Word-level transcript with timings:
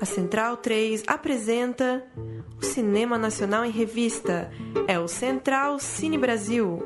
A 0.00 0.04
Central 0.04 0.58
3 0.58 1.04
apresenta 1.06 2.04
o 2.60 2.64
Cinema 2.64 3.18
Nacional 3.18 3.64
em 3.64 3.70
Revista. 3.70 4.50
É 4.86 4.98
o 4.98 5.08
Central 5.08 5.78
Cine 5.78 6.16
Brasil. 6.16 6.78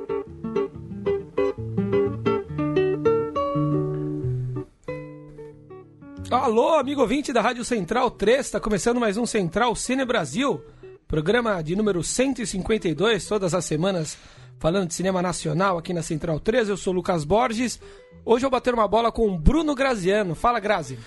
Alô, 6.30 6.74
amigo 6.74 7.00
ouvinte 7.00 7.32
da 7.32 7.40
Rádio 7.40 7.64
Central 7.64 8.08
3, 8.08 8.46
está 8.46 8.60
começando 8.60 9.00
mais 9.00 9.16
um 9.16 9.26
Central 9.26 9.74
Cine 9.74 10.04
Brasil, 10.04 10.62
programa 11.08 11.60
de 11.60 11.74
número 11.74 12.04
152, 12.04 13.26
todas 13.26 13.52
as 13.52 13.64
semanas 13.64 14.16
falando 14.60 14.88
de 14.88 14.94
cinema 14.94 15.22
nacional 15.22 15.78
aqui 15.78 15.92
na 15.94 16.02
Central 16.02 16.38
3. 16.38 16.68
Eu 16.68 16.76
sou 16.76 16.92
o 16.92 16.96
Lucas 16.96 17.24
Borges. 17.24 17.80
Hoje 18.24 18.44
eu 18.44 18.50
vou 18.50 18.58
bater 18.58 18.74
uma 18.74 18.86
bola 18.86 19.10
com 19.10 19.26
o 19.26 19.38
Bruno 19.38 19.74
Graziano. 19.74 20.34
Fala, 20.34 20.60
Grazi. 20.60 20.98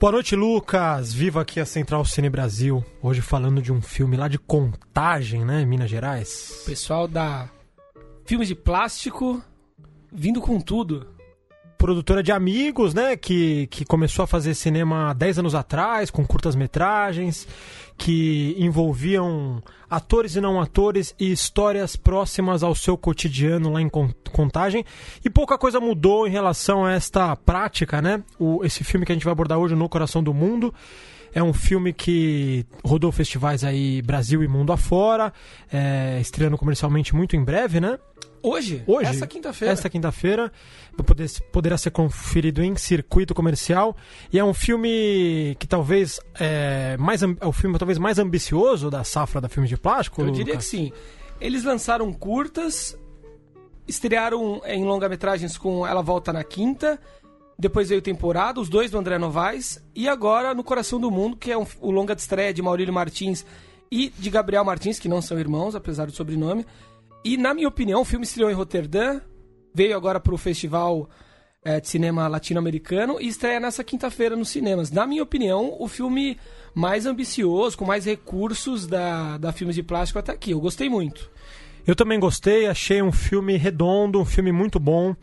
Boa 0.00 0.12
noite, 0.12 0.34
Lucas. 0.34 1.12
Viva 1.12 1.42
aqui 1.42 1.60
a 1.60 1.64
Central 1.64 2.04
Cine 2.04 2.28
Brasil. 2.28 2.84
Hoje 3.00 3.22
falando 3.22 3.62
de 3.62 3.72
um 3.72 3.80
filme 3.80 4.16
lá 4.16 4.26
de 4.26 4.36
Contagem, 4.36 5.44
né, 5.44 5.64
Minas 5.64 5.88
Gerais. 5.88 6.64
Pessoal 6.66 7.06
da 7.06 7.48
Filmes 8.26 8.48
de 8.48 8.56
Plástico 8.56 9.40
vindo 10.12 10.40
com 10.40 10.60
tudo 10.60 11.06
produtora 11.82 12.22
de 12.22 12.30
amigos, 12.30 12.94
né? 12.94 13.16
Que, 13.16 13.66
que 13.66 13.84
começou 13.84 14.22
a 14.22 14.26
fazer 14.28 14.54
cinema 14.54 15.10
há 15.10 15.12
10 15.12 15.40
anos 15.40 15.52
atrás, 15.52 16.12
com 16.12 16.24
curtas-metragens, 16.24 17.48
que 17.98 18.54
envolviam 18.56 19.60
atores 19.90 20.36
e 20.36 20.40
não 20.40 20.60
atores 20.60 21.12
e 21.18 21.32
histórias 21.32 21.96
próximas 21.96 22.62
ao 22.62 22.72
seu 22.72 22.96
cotidiano 22.96 23.72
lá 23.72 23.82
em 23.82 23.90
Contagem. 24.32 24.84
E 25.24 25.28
pouca 25.28 25.58
coisa 25.58 25.80
mudou 25.80 26.24
em 26.24 26.30
relação 26.30 26.84
a 26.84 26.92
esta 26.92 27.34
prática, 27.34 28.00
né? 28.00 28.22
O, 28.38 28.64
esse 28.64 28.84
filme 28.84 29.04
que 29.04 29.10
a 29.10 29.16
gente 29.16 29.24
vai 29.24 29.32
abordar 29.32 29.58
hoje, 29.58 29.74
No 29.74 29.88
Coração 29.88 30.22
do 30.22 30.32
Mundo. 30.32 30.72
É 31.34 31.42
um 31.42 31.52
filme 31.52 31.92
que 31.92 32.64
rodou 32.84 33.10
festivais 33.10 33.64
aí 33.64 34.02
Brasil 34.02 34.44
e 34.44 34.46
mundo 34.46 34.72
afora, 34.72 35.32
é, 35.72 36.18
estreando 36.20 36.56
comercialmente 36.56 37.12
muito 37.12 37.34
em 37.34 37.42
breve, 37.42 37.80
né? 37.80 37.98
Hoje? 38.42 38.82
Hoje. 38.86 39.08
Essa 39.08 39.26
quinta-feira. 39.26 39.72
Essa 39.72 39.88
quinta-feira. 39.88 40.52
Poder, 41.06 41.30
poderá 41.52 41.78
ser 41.78 41.90
conferido 41.90 42.62
em 42.62 42.74
circuito 42.76 43.34
comercial. 43.34 43.96
E 44.32 44.38
é 44.38 44.44
um 44.44 44.52
filme 44.52 45.56
que 45.58 45.66
talvez. 45.66 46.20
É, 46.38 46.96
mais, 46.98 47.22
é 47.22 47.46
o 47.46 47.52
filme 47.52 47.78
talvez 47.78 47.98
mais 47.98 48.18
ambicioso 48.18 48.90
da 48.90 49.04
safra 49.04 49.40
da 49.40 49.48
filmes 49.48 49.70
de 49.70 49.76
plástico. 49.76 50.20
Eu 50.20 50.26
Lucas? 50.26 50.38
diria 50.38 50.56
que 50.56 50.64
sim. 50.64 50.92
Eles 51.40 51.64
lançaram 51.64 52.12
curtas, 52.12 52.98
estrearam 53.86 54.60
em 54.64 54.84
longa-metragens 54.84 55.56
com 55.56 55.86
Ela 55.86 56.02
Volta 56.02 56.32
na 56.32 56.42
Quinta. 56.42 57.00
Depois 57.58 57.88
veio 57.88 58.02
temporada, 58.02 58.60
os 58.60 58.68
dois 58.68 58.90
do 58.90 58.98
André 58.98 59.18
Novaes. 59.18 59.82
E 59.94 60.08
agora 60.08 60.54
No 60.54 60.64
Coração 60.64 60.98
do 60.98 61.10
Mundo, 61.10 61.36
que 61.36 61.52
é 61.52 61.56
um, 61.56 61.66
o 61.80 61.90
longa 61.90 62.14
de 62.14 62.20
estreia 62.22 62.52
de 62.52 62.60
Maurílio 62.60 62.92
Martins 62.92 63.46
e 63.90 64.08
de 64.18 64.30
Gabriel 64.30 64.64
Martins, 64.64 64.98
que 64.98 65.08
não 65.08 65.20
são 65.20 65.38
irmãos, 65.38 65.74
apesar 65.74 66.06
do 66.06 66.12
sobrenome. 66.12 66.66
E, 67.24 67.36
na 67.36 67.54
minha 67.54 67.68
opinião, 67.68 68.00
o 68.00 68.04
filme 68.04 68.24
estreou 68.24 68.50
em 68.50 68.54
Roterdã, 68.54 69.20
veio 69.74 69.96
agora 69.96 70.18
para 70.18 70.34
o 70.34 70.38
Festival 70.38 71.08
é, 71.64 71.80
de 71.80 71.88
Cinema 71.88 72.26
Latino-Americano 72.26 73.20
e 73.20 73.28
estreia 73.28 73.60
nessa 73.60 73.84
quinta-feira 73.84 74.34
nos 74.34 74.48
cinemas. 74.48 74.90
Na 74.90 75.06
minha 75.06 75.22
opinião, 75.22 75.76
o 75.78 75.86
filme 75.86 76.36
mais 76.74 77.06
ambicioso, 77.06 77.78
com 77.78 77.84
mais 77.84 78.04
recursos 78.04 78.86
da, 78.86 79.38
da 79.38 79.52
Filmes 79.52 79.76
de 79.76 79.82
Plástico 79.82 80.18
até 80.18 80.32
aqui. 80.32 80.50
Eu 80.50 80.60
gostei 80.60 80.88
muito. 80.88 81.30
Eu 81.86 81.94
também 81.94 82.18
gostei, 82.18 82.66
achei 82.66 83.02
um 83.02 83.12
filme 83.12 83.56
redondo, 83.56 84.20
um 84.20 84.24
filme 84.24 84.52
muito 84.52 84.78
bom. 84.78 85.14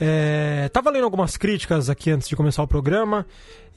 É, 0.00 0.68
tava 0.72 0.90
lendo 0.90 1.04
algumas 1.04 1.36
críticas 1.36 1.88
aqui 1.90 2.10
antes 2.10 2.28
de 2.28 2.36
começar 2.36 2.62
o 2.62 2.68
programa 2.68 3.26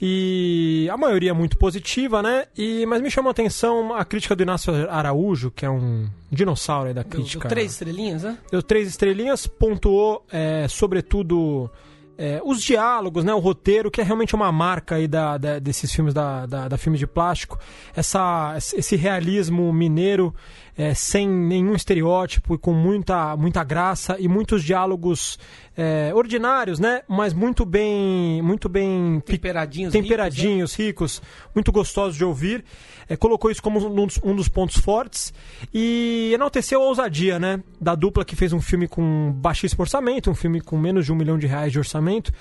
e 0.02 0.89
a 0.91 0.97
maioria 0.97 1.33
muito 1.33 1.58
positiva, 1.58 2.21
né? 2.21 2.45
E, 2.58 2.86
mas 2.86 3.02
me 3.02 3.09
chamou 3.09 3.30
a 3.30 3.31
atenção 3.31 3.93
a 3.93 4.03
crítica 4.03 4.36
do 4.36 4.43
Inácio 4.43 4.73
Araújo, 4.89 5.52
que 5.52 5.65
é 5.65 5.70
um 5.70 6.09
dinossauro 6.31 6.93
da 6.93 7.03
crítica. 7.03 7.48
Deu, 7.48 7.49
três 7.49 7.71
estrelinhas, 7.71 8.23
né? 8.23 8.37
Deu 8.52 8.61
três 8.61 8.87
estrelinhas, 8.87 9.48
pontuou 9.48 10.26
é, 10.31 10.67
sobretudo 10.67 11.70
é, 12.17 12.42
os 12.43 12.61
diálogos, 12.61 13.23
né, 13.23 13.33
o 13.33 13.39
roteiro, 13.39 13.92
que 13.92 14.02
é 14.02 14.03
realmente 14.03 14.36
uma 14.36 14.52
marca 14.52 14.95
aí 14.95 15.08
da, 15.08 15.37
da 15.37 15.59
desses 15.59 15.92
filmes 15.92 16.14
da, 16.14 16.45
da, 16.45 16.67
da 16.67 16.77
filme 16.77 16.97
de 16.97 17.05
plástico, 17.05 17.59
essa, 17.95 18.55
esse 18.58 18.95
realismo 18.95 19.71
mineiro 19.71 20.33
é, 20.77 20.93
sem 20.93 21.27
nenhum 21.27 21.73
estereótipo 21.73 22.55
e 22.55 22.58
com 22.58 22.73
muita, 22.73 23.36
muita 23.37 23.63
graça 23.63 24.17
e 24.19 24.27
muitos 24.27 24.63
diálogos 24.63 25.39
é, 25.77 26.11
ordinários, 26.13 26.80
né? 26.80 27.02
Mas 27.08 27.33
muito 27.33 27.65
bem, 27.65 28.41
muito 28.41 28.67
bem 28.67 29.21
temperadinhos, 29.25 29.93
temperadinhos, 29.93 30.73
ricos, 30.73 31.19
né? 31.19 31.27
ricos 31.27 31.49
muito 31.53 31.71
gostosos 31.71 32.17
de 32.17 32.25
ouvir. 32.25 32.64
É, 33.08 33.15
colocou 33.15 33.52
isso 33.52 33.61
como 33.61 33.80
um 33.85 34.05
dos, 34.05 34.19
um 34.23 34.35
dos, 34.35 34.49
pontos 34.49 34.77
fortes 34.77 35.31
e 35.73 36.31
enalteceu 36.33 36.81
a 36.81 36.85
ousadia, 36.85 37.39
né? 37.39 37.61
Da 37.80 37.93
dupla 37.93 38.25
que 38.25 38.35
fez 38.35 38.52
um 38.52 38.59
filme 38.59 38.87
com 38.87 39.31
baixíssimo 39.31 39.81
orçamento, 39.81 40.30
um 40.30 40.35
filme 40.35 40.59
com 40.59 40.77
menos 40.77 41.05
de 41.05 41.14
um 41.14 41.15
milhão 41.15 41.37
de 41.37 41.45
reais 41.45 41.71
de 41.71 41.77
orçamento 41.77 42.33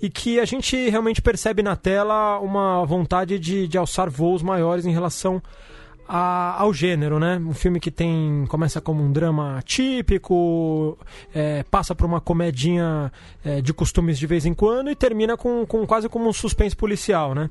e 0.00 0.08
que 0.08 0.38
a 0.38 0.44
gente 0.44 0.88
realmente 0.88 1.20
percebe 1.20 1.62
na 1.62 1.76
tela 1.76 2.38
uma 2.38 2.84
vontade 2.86 3.38
de, 3.38 3.66
de 3.66 3.76
alçar 3.76 4.08
voos 4.08 4.42
maiores 4.42 4.86
em 4.86 4.92
relação 4.92 5.42
a, 6.06 6.60
ao 6.60 6.72
gênero, 6.72 7.18
né? 7.18 7.36
Um 7.38 7.54
filme 7.54 7.80
que 7.80 7.90
tem 7.90 8.44
começa 8.48 8.80
como 8.80 9.02
um 9.02 9.12
drama 9.12 9.60
típico, 9.64 10.98
é, 11.34 11.62
passa 11.64 11.94
por 11.94 12.06
uma 12.06 12.20
comedinha 12.20 13.12
é, 13.44 13.60
de 13.60 13.72
costumes 13.72 14.18
de 14.18 14.26
vez 14.26 14.44
em 14.44 14.54
quando 14.54 14.90
e 14.90 14.94
termina 14.94 15.36
com, 15.36 15.64
com 15.66 15.86
quase 15.86 16.08
como 16.08 16.28
um 16.28 16.32
suspense 16.32 16.76
policial, 16.76 17.34
né? 17.34 17.48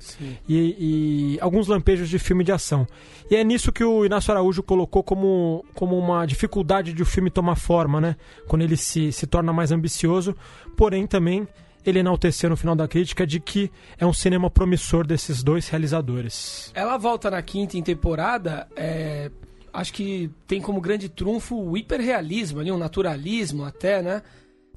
E, 0.48 1.36
e, 1.36 1.40
alguns 1.42 1.68
lampejos 1.68 2.10
de 2.10 2.20
filme 2.20 2.44
de 2.44 2.52
ação. 2.52 2.88
E 3.30 3.36
é 3.36 3.44
nisso 3.44 3.72
que 3.72 3.84
o 3.84 4.06
Inácio 4.06 4.32
Araújo 4.32 4.62
colocou 4.62 5.04
como, 5.04 5.66
como 5.74 5.98
uma 5.98 6.26
dificuldade 6.26 6.94
de 6.94 7.02
o 7.02 7.06
filme 7.06 7.30
tomar 7.30 7.56
forma, 7.56 8.00
né? 8.02 8.16
Quando 8.48 8.62
ele 8.62 8.78
se, 8.78 9.12
se 9.12 9.26
torna 9.26 9.54
mais 9.54 9.72
ambicioso, 9.72 10.36
porém 10.76 11.08
também 11.08 11.48
ele 11.86 12.00
enalteceu 12.00 12.50
no 12.50 12.58
final 12.58 12.76
da 12.76 12.88
crítica 12.88 13.26
de 13.26 13.40
que 13.40 13.72
é 13.98 14.06
um 14.06 14.14
cinema 14.14 14.50
promissor 14.50 15.06
desses 15.06 15.44
dois 15.44 15.68
realizadores. 15.68 16.72
Ela 16.74 16.98
volta 16.98 17.30
na 17.32 17.42
quinta 17.42 17.78
em 17.78 17.84
temporada, 17.84 18.68
é, 18.76 19.32
acho 19.74 19.94
que 19.94 20.30
tem 20.48 20.62
como 20.62 20.82
grande 20.82 21.10
trunfo 21.10 21.56
o 21.56 21.78
hiperrealismo, 21.78 22.60
ali, 22.60 22.72
um 22.72 22.78
naturalismo 22.78 23.64
até, 23.64 24.02
né? 24.02 24.22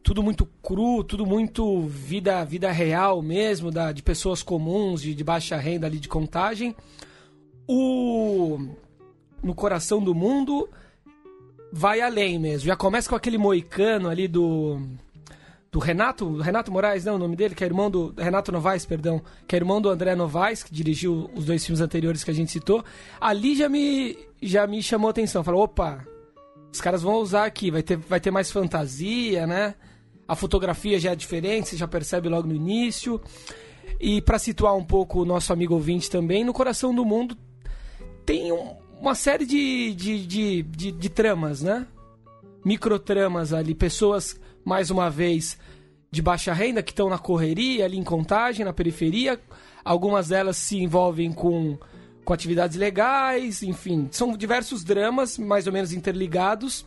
Tudo 0.03 0.23
muito 0.23 0.47
cru, 0.63 1.03
tudo 1.03 1.25
muito 1.25 1.83
vida, 1.83 2.45
vida 2.45 2.71
real 2.71 3.23
mesmo, 3.23 3.71
da, 3.71 3.91
de 3.91 4.03
pessoas 4.03 4.43
comuns, 4.43 5.01
de, 5.01 5.15
de 5.15 5.25
baixa 5.25 5.57
renda 5.57 5.87
ali 5.87 5.99
de 5.99 6.09
contagem. 6.09 6.75
O 7.67 8.59
No 9.43 9.55
Coração 9.55 10.03
do 10.03 10.15
Mundo 10.15 10.69
vai 11.73 12.03
além 12.03 12.39
mesmo. 12.39 12.67
Já 12.67 12.77
começa 12.77 13.09
com 13.09 13.17
aquele 13.17 13.39
moicano 13.39 14.11
ali 14.11 14.29
do 14.29 14.79
do 15.75 15.81
Renato, 15.81 16.37
Renato 16.37 16.71
Moraes, 16.71 17.05
não, 17.05 17.17
o 17.17 17.19
nome 17.19 17.35
dele, 17.35 17.53
que 17.53 17.65
é 17.65 17.67
irmão 17.67 17.91
do 17.91 18.15
Renato 18.17 18.53
Novaes, 18.53 18.87
perdão, 18.87 19.21
que 19.45 19.57
é 19.57 19.59
irmão 19.59 19.81
do 19.81 19.91
André 19.91 20.15
Novaes, 20.15 20.63
que 20.63 20.73
dirigiu 20.73 21.29
os 21.35 21.47
dois 21.47 21.67
filmes 21.67 21.81
anteriores 21.81 22.23
que 22.23 22.31
a 22.31 22.35
gente 22.35 22.53
citou. 22.53 22.85
Ali 23.21 23.57
já 23.57 23.69
me 23.69 24.17
já 24.41 24.69
me 24.69 24.81
chamou 24.81 25.09
a 25.09 25.11
atenção, 25.11 25.43
falou, 25.43 25.65
opa, 25.65 26.07
os 26.73 26.81
caras 26.81 27.03
vão 27.03 27.17
usar 27.17 27.45
aqui, 27.45 27.73
vai 27.73 27.83
ter 27.83 27.97
vai 27.97 28.21
ter 28.21 28.31
mais 28.31 28.53
fantasia, 28.53 29.49
né? 29.49 29.75
A 30.29 30.37
fotografia 30.37 30.97
já 30.97 31.11
é 31.11 31.17
diferente, 31.17 31.71
você 31.71 31.77
já 31.77 31.89
percebe 31.89 32.29
logo 32.29 32.47
no 32.47 32.55
início. 32.55 33.21
E 33.99 34.23
para 34.23 34.39
situar 34.39 34.77
um 34.77 34.85
pouco 34.85 35.23
o 35.23 35.25
nosso 35.25 35.53
amigo 35.53 35.75
ouvinte 35.75 36.09
também, 36.09 36.45
no 36.45 36.53
coração 36.53 36.95
do 36.95 37.05
mundo 37.05 37.37
tem 38.25 38.53
um, 38.53 38.77
uma 39.01 39.17
série 39.17 39.45
de, 39.45 39.93
de, 39.93 40.25
de, 40.25 40.63
de, 40.63 40.93
de 40.93 41.09
tramas, 41.09 41.63
né? 41.63 41.85
Microtramas 42.65 43.53
ali, 43.53 43.75
pessoas 43.75 44.39
mais 44.65 44.91
uma 44.91 45.11
vez, 45.11 45.59
de 46.11 46.23
baixa 46.23 46.53
renda 46.53 46.83
que 46.83 46.93
estão 46.93 47.09
na 47.09 47.19
correria, 47.19 47.85
ali 47.85 47.99
em 47.99 48.05
contagem, 48.05 48.65
na 48.65 48.73
periferia. 48.73 49.41
Algumas 49.85 50.29
delas 50.29 50.57
se 50.57 50.79
envolvem 50.79 51.33
com, 51.33 51.77
com 52.25 52.33
atividades 52.33 52.77
legais, 52.77 53.63
enfim. 53.63 54.09
São 54.11 54.37
diversos 54.37 54.85
dramas, 54.85 55.37
mais 55.37 55.67
ou 55.67 55.73
menos 55.73 55.93
interligados, 55.93 56.87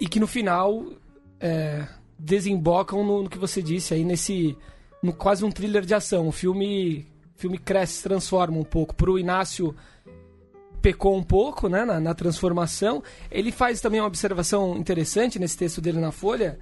e 0.00 0.08
que 0.08 0.18
no 0.18 0.26
final 0.26 0.84
é, 1.38 1.86
desembocam 2.18 3.04
no, 3.04 3.22
no, 3.22 3.30
que 3.30 3.38
você 3.38 3.62
disse 3.62 3.94
aí, 3.94 4.04
nesse. 4.04 4.56
No, 5.02 5.12
quase 5.12 5.44
um 5.44 5.50
thriller 5.50 5.84
de 5.84 5.94
ação. 5.94 6.28
O 6.28 6.32
filme, 6.32 7.06
filme 7.36 7.58
cresce, 7.58 7.94
se 7.94 8.02
transforma 8.02 8.58
um 8.58 8.64
pouco. 8.64 8.94
Para 8.94 9.10
o 9.10 9.18
Inácio 9.18 9.74
pecou 10.80 11.16
um 11.16 11.22
pouco 11.22 11.68
né, 11.68 11.84
na, 11.84 12.00
na, 12.00 12.14
transformação. 12.14 13.02
Ele 13.30 13.52
faz 13.52 13.80
também 13.80 14.00
uma 14.00 14.06
observação 14.06 14.76
interessante 14.76 15.38
nesse 15.38 15.56
texto 15.56 15.80
dele 15.80 16.00
na 16.00 16.12
Folha, 16.12 16.58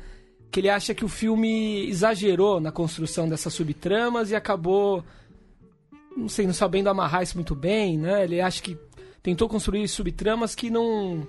que 0.51 0.61
ele 0.61 0.69
acha 0.69 0.95
que 0.95 1.05
o 1.05 1.09
filme 1.09 1.89
exagerou 1.89 2.61
na 2.61 2.73
construção 2.73 3.29
dessas 3.29 3.53
subtramas 3.53 4.31
e 4.31 4.37
acabou, 4.37 5.05
não 6.17 6.29
sei, 6.29 6.47
não 6.47 6.55
sabendo 6.55 6.89
amarrar 6.89 7.23
isso 7.23 7.37
muito 7.37 7.55
bem, 7.55 7.99
né? 7.99 8.25
Ele 8.25 8.41
acha 8.41 8.63
que 8.63 8.77
tentou 9.23 9.49
construir 9.49 9.87
subtramas 9.89 10.55
que 10.55 10.71
não 10.71 11.27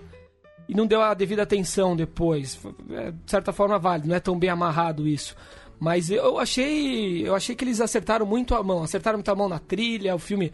e 0.67 0.75
não 0.75 0.85
deu 0.85 1.01
a 1.01 1.15
devida 1.15 1.41
atenção 1.41 1.95
depois. 1.95 2.59
É, 2.91 3.11
de 3.11 3.31
certa 3.31 3.51
forma 3.51 3.79
válido, 3.79 4.07
não 4.07 4.15
é 4.15 4.19
tão 4.19 4.37
bem 4.37 4.51
amarrado 4.51 5.07
isso. 5.07 5.35
Mas 5.79 6.11
eu 6.11 6.37
achei, 6.37 7.27
eu 7.27 7.33
achei 7.33 7.55
que 7.55 7.63
eles 7.63 7.81
acertaram 7.81 8.25
muito 8.25 8.53
a 8.53 8.61
mão, 8.61 8.83
acertaram 8.83 9.17
muito 9.17 9.31
a 9.31 9.35
mão 9.35 9.49
na 9.49 9.59
trilha, 9.59 10.13
o 10.13 10.19
filme 10.19 10.51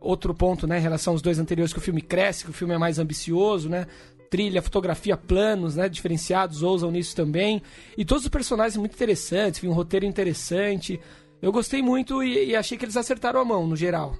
outro 0.00 0.34
ponto, 0.34 0.66
né, 0.66 0.78
em 0.78 0.82
relação 0.82 1.12
aos 1.12 1.22
dois 1.22 1.38
anteriores 1.38 1.72
que 1.72 1.78
o 1.78 1.82
filme 1.82 2.00
cresce, 2.00 2.44
que 2.44 2.50
o 2.50 2.54
filme 2.54 2.74
é 2.74 2.78
mais 2.78 2.98
ambicioso, 2.98 3.68
né? 3.68 3.86
Trilha, 4.30 4.60
fotografia, 4.60 5.16
planos, 5.16 5.76
né, 5.76 5.88
diferenciados, 5.88 6.62
ousam 6.62 6.90
nisso 6.90 7.16
também. 7.16 7.62
E 7.96 8.04
todos 8.04 8.24
os 8.24 8.28
personagens 8.28 8.76
muito 8.76 8.94
interessantes, 8.94 9.64
um 9.64 9.72
roteiro 9.72 10.04
interessante. 10.04 11.00
Eu 11.40 11.50
gostei 11.50 11.82
muito 11.82 12.22
e, 12.22 12.50
e 12.50 12.56
achei 12.56 12.76
que 12.76 12.84
eles 12.84 12.96
acertaram 12.96 13.40
a 13.40 13.44
mão 13.44 13.66
no 13.66 13.76
geral. 13.76 14.16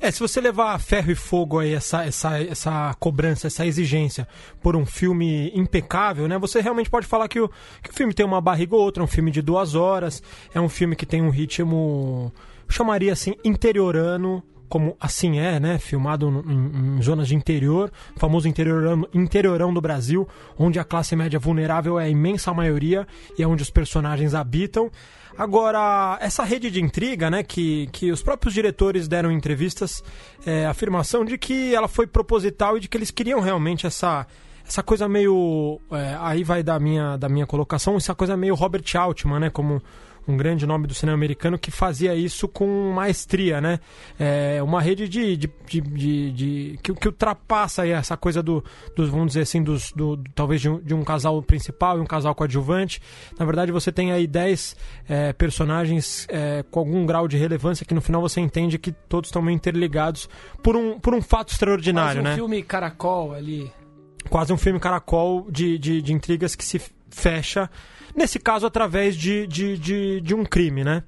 É, 0.00 0.10
se 0.10 0.20
você 0.20 0.40
levar 0.40 0.78
ferro 0.78 1.10
e 1.10 1.14
fogo 1.14 1.58
aí 1.58 1.72
essa, 1.72 2.04
essa, 2.04 2.40
essa 2.42 2.94
cobrança, 2.98 3.46
essa 3.46 3.64
exigência 3.64 4.26
por 4.60 4.76
um 4.76 4.84
filme 4.84 5.50
impecável, 5.54 6.28
né? 6.28 6.38
Você 6.38 6.60
realmente 6.60 6.90
pode 6.90 7.06
falar 7.06 7.28
que 7.28 7.40
o, 7.40 7.48
que 7.82 7.90
o 7.90 7.94
filme 7.94 8.12
tem 8.12 8.26
uma 8.26 8.40
barriga 8.40 8.74
ou 8.74 8.82
outra, 8.82 9.02
é 9.02 9.04
um 9.04 9.08
filme 9.08 9.30
de 9.30 9.40
duas 9.40 9.74
horas, 9.74 10.22
é 10.52 10.60
um 10.60 10.68
filme 10.68 10.96
que 10.96 11.06
tem 11.06 11.22
um 11.22 11.30
ritmo, 11.30 12.32
chamaria 12.68 13.12
assim, 13.12 13.34
interiorano, 13.44 14.42
como 14.68 14.96
assim 14.98 15.38
é, 15.38 15.60
né? 15.60 15.78
Filmado 15.78 16.44
em, 16.48 16.96
em, 16.98 17.02
zonas 17.02 17.28
de 17.28 17.34
interior, 17.34 17.92
famoso 18.16 18.48
interiorão, 18.48 19.06
interiorão 19.14 19.72
do 19.72 19.80
Brasil, 19.80 20.26
onde 20.58 20.78
a 20.78 20.84
classe 20.84 21.14
média 21.14 21.38
vulnerável 21.38 21.98
é 21.98 22.04
a 22.04 22.08
imensa 22.08 22.52
maioria 22.52 23.06
e 23.38 23.42
é 23.42 23.46
onde 23.46 23.62
os 23.62 23.70
personagens 23.70 24.34
habitam. 24.34 24.90
Agora, 25.36 26.16
essa 26.20 26.44
rede 26.44 26.70
de 26.70 26.80
intriga, 26.80 27.28
né, 27.28 27.42
que, 27.42 27.88
que 27.92 28.12
os 28.12 28.22
próprios 28.22 28.54
diretores 28.54 29.08
deram 29.08 29.32
em 29.32 29.36
entrevistas, 29.36 30.02
é, 30.46 30.64
afirmação 30.66 31.24
de 31.24 31.36
que 31.36 31.74
ela 31.74 31.88
foi 31.88 32.06
proposital 32.06 32.76
e 32.76 32.80
de 32.80 32.88
que 32.88 32.96
eles 32.96 33.10
queriam 33.10 33.40
realmente 33.40 33.84
essa, 33.84 34.26
essa 34.66 34.82
coisa 34.82 35.08
meio. 35.08 35.80
É, 35.90 36.16
aí 36.20 36.44
vai 36.44 36.62
da 36.62 36.78
minha, 36.78 37.16
da 37.16 37.28
minha 37.28 37.46
colocação, 37.46 37.96
essa 37.96 38.14
coisa 38.14 38.36
meio 38.36 38.54
Robert 38.54 38.84
Altman, 38.96 39.40
né, 39.40 39.50
como 39.50 39.82
um 40.26 40.36
grande 40.36 40.66
nome 40.66 40.86
do 40.86 40.94
cinema 40.94 41.16
americano 41.16 41.58
que 41.58 41.70
fazia 41.70 42.14
isso 42.14 42.48
com 42.48 42.92
maestria, 42.92 43.60
né? 43.60 43.78
É 44.18 44.62
uma 44.62 44.80
rede 44.80 45.08
de, 45.08 45.36
de, 45.36 45.50
de, 45.66 46.32
de, 46.32 46.78
que, 46.82 46.94
que, 46.94 47.08
ultrapassa 47.08 47.86
essa 47.86 48.16
coisa 48.16 48.42
do, 48.42 48.64
do, 48.96 49.10
vamos 49.10 49.28
dizer 49.28 49.42
assim, 49.42 49.62
dos, 49.62 49.92
do, 49.92 50.16
do 50.16 50.30
talvez 50.34 50.60
de 50.60 50.68
um, 50.68 50.80
de 50.80 50.94
um, 50.94 51.04
casal 51.04 51.42
principal 51.42 51.98
e 51.98 52.00
um 52.00 52.06
casal 52.06 52.34
coadjuvante. 52.34 53.00
Na 53.38 53.44
verdade, 53.44 53.70
você 53.72 53.92
tem 53.92 54.12
aí 54.12 54.26
10 54.26 54.76
é, 55.08 55.32
personagens 55.32 56.26
é, 56.28 56.64
com 56.70 56.80
algum 56.80 57.04
grau 57.06 57.28
de 57.28 57.36
relevância 57.36 57.84
que 57.84 57.94
no 57.94 58.00
final 58.00 58.20
você 58.20 58.40
entende 58.40 58.78
que 58.78 58.92
todos 58.92 59.28
estão 59.28 59.42
meio 59.42 59.54
interligados 59.54 60.28
por 60.62 60.76
um, 60.76 60.98
por 60.98 61.14
um 61.14 61.22
fato 61.22 61.52
extraordinário, 61.52 62.20
Quase 62.20 62.20
um 62.20 62.30
né? 62.30 62.34
filme 62.34 62.62
caracol 62.62 63.34
ali. 63.34 63.70
Quase 64.28 64.52
um 64.52 64.56
filme 64.56 64.80
caracol 64.80 65.50
de, 65.50 65.78
de, 65.78 66.00
de 66.00 66.12
intrigas 66.12 66.54
que 66.54 66.64
se 66.64 66.80
fecha 67.14 67.70
Nesse 68.14 68.38
caso, 68.38 68.64
através 68.64 69.16
de, 69.16 69.46
de, 69.46 69.76
de, 69.76 70.20
de 70.20 70.34
um 70.34 70.44
crime, 70.44 70.84
né? 70.84 71.02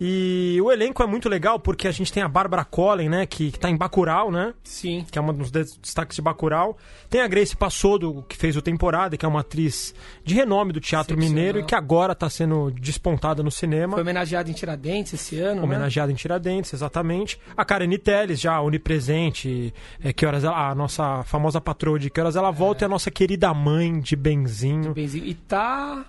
E 0.00 0.58
o 0.60 0.72
elenco 0.72 1.02
é 1.02 1.06
muito 1.06 1.28
legal 1.28 1.58
porque 1.58 1.86
a 1.86 1.92
gente 1.92 2.12
tem 2.12 2.22
a 2.22 2.28
Bárbara 2.28 2.64
Collen, 2.64 3.08
né? 3.08 3.26
Que, 3.26 3.52
que 3.52 3.58
tá 3.58 3.70
em 3.70 3.76
Bacurau, 3.76 4.30
né? 4.30 4.52
Sim. 4.64 5.06
Que 5.10 5.18
é 5.18 5.22
um 5.22 5.32
dos 5.32 5.50
destaques 5.50 6.16
de 6.16 6.22
Bacurau. 6.22 6.76
Tem 7.08 7.20
a 7.20 7.28
Grace 7.28 7.56
Passodo, 7.56 8.24
que 8.28 8.36
fez 8.36 8.56
o 8.56 8.62
Temporada, 8.62 9.16
que 9.16 9.24
é 9.24 9.28
uma 9.28 9.40
atriz 9.40 9.94
de 10.24 10.34
renome 10.34 10.72
do 10.72 10.80
teatro 10.80 11.16
mineiro 11.16 11.60
e 11.60 11.64
que 11.64 11.74
agora 11.74 12.12
está 12.12 12.28
sendo 12.28 12.72
despontada 12.72 13.42
no 13.42 13.50
cinema. 13.50 13.92
Foi 13.92 14.02
homenageada 14.02 14.50
em 14.50 14.52
Tiradentes 14.52 15.14
esse 15.14 15.38
ano, 15.38 15.60
né? 15.60 15.62
Homenageada 15.62 16.08
né? 16.08 16.14
em 16.14 16.16
Tiradentes, 16.16 16.72
exatamente. 16.72 17.38
A 17.56 17.64
Karen 17.64 17.90
Telles, 17.96 18.40
já 18.40 18.60
onipresente, 18.60 19.72
é, 20.02 20.12
que 20.12 20.26
horas 20.26 20.42
ela, 20.42 20.70
a 20.70 20.74
nossa 20.74 21.22
famosa 21.22 21.60
patroa 21.60 21.98
de 21.98 22.10
que 22.10 22.20
horas 22.20 22.34
ela 22.34 22.50
volta, 22.50 22.84
é. 22.84 22.84
e 22.84 22.86
a 22.86 22.88
nossa 22.88 23.10
querida 23.10 23.54
mãe 23.54 24.00
de 24.00 24.16
Benzinho. 24.16 24.88
De 24.88 25.00
Benzinho. 25.00 25.24
E 25.24 25.34
tá 25.34 26.04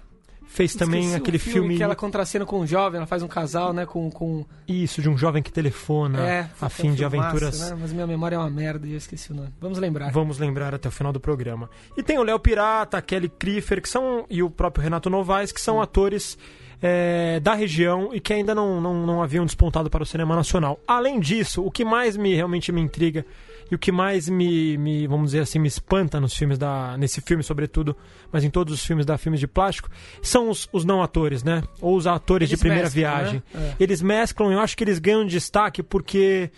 fez 0.47 0.74
também 0.74 1.01
Esqueci 1.01 1.18
aquele 1.18 1.39
filme, 1.39 1.59
filme 1.59 1.77
que 1.77 1.83
ela 1.83 1.95
contracena 1.95 2.45
com 2.45 2.59
um 2.59 2.68
jovem, 2.68 2.97
ela 2.97 3.07
faz 3.07 3.24
um 3.24 3.27
casal, 3.27 3.74
né, 3.74 3.86
com, 3.86 4.09
com... 4.09 4.45
isso 4.68 5.01
de 5.01 5.09
um 5.09 5.18
jovem 5.18 5.42
que 5.44 5.51
telefona 5.51 6.21
é, 6.21 6.50
a 6.62 6.69
fim 6.69 6.94
de 6.94 7.03
aventuras. 7.03 7.59
Né? 7.59 7.77
Mas 7.80 7.92
minha 7.92 8.07
memória 8.07 8.36
é 8.36 8.39
uma 8.39 8.50
merda 8.50 8.88
e 8.88 8.92
eu 8.92 8.97
esqueci 8.97 9.31
o 9.31 9.36
nome. 9.36 9.50
Vamos 9.59 9.77
lembrar. 9.77 10.12
Vamos 10.12 10.39
lembrar 10.39 10.74
até 10.74 10.88
o 10.88 10.92
final 10.92 11.12
do 11.12 11.19
programa. 11.19 11.69
E 11.97 12.03
tem 12.03 12.18
o 12.18 12.24
Léo 12.24 12.39
Pirata, 12.39 12.97
a 12.97 13.01
Kelly 13.01 13.30
Kriefer, 13.30 13.81
que 13.81 13.89
são 13.89 14.25
e 14.30 14.42
o 14.42 14.50
próprio 14.50 14.83
Renato 14.83 15.09
Novaes, 15.09 15.51
que 15.51 15.62
são 15.62 15.81
atores 15.81 16.38
é, 16.81 17.39
da 17.39 17.53
região 17.53 18.09
e 18.13 18.19
que 18.19 18.33
ainda 18.33 18.53
não, 18.53 18.80
não, 18.81 19.06
não 19.06 19.24
haviam 19.24 19.45
despontado 19.45 19.89
para 19.89 20.03
o 20.03 20.06
cinema 20.06 20.36
nacional. 20.36 20.80
Além 20.88 21.19
disso, 21.19 21.65
o 21.65 21.71
que 21.71 21.83
mais 21.83 22.15
me 22.15 22.33
realmente 22.33 22.71
me 22.71 22.81
intriga 22.81 23.25
e 23.69 23.75
o 23.75 23.79
que 23.79 23.91
mais 23.91 24.29
me, 24.29 24.77
me, 24.77 25.07
vamos 25.07 25.27
dizer 25.27 25.41
assim, 25.41 25.57
me 25.57 25.67
espanta 25.67 26.19
nos 26.19 26.33
filmes 26.33 26.57
da. 26.57 26.95
nesse 26.97 27.21
filme, 27.21 27.44
sobretudo, 27.44 27.95
mas 28.31 28.44
em 28.44 28.50
todos 28.50 28.73
os 28.73 28.85
filmes 28.85 29.06
da 29.06 29.17
filmes 29.17 29.39
de 29.39 29.47
plástico, 29.47 29.89
são 30.21 30.50
os, 30.50 30.69
os 30.71 30.85
não 30.85 31.01
atores, 31.01 31.44
né? 31.44 31.63
Ou 31.81 31.95
os 31.95 32.06
atores 32.06 32.50
eles 32.50 32.59
de 32.59 32.62
primeira 32.62 32.83
mesclam, 32.83 33.03
né? 33.03 33.09
viagem. 33.09 33.44
Né? 33.53 33.75
É. 33.79 33.83
Eles 33.83 34.01
mesclam, 34.01 34.51
eu 34.51 34.59
acho 34.59 34.77
que 34.77 34.83
eles 34.83 35.00
ganham 35.00 35.25
destaque 35.25 35.81
porque. 35.81 36.51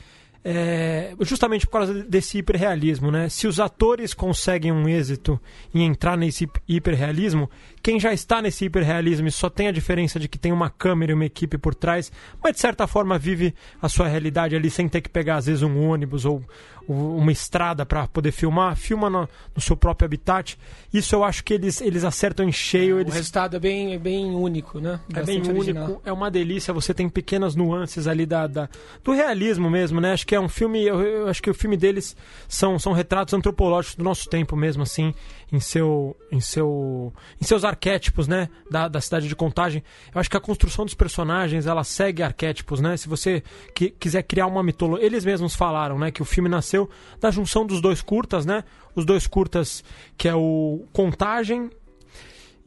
É, 0.50 1.14
justamente 1.22 1.66
por 1.66 1.74
causa 1.74 1.94
desse 2.06 2.38
hiperrealismo, 2.38 3.12
né? 3.12 3.28
Se 3.28 3.48
os 3.48 3.60
atores 3.60 4.14
conseguem 4.14 4.72
um 4.72 4.88
êxito 4.88 5.38
em 5.74 5.84
entrar 5.84 6.16
nesse 6.16 6.50
hiperrealismo, 6.66 7.50
quem 7.88 8.02
já 8.02 8.12
está 8.12 8.42
nesse 8.42 8.66
hiperrealismo 8.66 9.30
e 9.30 9.32
só 9.32 9.50
tem 9.50 9.70
a 9.70 9.72
diferença 9.72 10.20
de 10.20 10.28
que 10.28 10.38
tem 10.38 10.52
uma 10.52 10.70
câmera 10.70 11.14
e 11.14 11.16
uma 11.16 11.24
equipe 11.24 11.58
por 11.58 11.74
trás, 11.74 12.12
mas 12.44 12.52
de 12.52 12.60
certa 12.60 12.86
forma 12.86 13.18
vive 13.18 13.56
a 13.82 13.88
sua 13.88 14.10
realidade 14.10 14.58
ali 14.58 14.70
sem 14.70 14.90
ter 14.90 15.00
que 15.00 15.08
pegar 15.08 15.38
às 15.38 15.46
vezes 15.46 15.64
um 15.64 15.90
ônibus 15.90 16.26
ou, 16.26 16.44
uma 16.88 17.32
estrada 17.32 17.86
para 17.86 18.08
poder 18.08 18.32
filmar, 18.32 18.76
filma 18.76 19.10
no, 19.10 19.28
no, 19.54 19.62
seu 19.62 19.76
próprio 19.76 20.06
habitat. 20.06 20.58
Isso 20.94 21.14
eu 21.14 21.24
acho 21.24 21.44
que 21.44 21.54
eles, 21.54 21.82
eles 21.82 22.04
acertam 22.04 22.48
em 22.48 22.52
cheio. 22.52 23.00
Eles... 23.00 23.14
O 23.14 23.18
resultado 23.18 23.58
é 23.58 23.60
bem, 23.60 23.94
é 23.94 24.00
bem 24.00 24.34
único, 24.34 24.80
né? 24.80 25.00
É 25.14 25.22
bem 25.22 25.42
único, 25.42 26.02
é 26.06 26.14
uma 26.14 26.32
delícia. 26.32 26.74
Você 26.74 26.94
tem 26.94 27.10
pequenas 27.10 27.56
nuances 27.56 28.08
ali 28.08 28.26
da, 28.26 28.48
da, 28.48 28.70
do 29.04 29.12
realismo 29.12 29.70
mesmo, 29.70 30.00
né? 30.00 30.14
Acho 30.14 30.26
que 30.26 30.36
é 30.36 30.40
um 30.40 30.48
filme, 30.48 30.86
eu, 30.86 31.02
eu 31.02 31.28
acho 31.28 31.42
que 31.42 31.50
o 31.50 31.54
filme 31.54 31.76
deles 31.76 32.16
são, 32.48 32.80
são 32.80 32.94
retratos 32.94 33.34
antropológicos 33.34 33.96
do 33.98 34.04
nosso 34.04 34.30
tempo 34.30 34.56
mesmo, 34.56 34.84
assim, 34.84 35.14
em 35.52 35.60
seu, 35.60 36.16
em 36.32 36.40
seu, 36.40 37.14
em 37.42 37.46
seus 37.46 37.64
arquétipos, 37.64 38.28
né? 38.28 38.50
Da, 38.70 38.88
da 38.88 39.00
cidade 39.00 39.28
de 39.28 39.36
Contagem. 39.36 39.84
Eu 40.14 40.20
acho 40.20 40.30
que 40.30 40.38
a 40.38 40.42
construção 40.42 40.86
dos 40.86 40.94
personagens 40.94 41.66
ela 41.66 41.84
segue 41.84 42.22
arquétipos, 42.22 42.80
né? 42.80 42.98
Se 42.98 43.08
você 43.08 43.44
que, 43.74 43.90
quiser 43.90 44.24
criar 44.24 44.48
uma 44.48 44.62
mitologia, 44.62 45.06
eles 45.06 45.24
mesmos 45.24 45.56
falaram, 45.56 45.98
né? 45.98 46.12
Que 46.12 46.22
o 46.22 46.26
filme 46.26 46.50
nasceu 46.50 46.90
da 47.20 47.32
junção 47.32 47.66
dos 47.66 47.82
dois 47.82 48.02
curtas, 48.02 48.46
né? 48.46 48.64
Os 48.96 49.06
dois 49.06 49.28
curtas, 49.28 49.84
que 50.18 50.28
é 50.28 50.36
o 50.36 50.86
Contagem 50.92 51.70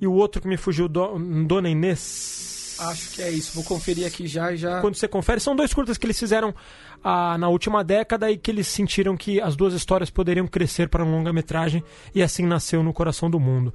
e 0.01 0.07
o 0.07 0.13
outro 0.13 0.41
que 0.41 0.49
me 0.49 0.57
fugiu, 0.57 0.89
do, 0.89 1.19
Dona 1.45 1.69
Inês. 1.69 2.60
Acho 2.81 3.11
que 3.11 3.23
é 3.23 3.31
isso, 3.31 3.53
vou 3.55 3.65
conferir 3.65 4.07
aqui 4.07 4.27
já 4.27 4.55
já. 4.57 4.81
Quando 4.81 4.95
você 4.95 5.07
confere, 5.07 5.41
são 5.41 5.55
dois 5.55 5.73
curtas 5.75 5.99
que 5.99 6.07
eles 6.07 6.19
fizeram 6.19 6.55
ah, 7.05 7.37
na 7.39 7.49
última 7.49 7.85
década 7.85 8.31
e 8.31 8.39
que 8.39 8.51
eles 8.51 8.67
sentiram 8.67 9.17
que 9.17 9.41
as 9.41 9.55
duas 9.55 9.75
histórias 9.75 10.11
poderiam 10.11 10.47
crescer 10.47 10.89
para 10.89 11.05
uma 11.05 11.15
longa-metragem 11.15 11.85
e 12.15 12.23
assim 12.23 12.45
nasceu 12.45 12.83
no 12.83 12.93
coração 12.93 13.31
do 13.31 13.39
mundo. 13.39 13.73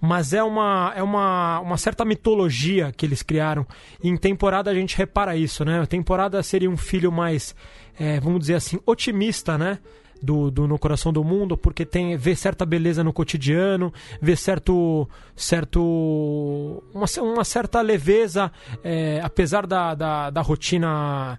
Mas 0.00 0.32
é 0.32 0.42
uma, 0.42 0.92
é 0.94 1.02
uma, 1.02 1.60
uma 1.60 1.76
certa 1.76 2.04
mitologia 2.04 2.92
que 2.96 3.04
eles 3.04 3.22
criaram. 3.22 3.66
E 4.02 4.08
em 4.08 4.16
temporada 4.16 4.70
a 4.70 4.74
gente 4.74 4.96
repara 4.96 5.36
isso, 5.36 5.64
né? 5.64 5.80
A 5.80 5.86
temporada 5.86 6.40
seria 6.42 6.70
um 6.70 6.76
filho 6.76 7.10
mais 7.10 7.54
é, 7.98 8.20
vamos 8.20 8.40
dizer 8.40 8.54
assim, 8.54 8.78
otimista, 8.86 9.58
né? 9.58 9.78
Do, 10.20 10.50
do, 10.50 10.66
No 10.66 10.78
Coração 10.78 11.12
do 11.12 11.22
Mundo, 11.22 11.56
porque 11.56 11.86
tem 11.86 12.16
vê 12.16 12.34
certa 12.34 12.66
beleza 12.66 13.04
no 13.04 13.12
cotidiano, 13.12 13.92
vê 14.20 14.34
certo. 14.34 15.08
certo 15.36 16.82
uma, 16.92 17.06
uma 17.22 17.44
certa 17.44 17.80
leveza, 17.80 18.50
é, 18.82 19.20
apesar 19.22 19.66
da, 19.66 19.94
da, 19.94 20.30
da 20.30 20.40
rotina 20.42 21.38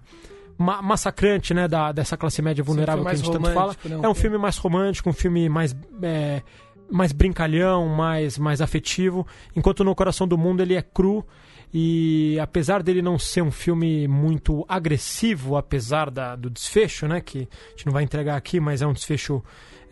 ma 0.56 0.82
massacrante 0.82 1.54
né, 1.54 1.66
da, 1.66 1.90
dessa 1.92 2.16
classe 2.16 2.42
média 2.42 2.62
vulnerável 2.62 3.04
que 3.04 3.10
a 3.10 3.14
gente 3.14 3.30
tanto 3.30 3.50
fala. 3.52 3.76
Né, 3.84 4.00
é 4.02 4.08
um 4.08 4.14
filme 4.14 4.38
mais 4.38 4.56
romântico, 4.56 5.08
um 5.08 5.14
filme 5.14 5.48
mais. 5.48 5.76
É, 6.02 6.42
mais 6.92 7.12
brincalhão, 7.12 7.86
mais, 7.86 8.36
mais 8.36 8.60
afetivo, 8.60 9.24
enquanto 9.54 9.84
No 9.84 9.94
Coração 9.94 10.26
do 10.26 10.36
Mundo 10.36 10.60
ele 10.60 10.74
é 10.74 10.82
cru 10.82 11.24
e 11.72 12.38
apesar 12.40 12.82
dele 12.82 13.00
não 13.00 13.18
ser 13.18 13.42
um 13.42 13.50
filme 13.50 14.08
muito 14.08 14.64
agressivo, 14.68 15.56
apesar 15.56 16.10
da, 16.10 16.34
do 16.34 16.50
desfecho, 16.50 17.06
né? 17.06 17.20
Que 17.20 17.48
a 17.66 17.70
gente 17.70 17.86
não 17.86 17.92
vai 17.92 18.02
entregar 18.02 18.36
aqui, 18.36 18.58
mas 18.58 18.82
é 18.82 18.86
um 18.86 18.92
desfecho 18.92 19.42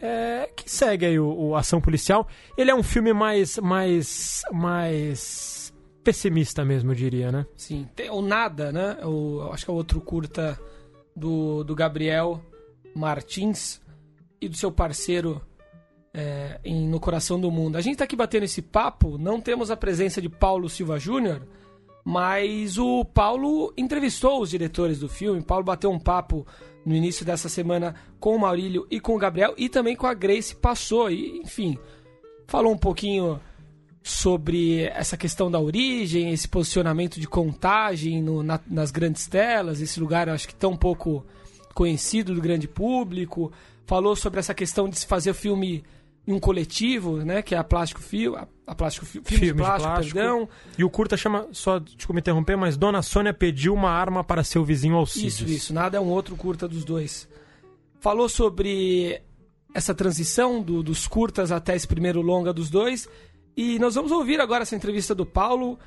é, 0.00 0.50
que 0.54 0.68
segue 0.68 1.06
aí 1.06 1.18
o, 1.18 1.32
o, 1.32 1.56
ação 1.56 1.80
policial. 1.80 2.26
Ele 2.56 2.70
é 2.70 2.74
um 2.74 2.82
filme 2.82 3.12
mais, 3.12 3.58
mais, 3.58 4.42
mais 4.52 5.72
pessimista 6.02 6.64
mesmo, 6.64 6.90
eu 6.90 6.96
diria, 6.96 7.30
né? 7.30 7.46
Sim. 7.56 7.88
Tem 7.94 8.10
o 8.10 8.20
Nada, 8.20 8.72
né? 8.72 8.98
O, 9.04 9.48
acho 9.52 9.64
que 9.64 9.70
é 9.70 9.74
o 9.74 9.76
outro 9.76 10.00
curta 10.00 10.58
do, 11.14 11.62
do 11.62 11.76
Gabriel 11.76 12.42
Martins 12.94 13.80
e 14.40 14.48
do 14.48 14.56
seu 14.56 14.72
parceiro 14.72 15.40
é, 16.12 16.58
em 16.64 16.88
No 16.88 16.98
Coração 16.98 17.40
do 17.40 17.50
Mundo. 17.52 17.76
A 17.76 17.80
gente 17.80 17.92
está 17.94 18.04
aqui 18.04 18.16
batendo 18.16 18.44
esse 18.44 18.62
papo, 18.62 19.16
não 19.16 19.40
temos 19.40 19.70
a 19.70 19.76
presença 19.76 20.20
de 20.20 20.28
Paulo 20.28 20.68
Silva 20.68 20.98
Júnior, 20.98 21.46
Mas 22.08 22.78
o 22.78 23.04
Paulo 23.04 23.70
entrevistou 23.76 24.40
os 24.40 24.48
diretores 24.48 24.98
do 24.98 25.10
filme. 25.10 25.42
Paulo 25.42 25.62
bateu 25.62 25.90
um 25.90 25.98
papo 25.98 26.46
no 26.82 26.94
início 26.94 27.22
dessa 27.22 27.50
semana 27.50 27.94
com 28.18 28.34
o 28.34 28.40
Maurílio 28.40 28.86
e 28.90 28.98
com 28.98 29.14
o 29.14 29.18
Gabriel 29.18 29.52
e 29.58 29.68
também 29.68 29.94
com 29.94 30.06
a 30.06 30.14
Grace 30.14 30.56
Passou. 30.56 31.10
E, 31.10 31.36
enfim, 31.40 31.76
falou 32.46 32.72
um 32.72 32.78
pouquinho 32.78 33.38
sobre 34.02 34.84
essa 34.84 35.18
questão 35.18 35.50
da 35.50 35.60
origem, 35.60 36.32
esse 36.32 36.48
posicionamento 36.48 37.20
de 37.20 37.28
contagem 37.28 38.22
no, 38.22 38.42
na, 38.42 38.58
nas 38.66 38.90
grandes 38.90 39.26
telas, 39.26 39.82
esse 39.82 40.00
lugar 40.00 40.30
acho 40.30 40.48
que 40.48 40.54
tão 40.54 40.74
pouco 40.74 41.26
conhecido 41.74 42.34
do 42.34 42.40
grande 42.40 42.66
público. 42.66 43.52
Falou 43.84 44.16
sobre 44.16 44.40
essa 44.40 44.54
questão 44.54 44.88
de 44.88 44.98
se 44.98 45.06
fazer 45.06 45.34
filme 45.34 45.84
em 46.28 46.32
um 46.32 46.38
coletivo, 46.38 47.16
né, 47.24 47.40
que 47.40 47.54
é 47.54 47.58
a 47.58 47.64
Plástico 47.64 48.02
Fio, 48.02 48.36
a, 48.36 48.46
a 48.66 48.74
Plástico 48.74 49.06
Fio, 49.06 49.22
filme, 49.24 49.46
filme 49.46 49.52
de, 49.54 49.64
plástico, 49.64 49.90
plástico, 49.90 50.14
perdão. 50.14 50.48
E 50.76 50.84
o 50.84 50.90
curta 50.90 51.16
chama, 51.16 51.48
só 51.52 51.78
desculpa 51.78 52.12
me 52.12 52.20
interromper, 52.20 52.54
mas 52.54 52.76
Dona 52.76 53.00
Sônia 53.00 53.32
pediu 53.32 53.72
uma 53.72 53.88
arma 53.88 54.22
para 54.22 54.44
seu 54.44 54.62
vizinho 54.62 54.94
Alcides. 54.94 55.40
Isso, 55.40 55.48
isso, 55.48 55.74
nada 55.74 55.96
é 55.96 56.00
um 56.00 56.10
outro 56.10 56.36
curta 56.36 56.68
dos 56.68 56.84
dois. 56.84 57.26
Falou 57.98 58.28
sobre 58.28 59.22
essa 59.72 59.94
transição 59.94 60.60
do, 60.60 60.82
dos 60.82 61.06
curtas 61.06 61.50
até 61.50 61.74
esse 61.74 61.88
primeiro 61.88 62.20
longa 62.20 62.52
dos 62.52 62.68
dois. 62.68 63.08
E 63.56 63.78
nós 63.78 63.94
vamos 63.94 64.12
ouvir 64.12 64.38
agora 64.38 64.64
essa 64.64 64.76
entrevista 64.76 65.14
do 65.14 65.24
Paulo, 65.24 65.78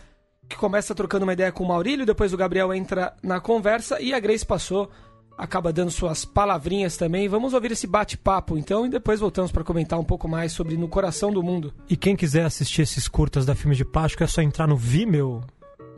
que 0.50 0.56
começa 0.56 0.96
trocando 0.96 1.24
uma 1.24 1.34
ideia 1.34 1.52
com 1.52 1.64
o 1.64 1.68
Maurílio, 1.68 2.04
depois 2.04 2.34
o 2.34 2.38
Gabriel 2.38 2.74
entra 2.74 3.16
na 3.22 3.40
conversa 3.40 4.02
e 4.02 4.12
a 4.12 4.20
Grace 4.20 4.46
passou 4.46 4.90
acaba 5.38 5.74
dando 5.74 5.92
suas 5.92 6.26
palavrinhas 6.26 6.98
também. 6.98 7.28
Vamos 7.28 7.54
ouvir 7.54 7.72
esse 7.72 7.88
bate-papo 7.88 8.58
então 8.58 8.86
e 8.86 8.90
depois 8.90 9.20
voltamos 9.20 9.52
para 9.52 9.64
comentar 9.64 10.00
um 10.00 10.04
pouco 10.04 10.28
mais 10.28 10.52
sobre 10.52 10.78
No 10.78 10.88
Coração 10.88 11.32
do 11.32 11.44
Mundo. 11.44 11.74
E 11.90 11.96
quem 11.96 12.16
quiser 12.16 12.46
assistir 12.46 12.84
esses 12.84 13.08
curtas 13.08 13.46
da 13.46 13.56
Filmes 13.56 13.78
de 13.78 13.86
Plástico 13.86 14.24
é 14.24 14.28
só 14.28 14.42
entrar 14.42 14.68
no 14.68 14.78
Vimeo 14.78 15.42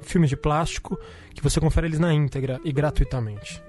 Filmes 0.02 0.30
de 0.30 0.38
Plástico, 0.38 1.00
que 1.34 1.42
você 1.42 1.60
confere 1.60 1.88
eles 1.88 2.00
na 2.00 2.14
íntegra 2.14 2.60
e 2.64 2.72
gratuitamente. 2.72 3.64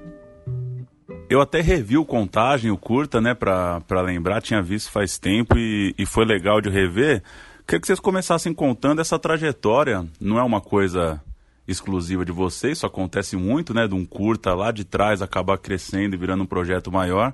Eu 1.28 1.40
até 1.40 1.60
revi 1.60 1.96
o 1.96 2.04
Contagem, 2.04 2.70
o 2.70 2.76
curta, 2.76 3.20
né, 3.20 3.34
pra, 3.34 3.80
pra 3.82 4.02
lembrar, 4.02 4.42
tinha 4.42 4.62
visto 4.62 4.90
faz 4.90 5.18
tempo 5.18 5.56
e, 5.56 5.94
e 5.98 6.04
foi 6.04 6.24
legal 6.24 6.60
de 6.60 6.68
rever. 6.68 7.22
Queria 7.66 7.80
que 7.80 7.86
vocês 7.86 8.00
começassem 8.00 8.52
contando 8.52 9.00
essa 9.00 9.18
trajetória, 9.18 10.06
não 10.20 10.38
é 10.38 10.42
uma 10.42 10.60
coisa 10.60 11.22
exclusiva 11.66 12.24
de 12.24 12.32
vocês, 12.32 12.78
isso 12.78 12.86
acontece 12.86 13.36
muito, 13.36 13.72
né? 13.72 13.88
De 13.88 13.94
um 13.94 14.04
curta 14.04 14.54
lá 14.54 14.70
de 14.70 14.84
trás 14.84 15.22
acabar 15.22 15.58
crescendo 15.58 16.14
e 16.14 16.18
virando 16.18 16.44
um 16.44 16.46
projeto 16.46 16.92
maior. 16.92 17.32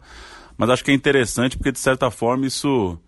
Mas 0.57 0.71
acho 0.71 0.85
que 0.85 0.91
é 0.91 0.95
interessante 0.95 1.57
porque, 1.57 1.73
de 1.73 1.79
certa 1.79 2.11
forma, 2.11 2.47
isso 2.47 2.99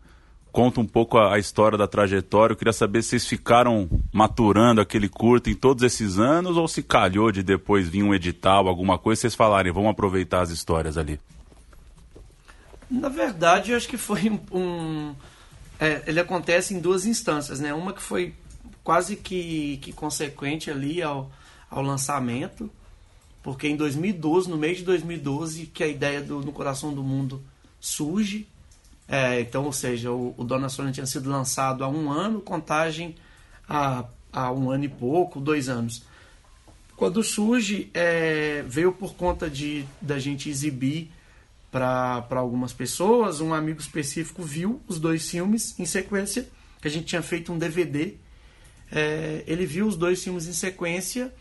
conta 0.53 0.81
um 0.81 0.87
pouco 0.87 1.17
a, 1.17 1.35
a, 1.35 1.39
história 1.39 1.79
da 1.79 1.89
trajetória. 1.89 2.53
Eu 2.53 2.57
queria 2.57 2.73
saber 2.73 3.03
se 3.03 3.11
vocês 3.11 3.27
ficaram 3.27 3.89
maturando 4.13 4.81
aquele 4.81 5.09
curta 5.09 5.51
em 5.51 5.55
todos 5.55 5.83
esses 5.83 6.19
anos 6.19 6.57
ou 6.57 6.69
se 6.69 6.83
calhou 6.83 7.33
de 7.33 7.43
depois 7.43 7.89
vir 7.89 8.03
um 8.03 8.15
edital, 8.15 8.69
alguma 8.69 8.99
coisa, 8.99 9.23
vocês 9.23 9.35
falarem, 9.35 9.73
vamos 9.73 9.91
aproveitar 9.91 10.43
as 10.43 10.51
histórias 10.51 10.99
ali. 10.99 11.19
Na 12.91 13.09
verdade, 13.09 13.71
eu 13.71 13.77
acho 13.77 13.89
que 13.89 13.97
foi 13.97 14.29
um. 14.29 14.59
um 14.59 15.15
é, 15.81 16.03
ele 16.07 16.21
acontece 16.21 16.75
em 16.75 16.81
duas 16.81 17.07
instâncias, 17.07 17.59
né? 17.59 17.73
Uma 17.73 17.93
que 17.93 18.03
foi 18.03 18.35
quase 18.83 19.17
que, 19.17 19.79
que 19.79 19.93
consequente 19.93 20.71
ali 20.71 21.03
ao, 21.03 21.31
ao 21.71 21.83
lançamento, 21.83 22.71
porque 23.43 23.67
em 23.69 23.77
2012, 23.77 24.49
no 24.49 24.57
mês 24.57 24.79
de 24.79 24.85
2012, 24.85 25.67
que 25.67 25.83
a 25.83 25.89
ideia 25.89 26.21
do 26.21 26.41
No 26.41 26.53
Coração 26.53 26.95
do 26.95 27.03
Mundo 27.03 27.43
surge. 27.81 28.47
É, 29.09 29.41
então, 29.41 29.65
ou 29.65 29.73
seja, 29.73 30.13
o, 30.13 30.35
o 30.37 30.45
Dona 30.45 30.69
Sônia 30.69 30.93
tinha 30.93 31.07
sido 31.07 31.29
lançado 31.29 31.83
há 31.83 31.89
um 31.89 32.11
ano, 32.11 32.41
contagem 32.41 33.17
há, 33.69 34.05
há 34.33 34.53
um 34.53 34.71
ano 34.71 34.85
e 34.85 34.89
pouco, 34.89 35.41
dois 35.41 35.69
anos. 35.69 36.05
Quando 36.97 37.23
surge, 37.23 37.91
é, 37.93 38.65
veio 38.67 38.93
por 38.93 39.15
conta 39.15 39.51
de 39.51 39.85
da 40.01 40.21
gente 40.21 40.49
exibir 40.49 41.11
para 41.71 42.25
algumas 42.31 42.73
pessoas. 42.73 43.41
Um 43.41 43.53
amigo 43.53 43.81
específico 43.81 44.43
viu 44.43 44.81
os 44.87 45.01
dois 45.01 45.29
filmes 45.29 45.79
em 45.81 45.85
sequência, 45.85 46.49
que 46.81 46.87
a 46.87 46.91
gente 46.91 47.07
tinha 47.07 47.23
feito 47.23 47.53
um 47.53 47.59
DVD 47.59 48.15
é, 48.95 49.43
ele 49.47 49.65
viu 49.65 49.87
os 49.87 49.97
dois 49.97 50.23
filmes 50.23 50.47
em 50.47 50.53
sequência 50.53 51.33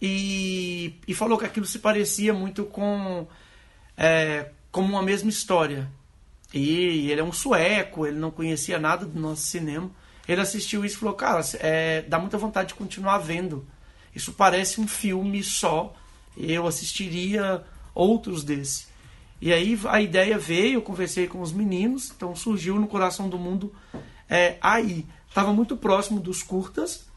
e, 0.00 0.94
e 1.06 1.12
falou 1.14 1.36
que 1.36 1.44
aquilo 1.44 1.66
se 1.66 1.78
parecia 1.78 2.32
muito 2.32 2.64
com 2.64 3.26
é, 3.94 4.50
como 4.72 4.88
uma 4.88 5.02
mesma 5.02 5.28
história. 5.28 5.90
E 6.52 7.10
ele 7.10 7.20
é 7.20 7.24
um 7.24 7.32
sueco, 7.32 8.06
ele 8.06 8.18
não 8.18 8.30
conhecia 8.30 8.78
nada 8.78 9.04
do 9.04 9.20
nosso 9.20 9.42
cinema. 9.42 9.90
Ele 10.26 10.40
assistiu 10.40 10.82
isso 10.82 10.96
e 10.96 10.98
falou: 10.98 11.14
Cara, 11.14 11.42
é, 11.60 12.02
dá 12.02 12.18
muita 12.18 12.38
vontade 12.38 12.68
de 12.68 12.74
continuar 12.74 13.18
vendo. 13.18 13.66
Isso 14.14 14.32
parece 14.32 14.80
um 14.80 14.88
filme 14.88 15.42
só. 15.42 15.94
Eu 16.36 16.66
assistiria 16.66 17.62
outros 17.94 18.42
desse. 18.42 18.86
E 19.40 19.52
aí 19.52 19.78
a 19.88 20.00
ideia 20.00 20.38
veio, 20.38 20.74
eu 20.74 20.82
conversei 20.82 21.26
com 21.26 21.42
os 21.42 21.52
meninos, 21.52 22.10
então 22.16 22.34
surgiu 22.34 22.76
no 22.76 22.86
Coração 22.86 23.28
do 23.28 23.38
Mundo 23.38 23.74
é, 24.28 24.56
aí 24.60 25.04
estava 25.34 25.52
muito 25.52 25.76
próximo 25.76 26.20
dos 26.20 26.44
curtas, 26.44 27.08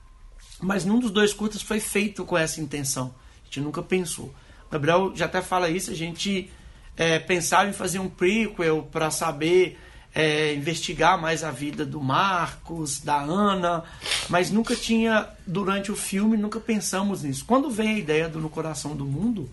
mas 0.59 0.83
nenhum 0.83 0.97
dos 0.97 1.11
dois 1.11 1.33
curtas 1.33 1.61
foi 1.61 1.79
feito 1.79 2.25
com 2.25 2.35
essa 2.35 2.59
intenção. 2.59 3.13
A 3.43 3.45
gente 3.45 3.61
nunca 3.61 3.83
pensou. 3.83 4.33
O 4.65 4.71
Gabriel 4.71 5.15
já 5.15 5.25
até 5.25 5.39
fala 5.39 5.69
isso, 5.69 5.91
a 5.91 5.93
gente 5.93 6.49
é, 6.97 7.19
pensava 7.19 7.69
em 7.69 7.73
fazer 7.73 7.99
um 7.99 8.09
prequel 8.09 8.89
para 8.91 9.11
saber 9.11 9.79
é, 10.15 10.55
investigar 10.55 11.21
mais 11.21 11.43
a 11.43 11.51
vida 11.51 11.85
do 11.85 12.01
Marcos, 12.01 12.99
da 13.01 13.21
Ana, 13.21 13.83
mas 14.29 14.49
nunca 14.49 14.75
tinha, 14.75 15.29
durante 15.45 15.91
o 15.91 15.95
filme, 15.95 16.35
nunca 16.35 16.59
pensamos 16.59 17.21
nisso. 17.21 17.45
Quando 17.45 17.69
vem 17.69 17.89
a 17.89 17.99
ideia 17.99 18.27
do 18.27 18.39
No 18.39 18.49
Coração 18.49 18.95
do 18.95 19.05
Mundo, 19.05 19.47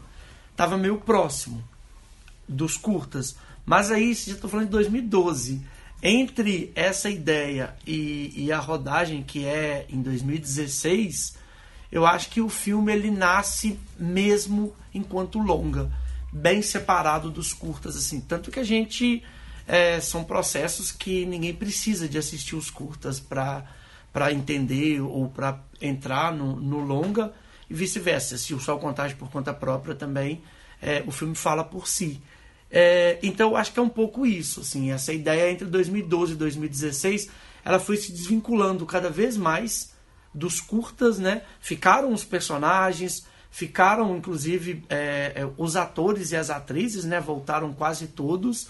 estava 0.50 0.78
meio 0.78 0.96
próximo 0.96 1.62
dos 2.48 2.78
curtas. 2.78 3.36
Mas 3.66 3.90
aí, 3.90 4.14
já 4.14 4.32
estou 4.32 4.48
falando 4.48 4.66
de 4.66 4.72
2012 4.72 5.73
entre 6.06 6.70
essa 6.74 7.08
ideia 7.08 7.74
e, 7.86 8.30
e, 8.36 8.52
a 8.52 8.58
rodagem 8.58 9.22
que 9.22 9.46
é 9.46 9.86
em 9.88 10.02
2016, 10.02 11.38
eu 11.90 12.04
acho 12.04 12.28
que 12.28 12.42
o 12.42 12.50
filme 12.50 12.92
ele 12.92 13.10
nasce 13.10 13.80
mesmo 13.98 14.76
enquanto 14.92 15.38
longa, 15.38 15.90
bem 16.30 16.60
separado 16.60 17.30
dos 17.30 17.54
curtas 17.54 17.96
assim, 17.96 18.20
tanto 18.20 18.50
que 18.50 18.60
a 18.60 18.64
gente 18.64 19.22
é, 19.66 19.98
são 19.98 20.22
processos 20.22 20.92
que 20.92 21.24
ninguém 21.24 21.54
precisa 21.54 22.06
de 22.06 22.18
assistir 22.18 22.54
os 22.54 22.68
curtas 22.68 23.18
para 23.18 23.64
para 24.12 24.32
entender 24.32 25.00
ou 25.00 25.28
para 25.28 25.58
entrar 25.82 26.32
no, 26.32 26.54
no, 26.54 26.78
longa 26.78 27.32
e 27.68 27.74
vice-versa. 27.74 28.38
Se 28.38 28.54
o 28.54 28.60
Sol 28.60 28.78
Contagem 28.78 29.16
por 29.16 29.28
conta 29.28 29.52
própria 29.52 29.92
também, 29.92 30.40
é, 30.80 31.02
o 31.04 31.10
filme 31.10 31.34
fala 31.34 31.64
por 31.64 31.88
si. 31.88 32.22
É, 32.76 33.20
então 33.22 33.54
acho 33.54 33.72
que 33.72 33.78
é 33.78 33.82
um 33.82 33.88
pouco 33.88 34.26
isso, 34.26 34.62
assim, 34.62 34.90
essa 34.90 35.12
ideia 35.12 35.48
entre 35.48 35.64
2012 35.64 36.32
e 36.32 36.34
2016, 36.34 37.30
ela 37.64 37.78
foi 37.78 37.96
se 37.96 38.10
desvinculando 38.10 38.84
cada 38.84 39.08
vez 39.08 39.36
mais 39.36 39.94
dos 40.34 40.60
curtas, 40.60 41.20
né? 41.20 41.42
Ficaram 41.60 42.12
os 42.12 42.24
personagens, 42.24 43.28
ficaram 43.48 44.16
inclusive 44.16 44.82
é, 44.88 45.34
é, 45.36 45.48
os 45.56 45.76
atores 45.76 46.32
e 46.32 46.36
as 46.36 46.50
atrizes, 46.50 47.04
né? 47.04 47.20
Voltaram 47.20 47.72
quase 47.72 48.08
todos, 48.08 48.66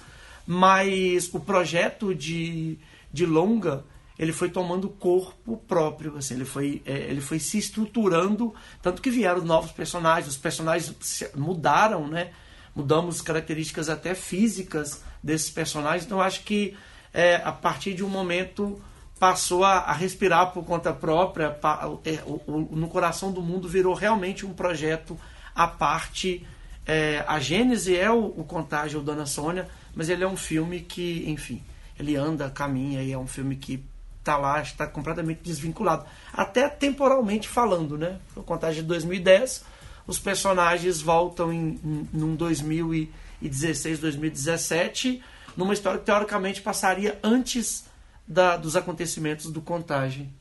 mas 0.46 1.32
o 1.32 1.40
projeto 1.40 2.14
de, 2.14 2.76
de 3.10 3.24
longa 3.24 3.84
ele 4.18 4.34
foi 4.34 4.50
tomando 4.50 4.90
corpo 4.90 5.56
próprio, 5.66 6.18
assim, 6.18 6.34
ele 6.34 6.44
foi, 6.44 6.82
é, 6.84 6.92
ele 6.92 7.22
foi 7.22 7.38
se 7.38 7.56
estruturando, 7.56 8.54
tanto 8.82 9.00
que 9.00 9.10
vieram 9.10 9.42
novos 9.42 9.72
personagens, 9.72 10.28
os 10.28 10.36
personagens 10.36 10.94
mudaram, 11.34 12.06
né? 12.06 12.32
Mudamos 12.74 13.20
características 13.20 13.88
até 13.88 14.14
físicas 14.14 15.02
desses 15.22 15.50
personagens. 15.50 16.04
Então 16.04 16.20
acho 16.20 16.42
que 16.42 16.76
é, 17.12 17.36
a 17.36 17.52
partir 17.52 17.94
de 17.94 18.04
um 18.04 18.08
momento 18.08 18.82
passou 19.18 19.64
a, 19.64 19.78
a 19.78 19.92
respirar 19.92 20.52
por 20.52 20.64
conta 20.64 20.92
própria. 20.92 21.50
Pa, 21.50 21.88
é, 22.04 22.22
o, 22.26 22.40
o, 22.46 22.68
no 22.72 22.88
coração 22.88 23.32
do 23.32 23.40
mundo 23.40 23.68
virou 23.68 23.94
realmente 23.94 24.44
um 24.44 24.52
projeto 24.52 25.18
à 25.54 25.66
parte. 25.66 26.46
É, 26.86 27.24
a 27.26 27.38
Gênese 27.38 27.96
é 27.96 28.10
o, 28.10 28.26
o 28.26 28.44
Contágio 28.44 29.00
Dona 29.00 29.24
Sônia, 29.24 29.68
mas 29.94 30.08
ele 30.08 30.24
é 30.24 30.28
um 30.28 30.36
filme 30.36 30.80
que, 30.80 31.24
enfim, 31.28 31.62
ele 31.98 32.16
anda, 32.16 32.50
caminha 32.50 33.02
e 33.02 33.12
é 33.12 33.18
um 33.18 33.26
filme 33.26 33.56
que 33.56 33.82
está 34.18 34.36
lá, 34.36 34.60
está 34.60 34.86
completamente 34.86 35.40
desvinculado. 35.42 36.04
Até 36.32 36.68
temporalmente 36.68 37.48
falando, 37.48 37.96
né? 37.96 38.18
O 38.34 38.42
Contágio 38.42 38.82
de 38.82 38.88
2010 38.88 39.64
os 40.06 40.18
personagens 40.18 41.00
voltam 41.00 41.52
em, 41.52 41.80
em, 41.84 42.08
em 42.12 42.34
2016, 42.36 43.98
2017, 43.98 45.22
numa 45.56 45.72
história 45.72 45.98
que 45.98 46.06
teoricamente 46.06 46.60
passaria 46.60 47.18
antes 47.22 47.84
da, 48.26 48.56
dos 48.56 48.76
acontecimentos 48.76 49.50
do 49.50 49.60
Contagem. 49.60 50.32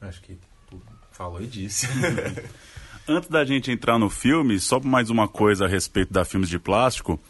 Acho 0.00 0.20
que 0.22 0.38
tu 0.68 0.80
falou 1.12 1.40
e 1.40 1.46
disse. 1.46 1.86
Antes 3.08 3.28
da 3.28 3.44
gente 3.44 3.70
entrar 3.70 4.00
no 4.00 4.10
filme, 4.10 4.58
só 4.58 4.80
mais 4.80 5.10
uma 5.10 5.28
coisa 5.28 5.66
a 5.66 5.68
respeito 5.68 6.12
da 6.12 6.24
Filmes 6.24 6.48
de 6.48 6.58
Plástico. 6.58 7.20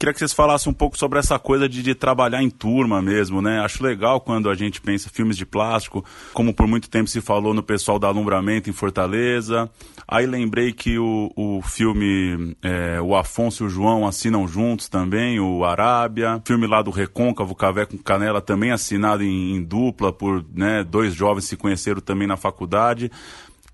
Queria 0.00 0.14
que 0.14 0.18
vocês 0.18 0.32
falassem 0.32 0.70
um 0.70 0.74
pouco 0.74 0.96
sobre 0.96 1.18
essa 1.18 1.38
coisa 1.38 1.68
de, 1.68 1.82
de, 1.82 1.94
trabalhar 1.94 2.42
em 2.42 2.48
turma 2.48 3.02
mesmo, 3.02 3.42
né? 3.42 3.60
Acho 3.60 3.84
legal 3.84 4.18
quando 4.18 4.48
a 4.48 4.54
gente 4.54 4.80
pensa 4.80 5.10
filmes 5.10 5.36
de 5.36 5.44
plástico, 5.44 6.02
como 6.32 6.54
por 6.54 6.66
muito 6.66 6.88
tempo 6.88 7.06
se 7.06 7.20
falou 7.20 7.52
no 7.52 7.62
pessoal 7.62 7.98
da 7.98 8.08
Alumbramento 8.08 8.70
em 8.70 8.72
Fortaleza. 8.72 9.70
Aí 10.08 10.24
lembrei 10.24 10.72
que 10.72 10.98
o, 10.98 11.30
o 11.36 11.60
filme 11.60 12.56
é, 12.62 12.98
O 13.02 13.14
Afonso 13.14 13.62
e 13.62 13.66
o 13.66 13.68
João 13.68 14.06
assinam 14.06 14.48
juntos 14.48 14.88
também, 14.88 15.38
o 15.38 15.66
Arábia. 15.66 16.40
Filme 16.46 16.66
lá 16.66 16.80
do 16.80 16.90
Recôncavo, 16.90 17.54
Cavé 17.54 17.84
com 17.84 17.98
Canela, 17.98 18.40
também 18.40 18.70
assinado 18.70 19.22
em, 19.22 19.54
em 19.54 19.62
dupla 19.62 20.10
por 20.10 20.42
né, 20.54 20.82
dois 20.82 21.14
jovens 21.14 21.44
se 21.44 21.58
conheceram 21.58 22.00
também 22.00 22.26
na 22.26 22.38
faculdade 22.38 23.10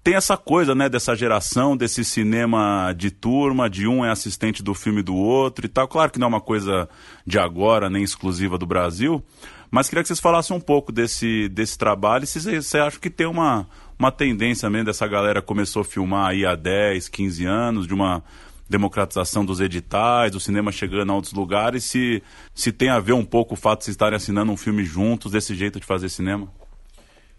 tem 0.07 0.15
essa 0.15 0.37
coisa, 0.37 0.73
né, 0.73 0.89
dessa 0.89 1.17
geração, 1.17 1.77
desse 1.77 2.05
cinema 2.05 2.95
de 2.97 3.11
turma, 3.11 3.69
de 3.69 3.89
um 3.89 4.05
é 4.05 4.11
assistente 4.13 4.63
do 4.63 4.73
filme 4.73 5.03
do 5.03 5.17
outro 5.17 5.67
e 5.67 5.69
tal. 5.69 5.89
Claro 5.89 6.13
que 6.13 6.19
não 6.21 6.27
é 6.27 6.29
uma 6.29 6.41
coisa 6.41 6.89
de 7.27 7.41
agora, 7.41 7.91
nem 7.91 8.05
exclusiva 8.05 8.57
do 8.57 8.65
Brasil, 8.65 9.21
mas 9.69 9.89
queria 9.89 10.05
que 10.05 10.07
vocês 10.07 10.21
falassem 10.21 10.57
um 10.57 10.61
pouco 10.61 10.93
desse, 10.93 11.49
desse 11.49 11.77
trabalho. 11.77 12.25
Se 12.25 12.39
você 12.39 12.79
acha 12.79 13.01
que 13.01 13.11
tem 13.11 13.27
uma, 13.27 13.69
uma 13.99 14.13
tendência 14.13 14.71
mesmo 14.71 14.87
dessa 14.87 15.09
galera 15.09 15.43
começou 15.43 15.83
a 15.83 15.85
filmar 15.85 16.29
aí 16.29 16.47
há 16.47 16.55
10, 16.55 17.09
15 17.09 17.45
anos, 17.45 17.85
de 17.85 17.93
uma 17.93 18.23
democratização 18.71 19.45
dos 19.45 19.59
editais, 19.59 20.37
o 20.37 20.41
cinema 20.41 20.71
chegando 20.71 21.11
a 21.11 21.17
outros 21.17 21.33
lugares, 21.33 21.83
se, 21.83 22.23
se 22.55 22.71
tem 22.71 22.91
a 22.91 23.01
ver 23.01 23.15
um 23.15 23.25
pouco 23.25 23.55
o 23.55 23.57
fato 23.57 23.81
de 23.81 23.87
vocês 23.87 23.95
estarem 23.95 24.15
assinando 24.15 24.53
um 24.53 24.57
filme 24.57 24.85
juntos, 24.85 25.33
desse 25.33 25.53
jeito 25.53 25.81
de 25.81 25.85
fazer 25.85 26.09
cinema? 26.11 26.49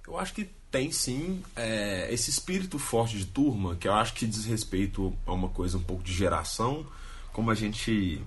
Eu 0.06 0.20
acho 0.20 0.34
que 0.34 0.57
tem 0.70 0.92
sim 0.92 1.42
é, 1.56 2.08
esse 2.12 2.30
espírito 2.30 2.78
forte 2.78 3.18
de 3.18 3.26
turma, 3.26 3.76
que 3.76 3.88
eu 3.88 3.94
acho 3.94 4.14
que 4.14 4.28
diz 4.28 4.46
respeito 4.46 5.14
a 5.26 5.34
uma 5.34 5.50
coisa 5.50 5.78
um 5.78 5.84
pouco 5.84 6.04
de 6.04 6.14
geração, 6.14 6.86
como 7.32 7.52
a 7.52 7.56
gente 7.56 8.22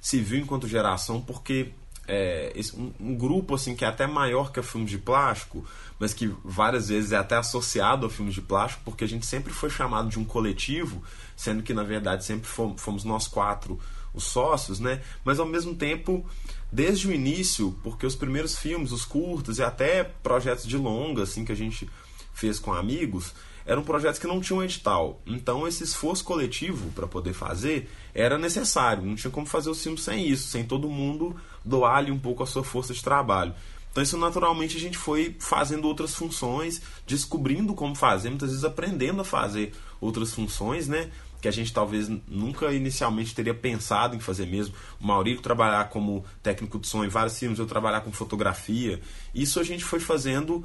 se 0.00 0.20
viu 0.20 0.40
enquanto 0.40 0.66
geração, 0.66 1.20
porque 1.20 1.72
é, 2.08 2.52
esse, 2.56 2.74
um, 2.76 2.92
um, 2.98 3.14
grupo 3.14 3.54
assim 3.54 3.76
que 3.76 3.84
é 3.84 3.88
até 3.88 4.06
maior 4.06 4.50
que 4.50 4.58
a 4.58 4.62
filmes 4.62 4.90
de 4.90 4.98
plástico, 4.98 5.64
mas 5.98 6.12
que 6.12 6.34
várias 6.44 6.88
vezes 6.88 7.12
é 7.12 7.16
até 7.16 7.36
associado 7.36 8.06
a 8.06 8.10
filmes 8.10 8.34
de 8.34 8.42
plástico, 8.42 8.82
porque 8.84 9.04
a 9.04 9.08
gente 9.08 9.26
sempre 9.26 9.52
foi 9.52 9.70
chamado 9.70 10.08
de 10.08 10.18
um 10.18 10.24
coletivo, 10.24 11.02
sendo 11.36 11.62
que 11.62 11.72
na 11.72 11.84
verdade 11.84 12.24
sempre 12.24 12.48
fomos, 12.48 12.80
fomos 12.82 13.04
nós 13.04 13.28
quatro 13.28 13.78
os 14.14 14.24
sócios, 14.24 14.78
né? 14.78 15.00
Mas 15.24 15.38
ao 15.38 15.46
mesmo 15.46 15.74
tempo 15.74 16.26
desde 16.72 17.06
o 17.06 17.12
início, 17.12 17.78
porque 17.82 18.06
os 18.06 18.16
primeiros 18.16 18.58
filmes, 18.58 18.90
os 18.90 19.04
curtas 19.04 19.58
e 19.58 19.62
até 19.62 20.02
projetos 20.02 20.66
de 20.66 20.78
longa, 20.78 21.24
assim, 21.24 21.44
que 21.44 21.52
a 21.52 21.56
gente 21.56 21.88
fez 22.32 22.58
com 22.58 22.72
amigos, 22.72 23.34
eram 23.66 23.82
projetos 23.82 24.18
que 24.18 24.26
não 24.26 24.40
tinham 24.40 24.62
edital. 24.62 25.20
Então, 25.26 25.68
esse 25.68 25.84
esforço 25.84 26.24
coletivo 26.24 26.90
para 26.92 27.06
poder 27.06 27.34
fazer 27.34 27.90
era 28.14 28.38
necessário. 28.38 29.04
Não 29.04 29.14
tinha 29.14 29.30
como 29.30 29.46
fazer 29.46 29.70
o 29.70 29.74
filme 29.74 29.98
sem 29.98 30.26
isso, 30.26 30.48
sem 30.48 30.64
todo 30.64 30.88
mundo 30.88 31.36
doar-lhe 31.64 32.10
um 32.10 32.18
pouco 32.18 32.42
a 32.42 32.46
sua 32.46 32.64
força 32.64 32.94
de 32.94 33.02
trabalho. 33.02 33.54
Então, 33.90 34.02
isso 34.02 34.16
naturalmente 34.16 34.78
a 34.78 34.80
gente 34.80 34.96
foi 34.96 35.36
fazendo 35.38 35.86
outras 35.86 36.14
funções, 36.14 36.80
descobrindo 37.06 37.74
como 37.74 37.94
fazer, 37.94 38.30
muitas 38.30 38.48
vezes 38.48 38.64
aprendendo 38.64 39.20
a 39.20 39.24
fazer 39.24 39.74
outras 40.00 40.32
funções, 40.32 40.88
né? 40.88 41.10
Que 41.42 41.48
a 41.48 41.50
gente 41.50 41.72
talvez 41.72 42.08
nunca 42.28 42.72
inicialmente 42.72 43.34
teria 43.34 43.52
pensado 43.52 44.14
em 44.14 44.20
fazer 44.20 44.46
mesmo. 44.46 44.74
O 45.00 45.06
Maurício 45.06 45.42
trabalhar 45.42 45.88
como 45.88 46.24
técnico 46.40 46.78
de 46.78 46.86
som 46.86 47.04
em 47.04 47.08
vários 47.08 47.36
filmes, 47.36 47.58
eu 47.58 47.66
trabalhar 47.66 48.00
com 48.02 48.12
fotografia. 48.12 49.00
Isso 49.34 49.58
a 49.58 49.64
gente 49.64 49.84
foi 49.84 49.98
fazendo 49.98 50.64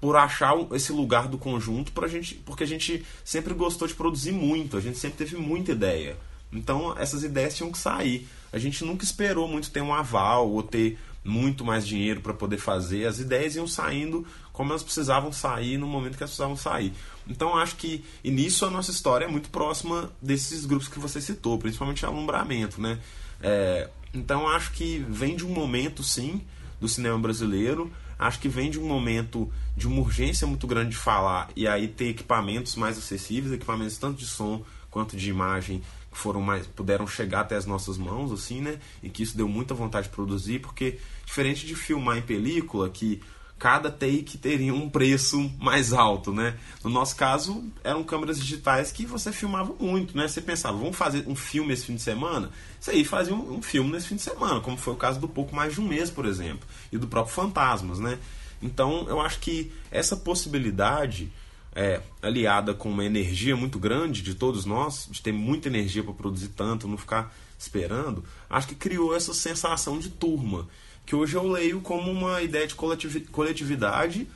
por 0.00 0.16
achar 0.16 0.54
esse 0.72 0.90
lugar 0.90 1.28
do 1.28 1.36
conjunto 1.36 1.92
pra 1.92 2.08
gente, 2.08 2.34
porque 2.34 2.64
a 2.64 2.66
gente 2.66 3.04
sempre 3.22 3.52
gostou 3.52 3.86
de 3.86 3.92
produzir 3.92 4.32
muito, 4.32 4.78
a 4.78 4.80
gente 4.80 4.96
sempre 4.96 5.18
teve 5.18 5.36
muita 5.36 5.72
ideia. 5.72 6.16
Então 6.50 6.96
essas 6.98 7.22
ideias 7.22 7.54
tinham 7.54 7.70
que 7.70 7.78
sair. 7.78 8.26
A 8.50 8.58
gente 8.58 8.82
nunca 8.82 9.04
esperou 9.04 9.46
muito 9.46 9.70
ter 9.70 9.82
um 9.82 9.92
aval 9.92 10.50
ou 10.50 10.62
ter 10.62 10.98
muito 11.22 11.62
mais 11.62 11.86
dinheiro 11.86 12.22
para 12.22 12.32
poder 12.32 12.56
fazer. 12.56 13.06
As 13.06 13.18
ideias 13.18 13.54
iam 13.54 13.66
saindo 13.66 14.26
como 14.60 14.72
elas 14.72 14.82
precisavam 14.82 15.32
sair 15.32 15.78
no 15.78 15.86
momento 15.86 16.18
que 16.18 16.22
elas 16.22 16.32
precisavam 16.32 16.54
sair. 16.54 16.92
Então 17.26 17.56
acho 17.56 17.76
que 17.76 18.04
e 18.22 18.30
nisso 18.30 18.66
a 18.66 18.70
nossa 18.70 18.90
história 18.90 19.24
é 19.24 19.28
muito 19.28 19.48
próxima 19.48 20.12
desses 20.20 20.66
grupos 20.66 20.86
que 20.86 20.98
você 20.98 21.18
citou, 21.18 21.56
principalmente 21.58 22.04
alumbramento, 22.04 22.78
né? 22.78 22.98
É, 23.40 23.88
então 24.12 24.46
acho 24.46 24.72
que 24.72 24.98
vem 25.08 25.34
de 25.34 25.46
um 25.46 25.48
momento 25.48 26.02
sim 26.02 26.42
do 26.78 26.86
cinema 26.86 27.18
brasileiro. 27.18 27.90
Acho 28.18 28.38
que 28.38 28.50
vem 28.50 28.70
de 28.70 28.78
um 28.78 28.84
momento 28.84 29.50
de 29.74 29.88
uma 29.88 30.02
urgência 30.02 30.46
muito 30.46 30.66
grande 30.66 30.90
de 30.90 30.96
falar 30.98 31.48
e 31.56 31.66
aí 31.66 31.88
ter 31.88 32.10
equipamentos 32.10 32.76
mais 32.76 32.98
acessíveis, 32.98 33.54
equipamentos 33.54 33.96
tanto 33.96 34.18
de 34.18 34.26
som 34.26 34.62
quanto 34.90 35.16
de 35.16 35.30
imagem 35.30 35.80
que 36.12 36.18
foram 36.18 36.42
mais 36.42 36.66
puderam 36.66 37.06
chegar 37.06 37.40
até 37.40 37.56
as 37.56 37.64
nossas 37.64 37.96
mãos 37.96 38.30
assim, 38.30 38.60
né? 38.60 38.78
E 39.02 39.08
que 39.08 39.22
isso 39.22 39.38
deu 39.38 39.48
muita 39.48 39.72
vontade 39.72 40.08
de 40.08 40.12
produzir, 40.12 40.58
porque 40.58 40.98
diferente 41.24 41.64
de 41.64 41.74
filmar 41.74 42.18
em 42.18 42.22
película 42.22 42.90
que 42.90 43.22
cada 43.60 43.90
take 43.90 44.38
teria 44.38 44.72
um 44.72 44.88
preço 44.88 45.52
mais 45.58 45.92
alto, 45.92 46.32
né? 46.32 46.56
No 46.82 46.88
nosso 46.88 47.14
caso, 47.14 47.62
eram 47.84 48.02
câmeras 48.02 48.40
digitais 48.40 48.90
que 48.90 49.04
você 49.04 49.30
filmava 49.30 49.74
muito, 49.78 50.16
né? 50.16 50.26
Você 50.26 50.40
pensava, 50.40 50.78
vamos 50.78 50.96
fazer 50.96 51.28
um 51.28 51.36
filme 51.36 51.74
esse 51.74 51.84
fim 51.84 51.94
de 51.94 52.00
semana? 52.00 52.50
Isso 52.80 52.90
aí 52.90 53.04
fazia 53.04 53.34
um, 53.34 53.58
um 53.58 53.62
filme 53.62 53.92
nesse 53.92 54.08
fim 54.08 54.16
de 54.16 54.22
semana, 54.22 54.60
como 54.60 54.78
foi 54.78 54.94
o 54.94 54.96
caso 54.96 55.20
do 55.20 55.28
Pouco 55.28 55.54
Mais 55.54 55.74
de 55.74 55.80
um 55.80 55.86
Mês, 55.86 56.08
por 56.08 56.24
exemplo, 56.24 56.66
e 56.90 56.96
do 56.96 57.06
próprio 57.06 57.34
Fantasmas, 57.34 57.98
né? 57.98 58.18
Então, 58.62 59.06
eu 59.10 59.20
acho 59.20 59.38
que 59.40 59.70
essa 59.90 60.16
possibilidade, 60.16 61.30
é, 61.74 62.00
aliada 62.22 62.72
com 62.72 62.88
uma 62.88 63.04
energia 63.04 63.54
muito 63.56 63.78
grande 63.78 64.22
de 64.22 64.34
todos 64.34 64.64
nós, 64.64 65.06
de 65.10 65.20
ter 65.20 65.32
muita 65.32 65.68
energia 65.68 66.02
para 66.02 66.14
produzir 66.14 66.48
tanto, 66.48 66.88
não 66.88 66.96
ficar 66.96 67.30
esperando, 67.58 68.24
acho 68.48 68.68
que 68.68 68.74
criou 68.74 69.14
essa 69.14 69.34
sensação 69.34 69.98
de 69.98 70.08
turma 70.08 70.66
que 71.10 71.16
hoje 71.16 71.34
eu 71.34 71.44
leio 71.44 71.80
como 71.80 72.08
uma 72.08 72.40
ideia 72.40 72.68
de 72.68 72.76
coletividade 72.76 74.28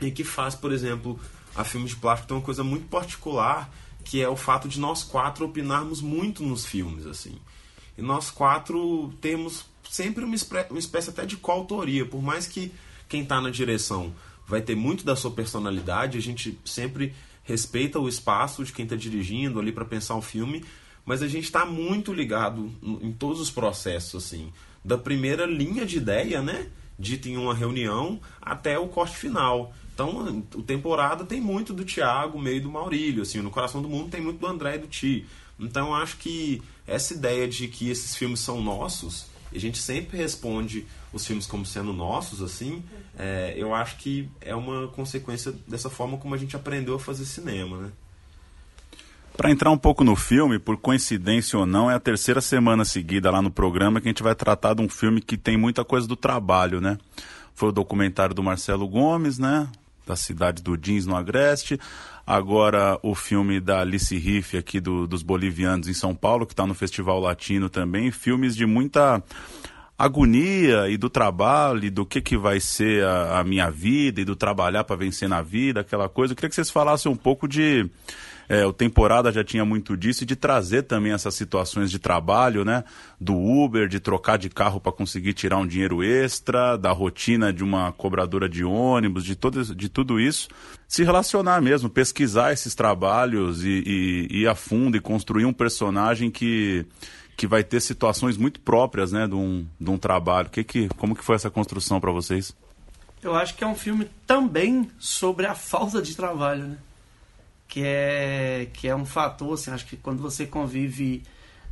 e 0.00 0.08
que 0.12 0.22
faz, 0.22 0.54
por 0.54 0.70
exemplo, 0.70 1.18
a 1.52 1.64
Filmes 1.64 1.90
de 1.90 1.96
Plástico 1.96 2.28
ter 2.28 2.34
uma 2.34 2.42
coisa 2.42 2.62
muito 2.62 2.86
particular, 2.86 3.68
que 4.04 4.22
é 4.22 4.28
o 4.28 4.36
fato 4.36 4.68
de 4.68 4.78
nós 4.78 5.02
quatro 5.02 5.44
opinarmos 5.44 6.00
muito 6.00 6.44
nos 6.44 6.64
filmes, 6.64 7.06
assim. 7.06 7.36
E 7.98 8.02
nós 8.02 8.30
quatro 8.30 9.12
temos 9.20 9.64
sempre 9.90 10.22
uma, 10.22 10.36
uma 10.70 10.78
espécie 10.78 11.10
até 11.10 11.26
de 11.26 11.36
coautoria, 11.36 12.06
por 12.06 12.22
mais 12.22 12.46
que 12.46 12.72
quem 13.08 13.24
está 13.24 13.40
na 13.40 13.50
direção 13.50 14.14
vai 14.46 14.62
ter 14.62 14.76
muito 14.76 15.04
da 15.04 15.16
sua 15.16 15.32
personalidade, 15.32 16.16
a 16.16 16.22
gente 16.22 16.56
sempre 16.64 17.16
respeita 17.42 17.98
o 17.98 18.08
espaço 18.08 18.64
de 18.64 18.72
quem 18.72 18.84
está 18.84 18.94
dirigindo 18.94 19.58
ali 19.58 19.72
para 19.72 19.84
pensar 19.84 20.14
um 20.14 20.22
filme, 20.22 20.64
mas 21.04 21.20
a 21.20 21.26
gente 21.26 21.46
está 21.46 21.66
muito 21.66 22.12
ligado 22.12 22.72
em 23.02 23.10
todos 23.10 23.40
os 23.40 23.50
processos, 23.50 24.24
assim 24.24 24.52
da 24.86 24.96
primeira 24.96 25.44
linha 25.44 25.84
de 25.84 25.96
ideia, 25.96 26.40
né? 26.40 26.68
Dita 26.96 27.28
em 27.28 27.36
uma 27.36 27.52
reunião 27.52 28.20
até 28.40 28.78
o 28.78 28.86
corte 28.86 29.16
final. 29.16 29.74
Então, 29.92 30.44
o 30.54 30.62
temporada 30.62 31.24
tem 31.24 31.40
muito 31.40 31.74
do 31.74 31.84
Thiago, 31.84 32.38
meio 32.38 32.62
do 32.62 32.70
Maurílio, 32.70 33.22
assim, 33.22 33.40
no 33.40 33.50
Coração 33.50 33.82
do 33.82 33.88
Mundo 33.88 34.10
tem 34.10 34.20
muito 34.20 34.38
do 34.38 34.46
André 34.46 34.76
e 34.76 34.78
do 34.78 34.86
Ti. 34.86 35.26
Então, 35.58 35.92
acho 35.92 36.18
que 36.18 36.62
essa 36.86 37.14
ideia 37.14 37.48
de 37.48 37.66
que 37.66 37.90
esses 37.90 38.14
filmes 38.14 38.40
são 38.40 38.62
nossos, 38.62 39.26
e 39.50 39.56
a 39.56 39.60
gente 39.60 39.78
sempre 39.78 40.18
responde 40.18 40.86
os 41.12 41.26
filmes 41.26 41.46
como 41.46 41.66
sendo 41.66 41.92
nossos, 41.92 42.40
assim, 42.40 42.84
é, 43.18 43.54
eu 43.56 43.74
acho 43.74 43.96
que 43.96 44.28
é 44.40 44.54
uma 44.54 44.86
consequência 44.88 45.52
dessa 45.66 45.90
forma 45.90 46.18
como 46.18 46.34
a 46.34 46.38
gente 46.38 46.54
aprendeu 46.54 46.94
a 46.94 47.00
fazer 47.00 47.24
cinema, 47.24 47.78
né? 47.78 47.92
Para 49.36 49.50
entrar 49.50 49.70
um 49.70 49.76
pouco 49.76 50.02
no 50.02 50.16
filme, 50.16 50.58
por 50.58 50.78
coincidência 50.78 51.58
ou 51.58 51.66
não, 51.66 51.90
é 51.90 51.94
a 51.94 52.00
terceira 52.00 52.40
semana 52.40 52.86
seguida 52.86 53.30
lá 53.30 53.42
no 53.42 53.50
programa 53.50 54.00
que 54.00 54.08
a 54.08 54.10
gente 54.10 54.22
vai 54.22 54.34
tratar 54.34 54.72
de 54.74 54.80
um 54.80 54.88
filme 54.88 55.20
que 55.20 55.36
tem 55.36 55.58
muita 55.58 55.84
coisa 55.84 56.08
do 56.08 56.16
trabalho, 56.16 56.80
né? 56.80 56.96
Foi 57.54 57.68
o 57.68 57.72
documentário 57.72 58.34
do 58.34 58.42
Marcelo 58.42 58.88
Gomes, 58.88 59.38
né? 59.38 59.68
Da 60.06 60.16
cidade 60.16 60.62
do 60.62 60.74
Jeans 60.76 61.04
no 61.04 61.14
Agreste. 61.14 61.78
Agora 62.26 62.98
o 63.02 63.14
filme 63.14 63.60
da 63.60 63.80
Alice 63.80 64.16
Riff 64.16 64.56
aqui 64.56 64.80
do, 64.80 65.06
dos 65.06 65.22
bolivianos 65.22 65.86
em 65.86 65.94
São 65.94 66.14
Paulo, 66.14 66.46
que 66.46 66.54
está 66.54 66.66
no 66.66 66.74
Festival 66.74 67.20
Latino 67.20 67.68
também. 67.68 68.10
Filmes 68.10 68.56
de 68.56 68.64
muita 68.64 69.22
agonia 69.98 70.88
e 70.88 70.96
do 70.96 71.10
trabalho 71.10 71.84
e 71.84 71.90
do 71.90 72.06
que, 72.06 72.22
que 72.22 72.38
vai 72.38 72.58
ser 72.58 73.04
a, 73.04 73.40
a 73.40 73.44
minha 73.44 73.70
vida 73.70 74.20
e 74.20 74.24
do 74.24 74.34
trabalhar 74.34 74.84
para 74.84 74.96
vencer 74.96 75.28
na 75.28 75.42
vida, 75.42 75.80
aquela 75.80 76.08
coisa. 76.08 76.32
Eu 76.32 76.36
queria 76.36 76.48
que 76.48 76.54
vocês 76.54 76.70
falassem 76.70 77.12
um 77.12 77.16
pouco 77.16 77.46
de 77.46 77.88
é, 78.48 78.64
o 78.64 78.72
temporada 78.72 79.32
já 79.32 79.42
tinha 79.42 79.64
muito 79.64 79.96
disso 79.96 80.22
e 80.22 80.26
de 80.26 80.36
trazer 80.36 80.82
também 80.82 81.12
essas 81.12 81.34
situações 81.34 81.90
de 81.90 81.98
trabalho, 81.98 82.64
né? 82.64 82.84
Do 83.20 83.34
Uber, 83.36 83.88
de 83.88 83.98
trocar 83.98 84.38
de 84.38 84.48
carro 84.48 84.80
para 84.80 84.92
conseguir 84.92 85.32
tirar 85.32 85.58
um 85.58 85.66
dinheiro 85.66 86.02
extra, 86.02 86.76
da 86.76 86.92
rotina 86.92 87.52
de 87.52 87.64
uma 87.64 87.92
cobradora 87.92 88.48
de 88.48 88.64
ônibus, 88.64 89.24
de, 89.24 89.34
todo, 89.34 89.74
de 89.74 89.88
tudo 89.88 90.20
isso. 90.20 90.48
Se 90.86 91.02
relacionar 91.02 91.60
mesmo, 91.60 91.88
pesquisar 91.88 92.52
esses 92.52 92.74
trabalhos 92.74 93.64
e, 93.64 93.82
e, 93.86 94.42
ir 94.42 94.48
a 94.48 94.54
fundo 94.54 94.96
e 94.96 95.00
construir 95.00 95.44
um 95.44 95.52
personagem 95.52 96.30
que 96.30 96.86
que 97.36 97.46
vai 97.46 97.62
ter 97.62 97.80
situações 97.80 98.38
muito 98.38 98.58
próprias, 98.60 99.12
né, 99.12 99.26
de 99.26 99.34
um, 99.34 99.66
de 99.78 99.90
um 99.90 99.98
trabalho. 99.98 100.48
Que 100.48 100.64
que, 100.64 100.88
como 100.96 101.14
que 101.14 101.22
foi 101.22 101.36
essa 101.36 101.50
construção 101.50 102.00
para 102.00 102.10
vocês? 102.10 102.56
Eu 103.22 103.34
acho 103.34 103.54
que 103.54 103.62
é 103.62 103.66
um 103.66 103.74
filme 103.74 104.08
também 104.26 104.90
sobre 104.98 105.44
a 105.44 105.54
falta 105.54 106.00
de 106.00 106.16
trabalho, 106.16 106.64
né? 106.64 106.78
Que 107.68 107.82
é, 107.84 108.68
que 108.72 108.88
é 108.88 108.94
um 108.94 109.04
fator, 109.04 109.54
assim, 109.54 109.70
acho 109.70 109.86
que 109.86 109.96
quando 109.96 110.22
você 110.22 110.46
convive 110.46 111.22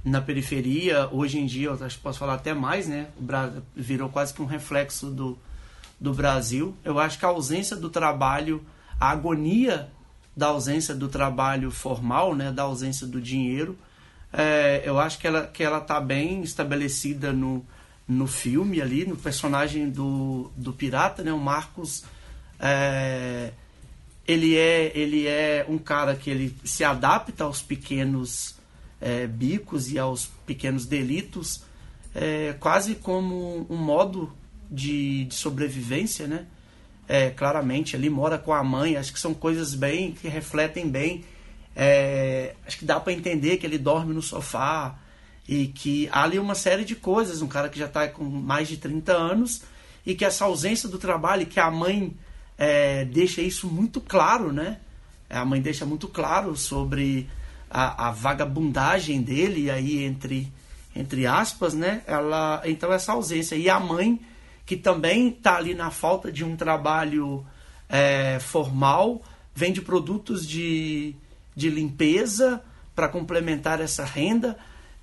na 0.05 0.21
periferia, 0.21 1.09
hoje 1.11 1.39
em 1.39 1.47
dia, 1.47 1.73
acho 1.73 1.97
que 1.97 2.03
posso 2.03 2.19
falar 2.19 2.35
até 2.35 2.53
mais, 2.53 2.87
né? 2.87 3.09
O 3.19 3.23
Brasil 3.23 3.63
virou 3.75 4.09
quase 4.09 4.35
que 4.35 4.43
um 4.43 4.47
reflexo 4.47 5.11
do, 5.11 5.39
do 5.99 6.13
Brasil. 6.13 6.77
Eu 6.85 6.99
acho 6.99 7.19
que 7.19 7.25
a 7.25 7.29
ausência 7.29 7.75
do 7.75 7.89
trabalho, 7.89 8.63
a 9.01 9.11
agonia 9.11 9.89
da 10.37 10.49
ausência 10.49 10.95
do 10.95 11.09
trabalho 11.09 11.71
formal, 11.71 12.35
né? 12.35 12.53
Da 12.53 12.65
ausência 12.65 13.07
do 13.07 13.21
dinheiro, 13.21 13.79
é, 14.31 14.83
eu 14.85 14.99
acho 14.99 15.19
que 15.19 15.27
ela 15.27 15.47
que 15.47 15.63
ela 15.63 15.79
está 15.79 16.01
bem 16.01 16.43
estabelecida 16.43 17.33
no, 17.33 17.65
no 18.07 18.27
filme 18.27 18.83
ali, 18.83 19.07
no 19.07 19.17
personagem 19.17 19.89
do, 19.89 20.51
do 20.57 20.73
pirata, 20.73 21.23
né? 21.23 21.33
O 21.33 21.39
Marcos 21.39 22.05
é, 22.61 23.53
ele 24.27 24.57
é 24.57 24.93
ele 24.95 25.27
é 25.27 25.65
um 25.69 25.79
cara 25.79 26.15
que 26.15 26.31
ele 26.31 26.57
se 26.65 26.83
adapta 26.83 27.45
aos 27.45 27.63
pequenos 27.63 28.57
é, 29.01 29.27
bicos 29.27 29.93
e 29.93 29.99
aos 29.99 30.31
pequenos 30.47 30.87
delitos, 30.87 31.63
é, 32.15 32.55
quase 32.59 32.95
como 32.95 33.67
um 33.69 33.77
modo 33.77 34.33
de, 34.71 35.27
de 35.27 35.35
sobrevivência, 35.35 36.27
né? 36.27 36.47
É, 37.07 37.29
claramente 37.29 37.95
ali 37.95 38.09
mora 38.09 38.39
com 38.39 38.53
a 38.53 38.65
mãe, 38.65 38.97
acho 38.97 39.13
que 39.13 39.21
são 39.21 39.35
coisas 39.35 39.75
bem 39.75 40.13
que 40.13 40.27
refletem 40.27 40.89
bem. 40.89 41.23
É, 41.77 42.55
acho 42.67 42.79
que 42.79 42.85
dá 42.85 42.99
para 42.99 43.13
entender 43.13 43.59
que 43.59 43.67
ele 43.67 43.77
dorme 43.77 44.15
no 44.15 44.23
sofá 44.23 44.99
e 45.47 45.67
que 45.67 46.09
há 46.11 46.23
ali 46.23 46.39
uma 46.39 46.55
série 46.55 46.85
de 46.85 46.97
coisas. 46.97 47.43
Um 47.43 47.47
cara 47.47 47.69
que 47.69 47.79
já 47.79 47.87
está 47.87 48.09
com 48.09 48.25
mais 48.25 48.69
de 48.69 48.79
30 48.79 49.13
anos 49.13 49.63
e 50.07 50.15
que 50.15 50.25
essa 50.25 50.47
ausência 50.47 50.89
do 50.89 50.99
trabalho, 50.99 51.45
que 51.45 51.61
a 51.61 51.71
mãe 51.71 52.17
é, 52.57 53.05
deixa 53.05 53.43
isso 53.43 53.69
muito 53.69 54.01
claro, 54.01 54.53
né? 54.53 54.79
A 55.29 55.45
mãe 55.45 55.61
deixa 55.61 55.85
muito 55.85 56.09
claro 56.09 56.57
sobre 56.57 57.29
a, 57.71 58.09
a 58.09 58.11
vagabundagem 58.11 59.23
dele 59.23 59.71
aí 59.71 60.05
entre 60.05 60.53
entre 60.97 61.27
aspas, 61.27 61.75
né? 61.75 62.03
Ela 62.07 62.63
então 62.65 62.93
essa 62.93 63.13
ausência 63.13 63.57
e 63.57 63.69
a 63.69 63.81
mãe 63.81 64.21
que 64.65 64.77
também 64.77 65.29
está 65.29 65.57
ali 65.57 65.75
na 65.75 65.91
falta 65.91 66.31
de 66.31 66.45
um 66.45 66.57
trabalho 66.57 67.45
é, 67.89 68.39
formal, 68.41 69.23
vende 69.55 69.81
produtos 69.83 70.47
de, 70.47 71.15
de 71.55 71.69
limpeza 71.69 72.63
para 72.95 73.09
complementar 73.09 73.81
essa 73.81 74.05
renda, 74.05 74.57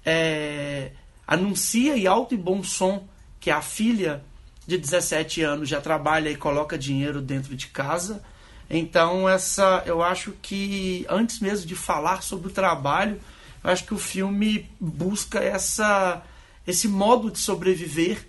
é, 0.04 0.92
anuncia 1.28 1.96
e 1.96 2.08
alto 2.08 2.34
e 2.34 2.38
bom 2.38 2.64
som 2.64 3.08
que 3.40 3.52
a 3.52 3.62
filha 3.62 4.24
de 4.72 4.78
17 4.78 5.42
anos 5.42 5.68
já 5.68 5.82
trabalha 5.82 6.30
e 6.30 6.36
coloca 6.36 6.78
dinheiro 6.78 7.22
dentro 7.22 7.56
de 7.56 7.68
casa. 7.68 8.24
Então 8.70 9.28
essa, 9.28 9.84
eu 9.86 10.02
acho 10.02 10.32
que 10.42 11.06
antes 11.10 11.40
mesmo 11.40 11.66
de 11.66 11.76
falar 11.76 12.24
sobre 12.24 12.48
o 12.48 12.52
trabalho, 12.52 13.20
eu 13.64 13.70
acho 13.70 13.84
que 13.84 13.94
o 13.94 13.98
filme 13.98 14.70
busca 14.80 15.40
essa 15.40 16.24
esse 16.66 16.88
modo 16.88 17.32
de 17.32 17.40
sobreviver 17.40 18.26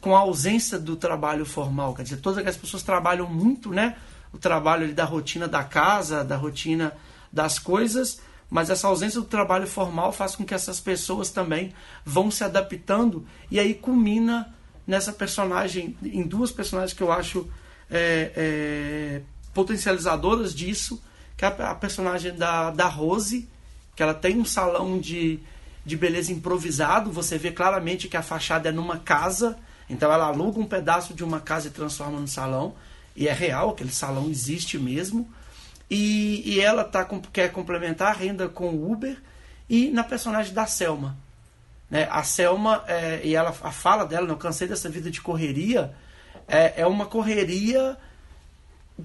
com 0.00 0.16
a 0.16 0.20
ausência 0.20 0.78
do 0.78 0.96
trabalho 0.96 1.44
formal. 1.44 1.94
Quer 1.94 2.02
dizer, 2.02 2.16
todas 2.16 2.38
aquelas 2.38 2.56
pessoas 2.56 2.82
trabalham 2.82 3.28
muito, 3.28 3.70
né? 3.70 3.96
O 4.32 4.38
trabalho 4.38 4.92
da 4.94 5.04
rotina 5.04 5.46
da 5.46 5.62
casa, 5.62 6.24
da 6.24 6.36
rotina 6.36 6.92
das 7.32 7.58
coisas, 7.58 8.20
mas 8.50 8.70
essa 8.70 8.88
ausência 8.88 9.20
do 9.20 9.26
trabalho 9.26 9.66
formal 9.66 10.12
faz 10.12 10.34
com 10.34 10.44
que 10.44 10.54
essas 10.54 10.80
pessoas 10.80 11.30
também 11.30 11.72
vão 12.04 12.30
se 12.30 12.42
adaptando 12.42 13.24
e 13.50 13.60
aí 13.60 13.74
culmina 13.74 14.52
nessa 14.86 15.12
personagem, 15.12 15.96
em 16.02 16.22
duas 16.22 16.50
personagens 16.50 16.96
que 16.96 17.02
eu 17.02 17.10
acho 17.10 17.48
é, 17.90 18.32
é, 18.36 19.22
potencializadoras 19.52 20.54
disso, 20.54 21.02
que 21.36 21.44
é 21.44 21.48
a 21.48 21.74
personagem 21.74 22.34
da, 22.34 22.70
da 22.70 22.86
Rose, 22.86 23.48
que 23.96 24.02
ela 24.02 24.14
tem 24.14 24.38
um 24.38 24.44
salão 24.44 24.98
de, 24.98 25.40
de 25.84 25.96
beleza 25.96 26.32
improvisado, 26.32 27.10
você 27.10 27.38
vê 27.38 27.50
claramente 27.50 28.08
que 28.08 28.16
a 28.16 28.22
fachada 28.22 28.68
é 28.68 28.72
numa 28.72 28.98
casa, 28.98 29.56
então 29.88 30.12
ela 30.12 30.26
aluga 30.26 30.58
um 30.58 30.66
pedaço 30.66 31.14
de 31.14 31.22
uma 31.22 31.40
casa 31.40 31.68
e 31.68 31.70
transforma 31.70 32.18
no 32.18 32.28
salão. 32.28 32.74
E 33.16 33.28
é 33.28 33.32
real, 33.32 33.70
aquele 33.70 33.92
salão 33.92 34.28
existe 34.28 34.78
mesmo. 34.78 35.30
E, 35.90 36.42
e 36.44 36.60
ela 36.60 36.82
tá, 36.82 37.06
quer 37.32 37.52
complementar 37.52 38.08
a 38.08 38.16
renda 38.16 38.48
com 38.48 38.70
o 38.70 38.92
Uber 38.92 39.16
e 39.68 39.90
na 39.90 40.02
personagem 40.02 40.52
da 40.52 40.66
Selma. 40.66 41.16
Né? 41.94 42.08
A 42.10 42.24
Selma, 42.24 42.82
é, 42.88 43.20
e 43.22 43.36
ela, 43.36 43.50
a 43.62 43.70
fala 43.70 44.04
dela, 44.04 44.26
não 44.26 44.36
cansei 44.36 44.66
dessa 44.66 44.88
vida 44.88 45.12
de 45.12 45.20
correria, 45.20 45.94
é, 46.48 46.80
é 46.82 46.86
uma 46.88 47.06
correria 47.06 47.96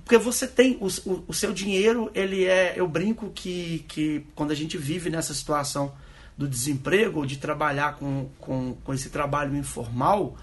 porque 0.04 0.18
você 0.18 0.48
tem 0.48 0.76
o, 0.82 0.88
o, 1.08 1.24
o, 1.28 1.34
seu 1.34 1.54
dinheiro 1.54 2.12
ele 2.14 2.46
é 2.46 2.74
eu 2.76 2.88
brinco 2.88 3.30
que, 3.30 3.86
que 3.88 4.26
quando 4.36 4.52
a 4.52 4.56
gente 4.56 4.78
vive 4.78 5.10
nessa 5.10 5.34
situação 5.34 5.94
do 6.38 6.48
desemprego 6.48 7.20
ou 7.20 7.26
de 7.26 7.38
trabalhar 7.38 7.96
com, 7.96 8.28
com, 8.40 8.76
com 8.84 8.94
esse 8.94 9.10
trabalho 9.10 9.56
informal 9.56 10.36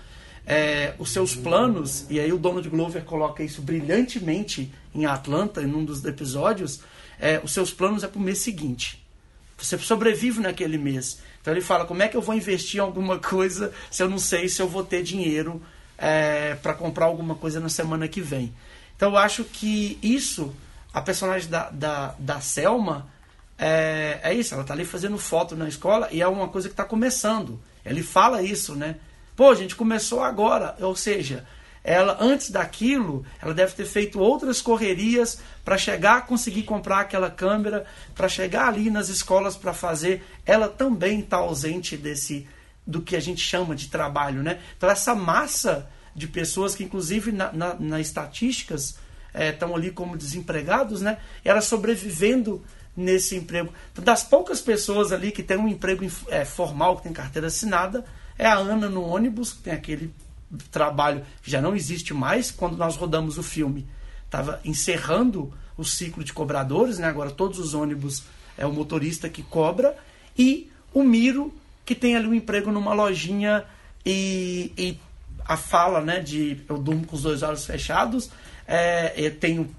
é, 0.46 0.94
os 1.00 1.10
seus 1.10 1.34
planos, 1.34 2.06
e 2.08 2.20
aí 2.20 2.32
o 2.32 2.38
Donald 2.38 2.68
Glover 2.68 3.02
coloca 3.04 3.42
isso 3.42 3.60
brilhantemente 3.60 4.72
em 4.94 5.04
Atlanta, 5.04 5.60
em 5.60 5.74
um 5.74 5.84
dos 5.84 6.04
episódios, 6.04 6.80
é, 7.18 7.40
os 7.42 7.52
seus 7.52 7.72
planos 7.72 8.04
é 8.04 8.08
para 8.08 8.20
o 8.20 8.22
mês 8.22 8.38
seguinte. 8.38 9.04
Você 9.58 9.76
sobrevive 9.78 10.40
naquele 10.40 10.78
mês. 10.78 11.20
Então 11.46 11.54
ele 11.54 11.60
fala, 11.60 11.84
como 11.84 12.02
é 12.02 12.08
que 12.08 12.16
eu 12.16 12.20
vou 12.20 12.34
investir 12.34 12.78
em 12.78 12.82
alguma 12.82 13.20
coisa 13.20 13.72
se 13.88 14.02
eu 14.02 14.10
não 14.10 14.18
sei 14.18 14.48
se 14.48 14.60
eu 14.60 14.66
vou 14.66 14.82
ter 14.82 15.04
dinheiro 15.04 15.62
é, 15.96 16.56
para 16.56 16.74
comprar 16.74 17.06
alguma 17.06 17.36
coisa 17.36 17.60
na 17.60 17.68
semana 17.68 18.08
que 18.08 18.20
vem. 18.20 18.52
Então 18.96 19.12
eu 19.12 19.16
acho 19.16 19.44
que 19.44 19.96
isso, 20.02 20.52
a 20.92 21.00
personagem 21.00 21.48
da, 21.48 21.70
da, 21.70 22.16
da 22.18 22.40
Selma, 22.40 23.06
é, 23.56 24.18
é 24.24 24.34
isso, 24.34 24.54
ela 24.54 24.64
está 24.64 24.74
ali 24.74 24.84
fazendo 24.84 25.16
foto 25.18 25.54
na 25.54 25.68
escola 25.68 26.08
e 26.10 26.20
é 26.20 26.26
uma 26.26 26.48
coisa 26.48 26.66
que 26.66 26.72
está 26.72 26.84
começando. 26.84 27.60
Ele 27.84 28.02
fala 28.02 28.42
isso, 28.42 28.74
né? 28.74 28.96
Pô, 29.36 29.48
a 29.48 29.54
gente 29.54 29.76
começou 29.76 30.24
agora, 30.24 30.74
ou 30.80 30.96
seja, 30.96 31.46
ela 31.86 32.18
antes 32.20 32.50
daquilo, 32.50 33.24
ela 33.40 33.54
deve 33.54 33.72
ter 33.72 33.84
feito 33.84 34.18
outras 34.18 34.60
correrias 34.60 35.38
para 35.64 35.78
chegar 35.78 36.16
a 36.16 36.20
conseguir 36.20 36.64
comprar 36.64 36.98
aquela 36.98 37.30
câmera, 37.30 37.86
para 38.12 38.28
chegar 38.28 38.66
ali 38.66 38.90
nas 38.90 39.08
escolas 39.08 39.56
para 39.56 39.72
fazer. 39.72 40.26
Ela 40.44 40.68
também 40.68 41.20
está 41.20 41.36
ausente 41.36 41.96
desse 41.96 42.48
do 42.84 43.00
que 43.00 43.14
a 43.14 43.20
gente 43.20 43.40
chama 43.40 43.76
de 43.76 43.86
trabalho, 43.86 44.42
né? 44.42 44.58
Então 44.76 44.90
essa 44.90 45.14
massa 45.14 45.88
de 46.12 46.26
pessoas 46.26 46.74
que 46.74 46.82
inclusive 46.82 47.30
na, 47.30 47.52
na, 47.52 47.74
na 47.74 48.00
estatísticas 48.00 48.98
estão 49.32 49.70
é, 49.70 49.74
ali 49.74 49.92
como 49.92 50.16
desempregados, 50.16 51.00
né? 51.00 51.18
Ela 51.44 51.60
sobrevivendo 51.60 52.64
nesse 52.96 53.36
emprego. 53.36 53.72
Então, 53.92 54.02
das 54.02 54.24
poucas 54.24 54.60
pessoas 54.60 55.12
ali 55.12 55.30
que 55.30 55.42
tem 55.42 55.56
um 55.56 55.68
emprego 55.68 56.04
é, 56.28 56.44
formal, 56.44 56.96
que 56.96 57.04
tem 57.04 57.12
carteira 57.12 57.46
assinada, 57.46 58.04
é 58.36 58.46
a 58.46 58.56
Ana 58.56 58.88
no 58.88 59.02
ônibus, 59.02 59.52
tem 59.52 59.72
aquele 59.72 60.12
trabalho 60.70 61.24
já 61.42 61.60
não 61.60 61.74
existe 61.74 62.14
mais. 62.14 62.50
Quando 62.50 62.76
nós 62.76 62.96
rodamos 62.96 63.38
o 63.38 63.42
filme, 63.42 63.86
estava 64.24 64.60
encerrando 64.64 65.52
o 65.76 65.84
ciclo 65.84 66.24
de 66.24 66.32
cobradores, 66.32 66.98
né? 66.98 67.06
agora 67.06 67.30
todos 67.30 67.58
os 67.58 67.74
ônibus 67.74 68.24
é 68.56 68.66
o 68.66 68.72
motorista 68.72 69.28
que 69.28 69.42
cobra. 69.42 69.96
E 70.36 70.70
o 70.92 71.02
Miro, 71.02 71.52
que 71.84 71.94
tem 71.94 72.16
ali 72.16 72.26
um 72.26 72.34
emprego 72.34 72.72
numa 72.72 72.94
lojinha 72.94 73.64
e, 74.04 74.72
e 74.76 74.98
a 75.44 75.56
fala 75.56 76.00
né, 76.00 76.20
de 76.20 76.60
eu 76.68 76.78
durmo 76.78 77.06
com 77.06 77.16
os 77.16 77.22
dois 77.22 77.42
olhos 77.42 77.64
fechados, 77.64 78.30
é, 78.66 79.12
eu 79.16 79.34
tenho 79.36 79.74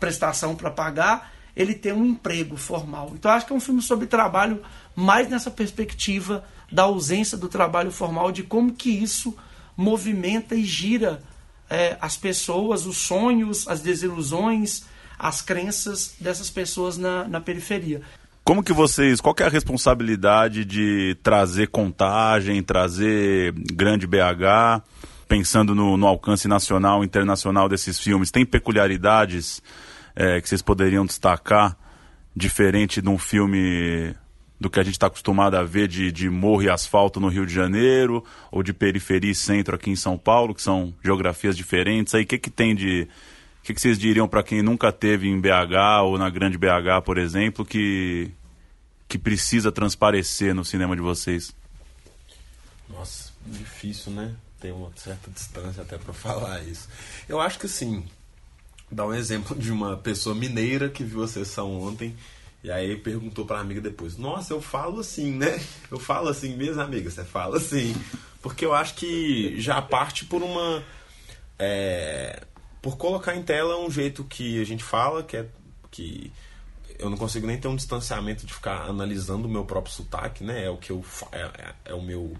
prestação 0.00 0.56
para 0.56 0.70
pagar, 0.70 1.32
ele 1.54 1.74
tem 1.74 1.92
um 1.92 2.04
emprego 2.04 2.56
formal. 2.56 3.12
Então 3.14 3.30
acho 3.30 3.46
que 3.46 3.52
é 3.52 3.56
um 3.56 3.60
filme 3.60 3.82
sobre 3.82 4.06
trabalho 4.06 4.62
mais 4.96 5.28
nessa 5.28 5.50
perspectiva 5.50 6.44
da 6.70 6.84
ausência 6.84 7.36
do 7.36 7.48
trabalho 7.48 7.90
formal, 7.90 8.32
de 8.32 8.42
como 8.42 8.72
que 8.72 8.90
isso 8.90 9.36
movimenta 9.76 10.54
e 10.54 10.64
gira 10.64 11.22
é, 11.68 11.96
as 12.00 12.16
pessoas, 12.16 12.86
os 12.86 12.98
sonhos, 12.98 13.66
as 13.66 13.80
desilusões, 13.80 14.84
as 15.18 15.40
crenças 15.40 16.14
dessas 16.20 16.50
pessoas 16.50 16.98
na, 16.98 17.26
na 17.28 17.40
periferia. 17.40 18.02
Como 18.44 18.62
que 18.62 18.72
vocês, 18.72 19.20
qual 19.20 19.34
que 19.34 19.42
é 19.42 19.46
a 19.46 19.48
responsabilidade 19.48 20.64
de 20.64 21.16
trazer 21.22 21.68
contagem, 21.68 22.62
trazer 22.62 23.52
grande 23.52 24.06
BH, 24.06 24.82
pensando 25.28 25.74
no, 25.74 25.96
no 25.96 26.06
alcance 26.06 26.48
nacional, 26.48 27.04
internacional 27.04 27.68
desses 27.68 28.00
filmes? 28.00 28.32
Tem 28.32 28.44
peculiaridades 28.44 29.62
é, 30.16 30.40
que 30.40 30.48
vocês 30.48 30.60
poderiam 30.60 31.06
destacar, 31.06 31.76
diferente 32.34 33.00
de 33.00 33.08
um 33.08 33.16
filme 33.16 34.14
do 34.62 34.70
que 34.70 34.78
a 34.78 34.82
gente 34.84 34.94
está 34.94 35.08
acostumado 35.08 35.56
a 35.56 35.64
ver 35.64 35.88
de, 35.88 36.12
de 36.12 36.30
morro 36.30 36.62
e 36.62 36.70
asfalto 36.70 37.18
no 37.18 37.28
Rio 37.28 37.44
de 37.44 37.52
Janeiro, 37.52 38.24
ou 38.50 38.62
de 38.62 38.72
periferia 38.72 39.32
e 39.32 39.34
centro 39.34 39.74
aqui 39.74 39.90
em 39.90 39.96
São 39.96 40.16
Paulo, 40.16 40.54
que 40.54 40.62
são 40.62 40.94
geografias 41.04 41.56
diferentes. 41.56 42.14
Aí 42.14 42.22
o 42.22 42.26
que, 42.26 42.38
que 42.38 42.48
tem 42.48 42.74
de. 42.74 43.08
O 43.60 43.64
que, 43.64 43.74
que 43.74 43.80
vocês 43.80 43.98
diriam 43.98 44.28
para 44.28 44.42
quem 44.42 44.62
nunca 44.62 44.92
teve 44.92 45.28
em 45.28 45.40
BH 45.40 46.02
ou 46.04 46.16
na 46.16 46.30
grande 46.30 46.56
BH, 46.56 47.02
por 47.04 47.18
exemplo, 47.18 47.64
que, 47.64 48.30
que 49.08 49.18
precisa 49.18 49.70
transparecer 49.70 50.54
no 50.54 50.64
cinema 50.64 50.94
de 50.96 51.02
vocês? 51.02 51.54
Nossa, 52.88 53.32
difícil, 53.44 54.12
né? 54.12 54.34
Tem 54.60 54.70
uma 54.70 54.90
certa 54.94 55.28
distância 55.30 55.82
até 55.82 55.98
para 55.98 56.12
falar 56.14 56.62
isso. 56.62 56.88
Eu 57.28 57.40
acho 57.40 57.58
que 57.58 57.68
sim. 57.68 58.04
Dá 58.90 59.06
um 59.06 59.14
exemplo 59.14 59.56
de 59.56 59.72
uma 59.72 59.96
pessoa 59.96 60.34
mineira 60.34 60.88
que 60.88 61.02
viu 61.02 61.22
a 61.22 61.28
sessão 61.28 61.80
ontem 61.80 62.14
E 62.64 62.70
aí 62.70 62.96
perguntou 62.96 63.44
pra 63.44 63.58
amiga 63.58 63.80
depois: 63.80 64.16
Nossa, 64.16 64.52
eu 64.52 64.62
falo 64.62 65.00
assim, 65.00 65.32
né? 65.32 65.60
Eu 65.90 65.98
falo 65.98 66.28
assim 66.28 66.56
mesmo, 66.56 66.80
amiga? 66.80 67.10
Você 67.10 67.24
fala 67.24 67.56
assim. 67.56 67.94
Porque 68.40 68.64
eu 68.64 68.74
acho 68.74 68.94
que 68.94 69.60
já 69.60 69.80
parte 69.82 70.24
por 70.24 70.42
uma. 70.42 70.82
É, 71.58 72.44
por 72.80 72.96
colocar 72.96 73.36
em 73.36 73.42
tela 73.42 73.78
um 73.78 73.90
jeito 73.90 74.24
que 74.24 74.60
a 74.60 74.64
gente 74.64 74.84
fala, 74.84 75.22
que 75.22 75.36
é. 75.36 75.46
que 75.90 76.32
eu 76.98 77.10
não 77.10 77.16
consigo 77.16 77.46
nem 77.46 77.58
ter 77.58 77.66
um 77.66 77.74
distanciamento 77.74 78.46
de 78.46 78.54
ficar 78.54 78.82
analisando 78.82 79.48
o 79.48 79.50
meu 79.50 79.64
próprio 79.64 79.92
sotaque, 79.92 80.44
né? 80.44 80.64
É 80.64 80.70
o 80.70 80.76
que 80.76 80.90
eu. 80.90 81.04
É, 81.32 81.40
é, 81.40 81.74
é 81.86 81.94
o 81.94 82.02
meu. 82.02 82.36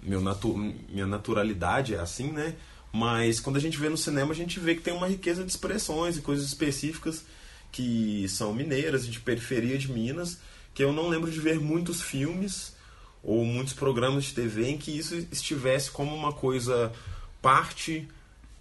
meu 0.00 0.20
natu, 0.20 0.56
minha 0.56 1.06
naturalidade 1.06 1.94
é 1.94 1.98
assim, 1.98 2.30
né? 2.30 2.54
Mas 2.92 3.40
quando 3.40 3.56
a 3.56 3.60
gente 3.60 3.78
vê 3.78 3.88
no 3.88 3.96
cinema, 3.96 4.30
a 4.30 4.36
gente 4.36 4.60
vê 4.60 4.76
que 4.76 4.80
tem 4.80 4.94
uma 4.94 5.08
riqueza 5.08 5.44
de 5.44 5.50
expressões 5.50 6.16
e 6.16 6.22
coisas 6.22 6.46
específicas 6.46 7.24
que 7.76 8.26
são 8.30 8.54
mineiras, 8.54 9.06
de 9.06 9.20
periferia 9.20 9.76
de 9.76 9.92
Minas, 9.92 10.38
que 10.72 10.82
eu 10.82 10.94
não 10.94 11.08
lembro 11.08 11.30
de 11.30 11.38
ver 11.38 11.60
muitos 11.60 12.00
filmes 12.00 12.74
ou 13.22 13.44
muitos 13.44 13.74
programas 13.74 14.24
de 14.24 14.32
TV 14.32 14.70
em 14.70 14.78
que 14.78 14.96
isso 14.96 15.14
estivesse 15.30 15.90
como 15.90 16.16
uma 16.16 16.32
coisa 16.32 16.90
parte 17.42 18.08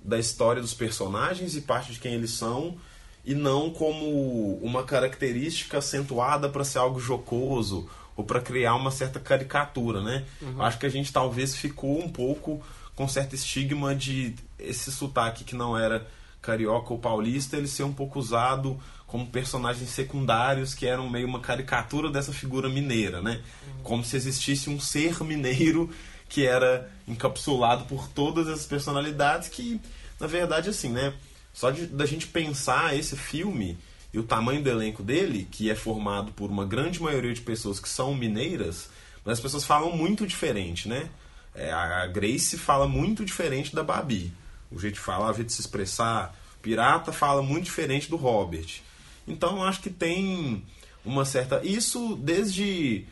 da 0.04 0.20
história 0.20 0.62
dos 0.62 0.74
personagens 0.74 1.56
e 1.56 1.62
parte 1.62 1.94
de 1.94 2.00
quem 2.00 2.14
eles 2.14 2.32
são 2.32 2.76
e 3.24 3.34
não 3.34 3.70
como 3.70 4.58
uma 4.58 4.84
característica 4.84 5.78
acentuada 5.78 6.50
para 6.50 6.66
ser 6.66 6.80
algo 6.80 7.00
jocoso 7.00 7.90
ou 8.18 8.24
para 8.26 8.42
criar 8.42 8.76
uma 8.76 8.92
certa 8.92 9.20
caricatura, 9.20 10.04
né? 10.04 10.26
Uhum. 10.42 10.62
Acho 10.62 10.78
que 10.78 10.86
a 10.86 10.90
gente 10.90 11.12
talvez 11.12 11.56
ficou 11.56 12.04
um 12.04 12.10
pouco 12.10 12.62
com 12.96 13.08
certo 13.08 13.34
estigma 13.34 13.96
de 13.96 14.36
esse 14.60 14.92
sotaque 14.92 15.46
que 15.46 15.56
não 15.56 15.78
era 15.78 16.06
carioca 16.42 16.94
ou 16.94 17.00
paulista, 17.00 17.56
ele 17.58 17.68
ser 17.68 17.84
um 17.84 17.94
pouco 17.94 18.20
usado 18.20 18.80
como 19.16 19.28
personagens 19.28 19.90
secundários 19.92 20.74
que 20.74 20.86
eram 20.86 21.10
meio 21.10 21.26
uma 21.26 21.40
caricatura 21.40 22.12
dessa 22.12 22.34
figura 22.34 22.68
mineira, 22.68 23.22
né? 23.22 23.42
Como 23.82 24.04
se 24.04 24.18
existisse 24.18 24.70
um 24.70 24.78
ser 24.78 25.24
mineiro 25.24 25.90
que 26.28 26.46
era 26.46 26.92
encapsulado 27.08 27.86
por 27.86 28.10
todas 28.10 28.50
essas 28.50 28.66
personalidades 28.66 29.48
que, 29.48 29.80
na 30.20 30.28
verdade, 30.28 30.70
assim, 30.70 30.90
né? 30.90 31.14
Só 31.54 31.72
de, 31.72 31.88
da 31.88 32.06
gente 32.06 32.28
pensar 32.28 32.94
esse 32.94 33.16
filme 33.16 33.78
e 34.14 34.20
o 34.20 34.24
tamanho 34.24 34.62
do 34.62 34.70
elenco 34.70 35.02
dele, 35.02 35.48
que 35.50 35.72
é 35.72 35.76
formado 35.76 36.34
por 36.34 36.52
uma 36.52 36.66
grande 36.66 37.02
maioria 37.02 37.34
de 37.34 37.40
pessoas 37.40 37.80
que 37.80 37.88
são 37.88 38.14
mineiras, 38.14 38.90
mas 39.24 39.38
as 39.38 39.40
pessoas 39.40 39.64
falam 39.64 39.96
muito 39.96 40.28
diferente, 40.28 40.90
né? 40.90 41.08
É, 41.54 41.72
a 41.72 42.06
Grace 42.08 42.58
fala 42.58 42.86
muito 42.86 43.24
diferente 43.24 43.74
da 43.74 43.82
Babi. 43.82 44.34
O 44.70 44.78
jeito 44.78 44.96
de 44.96 45.00
falar, 45.00 45.32
o 45.32 45.34
jeito 45.34 45.48
de 45.48 45.54
se 45.54 45.62
expressar. 45.62 46.36
Pirata 46.62 47.14
fala 47.14 47.42
muito 47.42 47.64
diferente 47.64 48.10
do 48.10 48.18
Robert. 48.18 48.84
Então 49.28 49.64
acho 49.64 49.82
que 49.82 49.90
tem 49.90 50.64
uma 51.04 51.26
certa. 51.26 51.62
Isso 51.64 52.16
desde 52.16 53.06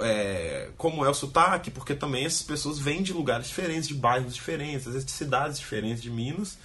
é, 0.00 0.70
como 0.76 1.04
é 1.04 1.08
o 1.08 1.14
sotaque, 1.14 1.70
porque 1.70 1.94
também 1.94 2.24
essas 2.24 2.42
pessoas 2.42 2.78
vêm 2.78 3.02
de 3.02 3.12
lugares 3.12 3.48
diferentes, 3.48 3.88
de 3.88 3.94
bairros 3.94 4.34
diferentes, 4.34 4.86
às 4.86 4.94
vezes 4.94 5.06
de 5.06 5.12
cidades 5.12 5.58
diferentes 5.58 6.02
de 6.02 6.10
Minas, 6.10 6.58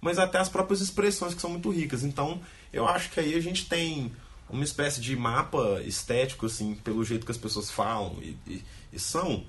mas 0.00 0.18
até 0.18 0.38
as 0.38 0.48
próprias 0.48 0.80
expressões 0.80 1.34
que 1.34 1.40
são 1.40 1.50
muito 1.50 1.70
ricas. 1.70 2.02
Então 2.02 2.40
eu 2.72 2.88
acho 2.88 3.10
que 3.10 3.20
aí 3.20 3.34
a 3.34 3.40
gente 3.40 3.68
tem 3.68 4.12
uma 4.48 4.64
espécie 4.64 5.00
de 5.00 5.16
mapa 5.16 5.80
estético, 5.84 6.46
assim, 6.46 6.74
pelo 6.74 7.04
jeito 7.04 7.24
que 7.24 7.32
as 7.32 7.38
pessoas 7.38 7.70
falam 7.70 8.18
e, 8.20 8.36
e, 8.46 8.64
e 8.92 8.98
são, 8.98 9.44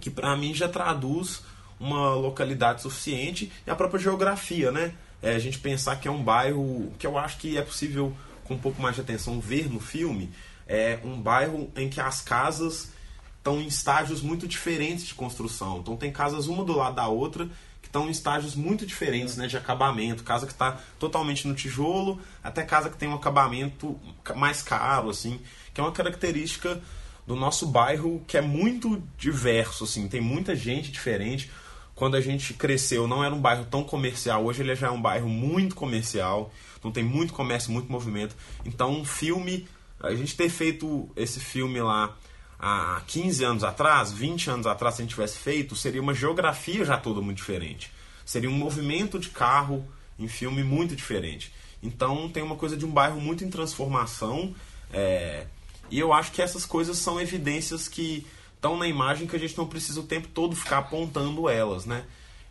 que 0.00 0.10
para 0.10 0.36
mim 0.36 0.52
já 0.54 0.68
traduz 0.68 1.42
uma 1.78 2.14
localidade 2.14 2.82
suficiente 2.82 3.52
e 3.66 3.70
a 3.70 3.76
própria 3.76 4.00
geografia, 4.00 4.72
né? 4.72 4.94
É, 5.24 5.34
a 5.34 5.38
gente 5.38 5.58
pensar 5.58 5.96
que 5.96 6.06
é 6.06 6.10
um 6.10 6.22
bairro 6.22 6.92
que 6.98 7.06
eu 7.06 7.16
acho 7.16 7.38
que 7.38 7.56
é 7.56 7.62
possível, 7.62 8.14
com 8.44 8.54
um 8.54 8.58
pouco 8.58 8.82
mais 8.82 8.94
de 8.94 9.00
atenção, 9.00 9.40
ver 9.40 9.72
no 9.72 9.80
filme. 9.80 10.30
É 10.68 10.98
um 11.02 11.18
bairro 11.18 11.72
em 11.74 11.88
que 11.88 11.98
as 11.98 12.20
casas 12.20 12.92
estão 13.38 13.58
em 13.58 13.66
estágios 13.66 14.20
muito 14.20 14.46
diferentes 14.46 15.06
de 15.06 15.14
construção. 15.14 15.78
Então 15.78 15.96
tem 15.96 16.12
casas 16.12 16.46
uma 16.46 16.62
do 16.62 16.76
lado 16.76 16.96
da 16.96 17.08
outra 17.08 17.48
que 17.80 17.88
estão 17.88 18.06
em 18.06 18.10
estágios 18.10 18.54
muito 18.54 18.84
diferentes 18.84 19.34
né, 19.36 19.46
de 19.46 19.56
acabamento. 19.56 20.22
Casa 20.22 20.44
que 20.44 20.52
está 20.52 20.78
totalmente 20.98 21.48
no 21.48 21.54
tijolo, 21.54 22.20
até 22.42 22.62
casa 22.62 22.90
que 22.90 22.98
tem 22.98 23.08
um 23.08 23.14
acabamento 23.14 23.98
mais 24.36 24.62
caro, 24.62 25.08
assim, 25.08 25.40
que 25.72 25.80
é 25.80 25.84
uma 25.84 25.92
característica 25.92 26.82
do 27.26 27.34
nosso 27.34 27.66
bairro 27.66 28.22
que 28.26 28.36
é 28.36 28.42
muito 28.42 29.02
diverso, 29.16 29.84
assim, 29.84 30.06
tem 30.06 30.20
muita 30.20 30.54
gente 30.54 30.92
diferente 30.92 31.50
quando 31.94 32.16
a 32.16 32.20
gente 32.20 32.54
cresceu, 32.54 33.06
não 33.06 33.24
era 33.24 33.34
um 33.34 33.40
bairro 33.40 33.64
tão 33.64 33.84
comercial. 33.84 34.44
Hoje 34.44 34.62
ele 34.62 34.74
já 34.74 34.88
é 34.88 34.90
um 34.90 35.00
bairro 35.00 35.28
muito 35.28 35.74
comercial. 35.74 36.52
Então 36.78 36.90
tem 36.90 37.04
muito 37.04 37.32
comércio, 37.32 37.72
muito 37.72 37.90
movimento. 37.90 38.34
Então 38.64 38.90
um 38.92 39.04
filme, 39.04 39.66
a 40.00 40.14
gente 40.14 40.36
ter 40.36 40.48
feito 40.48 41.08
esse 41.16 41.38
filme 41.40 41.80
lá 41.80 42.16
há 42.58 43.00
15 43.06 43.44
anos 43.44 43.64
atrás, 43.64 44.12
20 44.12 44.50
anos 44.50 44.66
atrás, 44.66 44.96
se 44.96 45.02
a 45.02 45.04
gente 45.04 45.14
tivesse 45.14 45.38
feito, 45.38 45.76
seria 45.76 46.02
uma 46.02 46.14
geografia 46.14 46.84
já 46.84 46.96
toda 46.96 47.20
muito 47.20 47.36
diferente. 47.36 47.92
Seria 48.24 48.50
um 48.50 48.54
movimento 48.54 49.18
de 49.18 49.28
carro 49.28 49.86
em 50.18 50.28
filme 50.28 50.64
muito 50.64 50.96
diferente. 50.96 51.52
Então 51.82 52.28
tem 52.28 52.42
uma 52.42 52.56
coisa 52.56 52.76
de 52.76 52.84
um 52.84 52.90
bairro 52.90 53.20
muito 53.20 53.44
em 53.44 53.50
transformação. 53.50 54.54
É... 54.92 55.46
E 55.90 55.98
eu 55.98 56.12
acho 56.12 56.32
que 56.32 56.42
essas 56.42 56.64
coisas 56.64 56.98
são 56.98 57.20
evidências 57.20 57.86
que 57.86 58.26
estão 58.64 58.78
na 58.78 58.88
imagem 58.88 59.26
que 59.26 59.36
a 59.36 59.38
gente 59.38 59.58
não 59.58 59.66
precisa 59.66 60.00
o 60.00 60.04
tempo 60.04 60.26
todo 60.28 60.56
ficar 60.56 60.78
apontando 60.78 61.50
elas, 61.50 61.84
né? 61.84 62.04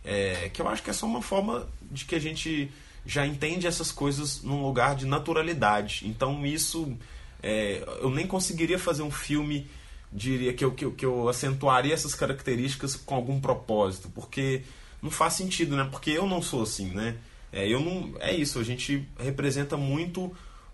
É, 0.06 0.49
que 0.54 0.62
eu 0.62 0.67
acho 0.67 0.84
que 0.84 0.91
é 0.91 0.93
só 0.93 1.08
uma 1.08 1.23
forma 1.23 1.67
de 1.82 2.06
que 2.06 2.13
a 2.13 2.19
gente 2.19 2.71
já 3.04 3.26
entende 3.26 3.65
essas 3.65 3.91
coisas 3.91 4.43
num 4.43 4.62
lugar 4.62 4.95
de 4.95 5.08
naturalidade. 5.08 6.04
Então 6.06 6.45
isso 6.45 6.95
é, 7.41 7.84
eu 7.99 8.12
nem 8.12 8.28
conseguiria 8.28 8.78
fazer 8.78 9.02
um 9.02 9.10
filme 9.10 9.67
diria 10.12 10.54
que 10.54 10.63
eu, 10.63 10.71
que, 10.71 10.88
que 10.91 11.04
eu 11.04 11.28
acentuaria 11.28 11.91
essas 11.91 12.13
características 12.13 12.95
com 12.95 13.15
algum 13.15 13.41
propósito, 13.41 14.08
porque 14.13 14.62
não 15.02 15.10
faz 15.10 15.34
sentido, 15.34 15.76
né? 15.76 15.88
Porque 15.89 16.12
eu 16.12 16.28
não 16.28 16.39
sou 16.39 16.62
assim, 16.62 16.91
né? 16.91 17.15
É, 17.52 17.67
eu 17.67 17.80
não, 17.80 18.13
é 18.19 18.32
isso, 18.32 18.60
a 18.60 18.63
gente 18.63 19.08
representa 19.17 19.76
muito 19.76 20.32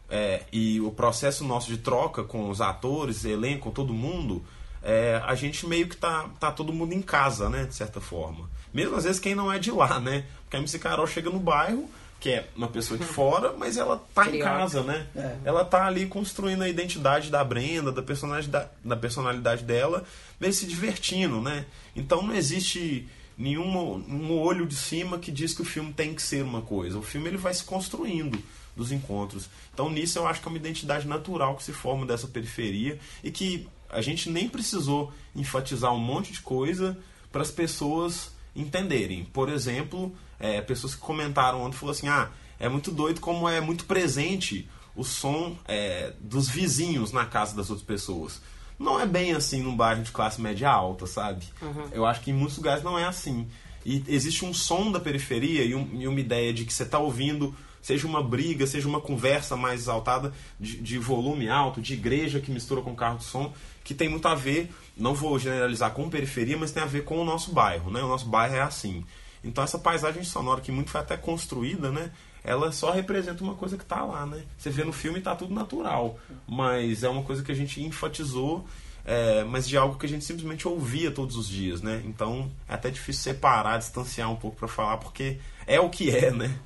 é, 0.10 0.44
e 0.52 0.82
o 0.82 0.92
processo 0.92 1.46
nosso 1.46 1.70
de 1.72 1.78
troca 1.78 2.24
com 2.26 2.50
os 2.50 2.60
atores, 2.60 3.24
elenco, 3.24 3.72
todo 3.72 3.94
mundo, 3.94 4.44
é, 4.82 5.22
a 5.26 5.36
gente 5.36 5.68
meio 5.68 5.88
que 5.88 5.98
tá, 5.98 6.30
tá 6.40 6.52
todo 6.52 6.74
mundo 6.74 6.94
em 6.94 7.02
casa, 7.02 7.50
né? 7.50 7.66
De 7.66 7.76
certa 7.76 8.00
forma. 8.00 8.50
Mesmo 8.74 8.96
às 8.96 9.04
vezes 9.04 9.20
quem 9.20 9.36
não 9.36 9.52
é 9.52 9.60
de 9.60 9.72
lá, 9.72 10.00
né? 10.00 10.26
Porque 10.44 10.56
a 10.56 10.60
MC 10.60 10.80
Carol 10.80 11.08
chega 11.08 11.30
no 11.30 11.40
bairro, 11.40 11.90
que 12.20 12.30
é 12.30 12.48
uma 12.56 12.68
pessoa 12.68 12.98
de 12.98 13.06
fora, 13.08 13.54
mas 13.58 13.78
ela 13.78 14.02
tá 14.14 14.30
em 14.30 14.40
casa, 14.40 14.84
né? 14.84 15.08
É. 15.16 15.38
Ela 15.46 15.66
tá 15.66 15.86
ali 15.86 16.06
construindo 16.06 16.62
a 16.62 16.70
identidade 16.70 17.30
da 17.30 17.44
Brenda, 17.44 17.92
da 17.92 18.02
personalidade, 18.02 18.70
da, 18.84 18.96
personalidade 18.96 19.64
dela, 19.64 20.04
meio 20.40 20.54
se 20.54 20.66
divertindo, 20.66 21.42
né? 21.42 21.66
Então 21.96 22.22
não 22.22 22.34
existe 22.34 23.08
nenhum 23.38 23.66
um 23.66 24.38
olho 24.38 24.66
de 24.66 24.76
cima 24.76 25.18
que 25.18 25.32
diz 25.32 25.54
que 25.54 25.62
o 25.62 25.66
filme 25.66 25.94
tem 25.94 26.14
que 26.14 26.22
ser 26.22 26.44
uma 26.44 26.62
coisa. 26.62 26.98
O 26.98 27.02
filme 27.02 27.28
ele 27.28 27.38
vai 27.38 27.54
se 27.54 27.64
construindo 27.64 28.38
dos 28.76 28.92
encontros. 28.92 29.50
Então 29.74 29.90
nisso 29.90 30.20
eu 30.20 30.28
acho 30.28 30.42
que 30.42 30.48
é 30.48 30.52
uma 30.52 30.58
identidade 30.58 31.08
natural 31.08 31.56
que 31.56 31.64
se 31.64 31.72
forma 31.72 32.06
dessa 32.06 32.28
periferia 32.28 33.00
e 33.24 33.32
que 33.32 33.68
a 33.90 34.02
gente 34.02 34.30
nem 34.30 34.48
precisou 34.48 35.12
enfatizar 35.36 35.94
um 35.94 36.00
monte 36.00 36.32
de 36.32 36.42
coisa 36.42 36.98
para 37.32 37.42
as 37.42 37.52
pessoas 37.52 38.32
entenderem. 38.56 39.26
Por 39.26 39.50
exemplo, 39.50 40.16
é, 40.40 40.62
pessoas 40.62 40.96
que 40.96 41.02
comentaram 41.02 41.62
ontem 41.62 41.78
falaram 41.78 41.98
assim: 41.98 42.08
ah, 42.08 42.30
é 42.60 42.70
muito 42.70 42.92
doido 42.92 43.20
como 43.20 43.48
é 43.48 43.62
muito 43.62 43.86
presente 43.86 44.70
o 44.96 45.04
som 45.04 45.56
é, 45.68 46.14
dos 46.20 46.50
vizinhos 46.50 47.12
na 47.12 47.26
casa 47.26 47.56
das 47.56 47.70
outras 47.70 47.86
pessoas. 47.86 48.42
Não 48.78 49.00
é 49.00 49.06
bem 49.06 49.34
assim 49.34 49.62
num 49.62 49.76
bairro 49.76 50.04
de 50.04 50.12
classe 50.12 50.42
média 50.42 50.70
alta, 50.70 51.06
sabe? 51.06 51.46
Uhum. 51.62 51.88
Eu 51.92 52.06
acho 52.06 52.22
que 52.22 52.32
em 52.32 52.34
muitos 52.34 52.58
lugares 52.58 52.84
não 52.84 52.98
é 52.98 53.06
assim. 53.06 53.48
E 53.86 54.04
existe 54.08 54.46
um 54.46 54.54
som 54.54 54.92
da 54.92 55.00
periferia 55.00 55.64
e, 55.64 55.74
um, 55.76 56.02
e 56.02 56.08
uma 56.08 56.20
ideia 56.20 56.54
de 56.54 56.66
que 56.66 56.74
você 56.74 56.84
está 56.84 57.00
ouvindo 57.00 57.56
seja 57.82 58.08
uma 58.08 58.22
briga, 58.22 58.68
seja 58.68 58.88
uma 58.88 59.02
conversa 59.02 59.56
mais 59.56 59.82
exaltada 59.82 60.34
de, 60.60 60.78
de, 60.78 60.98
volume 60.98 61.50
alto, 61.50 61.82
de 61.82 61.94
igreja 61.94 62.40
que 62.40 62.52
mistura 62.52 62.82
com 62.82 62.96
carro 62.96 63.18
de 63.18 63.26
som, 63.26 63.54
que 63.84 63.94
tem 63.94 64.10
muito 64.10 64.28
a 64.28 64.36
ver, 64.36 64.72
não 64.96 65.14
vou 65.14 65.40
generalizar 65.40 65.92
com 65.92 66.10
periferia, 66.10 66.58
mas 66.58 66.72
tem 66.72 66.84
a 66.84 66.86
ver 66.86 67.04
com 67.04 67.18
o 67.20 67.26
nosso 67.26 67.52
bairro, 67.52 67.92
né? 67.92 68.02
O 68.02 68.08
nosso 68.08 68.28
bairro 68.28 68.56
é 68.56 68.62
assim. 68.62 69.04
Então 69.44 69.64
essa 69.64 69.80
paisagem 69.80 70.24
sonora 70.24 70.62
que 70.62 70.72
muito 70.72 70.92
foi 70.92 71.02
até 71.02 71.18
construída, 71.18 71.92
né? 71.92 72.12
Ela 72.44 72.72
só 72.72 72.92
representa 72.92 73.44
uma 73.44 73.56
coisa 73.56 73.78
que 73.78 73.84
está 73.84 74.04
lá, 74.04 74.26
né? 74.26 74.44
Você 74.58 74.70
vê 74.70 74.84
no 74.84 74.94
filme 74.94 75.20
está 75.20 75.36
tudo 75.36 75.54
natural, 75.54 76.18
mas 76.48 77.04
é 77.04 77.10
uma 77.10 77.24
coisa 77.24 77.44
que 77.44 77.52
a 77.52 77.56
gente 77.56 77.82
enfatizou, 77.82 78.66
é, 79.06 79.44
mas 79.44 79.68
de 79.68 79.78
algo 79.78 79.98
que 79.98 80.06
a 80.06 80.10
gente 80.10 80.24
simplesmente 80.24 80.68
ouvia 80.68 81.12
todos 81.12 81.36
os 81.36 81.48
dias, 81.48 81.82
né? 81.82 82.02
Então 82.06 82.50
é 82.68 82.74
até 82.74 82.90
difícil 82.90 83.24
separar, 83.24 83.78
distanciar 83.78 84.32
um 84.32 84.36
pouco 84.36 84.58
para 84.58 84.68
falar, 84.68 84.98
porque 84.98 85.38
é 85.66 85.80
o 85.80 85.90
que 85.90 86.10
é, 86.16 86.32
né? 86.32 86.60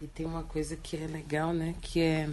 E 0.00 0.06
tem 0.06 0.26
uma 0.26 0.44
coisa 0.44 0.76
que 0.76 0.96
é 0.96 1.06
legal, 1.06 1.52
né? 1.52 1.74
Que 1.80 2.00
é, 2.00 2.30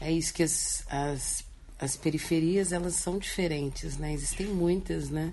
é 0.00 0.12
isso 0.12 0.32
que 0.34 0.42
as, 0.42 0.84
as 0.88 1.44
as 1.78 1.96
periferias 1.96 2.72
elas 2.72 2.94
são 2.94 3.18
diferentes, 3.18 3.96
né? 3.98 4.12
Existem 4.12 4.46
muitas, 4.46 5.10
né? 5.10 5.32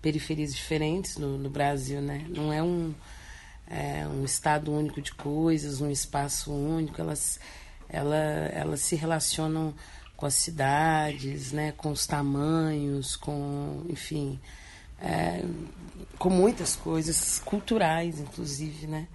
Periferias 0.00 0.54
diferentes 0.54 1.16
no, 1.16 1.36
no 1.36 1.50
Brasil, 1.50 2.00
né? 2.00 2.24
Não 2.28 2.52
é 2.52 2.62
um, 2.62 2.94
é 3.68 4.06
um 4.06 4.24
estado 4.24 4.72
único 4.72 5.02
de 5.02 5.12
coisas, 5.12 5.80
um 5.80 5.90
espaço 5.90 6.52
único. 6.52 7.00
Elas, 7.00 7.38
ela, 7.88 8.16
elas 8.16 8.80
se 8.80 8.96
relacionam 8.96 9.74
com 10.16 10.26
as 10.26 10.34
cidades, 10.34 11.50
né, 11.50 11.72
com 11.72 11.90
os 11.90 12.06
tamanhos, 12.06 13.16
com, 13.16 13.86
enfim, 13.88 14.38
é, 15.00 15.42
com 16.18 16.28
muitas 16.28 16.76
coisas 16.76 17.40
culturais, 17.42 18.20
inclusive, 18.20 18.86
né? 18.86 19.08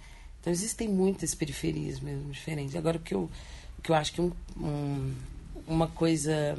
Então 0.46 0.54
existem 0.54 0.88
muitas 0.88 1.34
periferias 1.34 2.00
mesmo 2.00 2.32
diferentes. 2.32 2.76
Agora 2.76 2.98
o 2.98 3.00
que 3.00 3.16
eu, 3.16 3.32
o 3.80 3.82
que 3.82 3.90
eu 3.90 3.96
acho 3.96 4.14
que 4.14 4.22
um, 4.22 4.32
um, 4.56 5.16
uma 5.66 5.88
coisa 5.88 6.56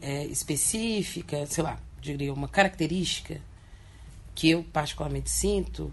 é, 0.00 0.24
específica, 0.24 1.44
sei 1.44 1.62
lá, 1.62 1.78
diria 2.00 2.32
uma 2.32 2.48
característica 2.48 3.38
que 4.34 4.48
eu 4.48 4.64
particularmente 4.64 5.28
sinto 5.28 5.92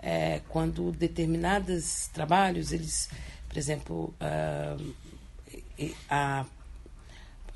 é 0.00 0.40
quando 0.48 0.90
determinados 0.90 2.08
trabalhos 2.08 2.72
eles, 2.72 3.08
por 3.48 3.56
exemplo, 3.56 4.12
uh, 4.20 4.94
a, 6.10 6.44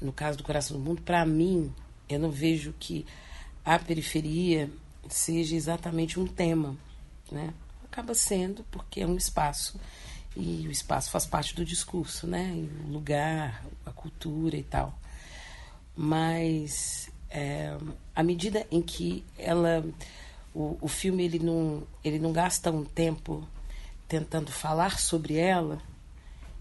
no 0.01 0.13
caso 0.13 0.39
do 0.39 0.45
Coração 0.45 0.79
do 0.79 0.85
Mundo, 0.85 1.03
para 1.03 1.27
mim, 1.27 1.75
eu 2.09 2.21
não 2.21 2.31
vejo 2.31 2.73
que 2.79 3.05
a 3.65 3.77
periferia 3.77 4.71
seja 5.09 5.57
exatamente 5.57 6.21
um 6.21 6.29
tema, 6.29 6.77
né? 7.33 7.53
Acaba 8.01 8.15
sendo 8.15 8.65
porque 8.71 9.03
é 9.03 9.07
um 9.07 9.15
espaço 9.15 9.79
e 10.35 10.67
o 10.67 10.71
espaço 10.71 11.11
faz 11.11 11.27
parte 11.27 11.55
do 11.55 11.67
discurso, 11.67 12.27
né? 12.27 12.51
o 12.89 12.91
lugar, 12.91 13.63
a 13.85 13.91
cultura 13.91 14.57
e 14.57 14.63
tal. 14.63 14.99
Mas 15.95 17.11
é, 17.29 17.77
à 18.17 18.23
medida 18.23 18.67
em 18.71 18.81
que 18.81 19.23
ela, 19.37 19.85
o, 20.55 20.79
o 20.81 20.89
filme 20.89 21.25
ele 21.25 21.39
não, 21.41 21.83
ele 22.03 22.19
não 22.19 22.33
gasta 22.33 22.71
um 22.71 22.87
tempo 22.87 23.47
tentando 24.09 24.51
falar 24.51 24.99
sobre 24.99 25.37
ela, 25.37 25.79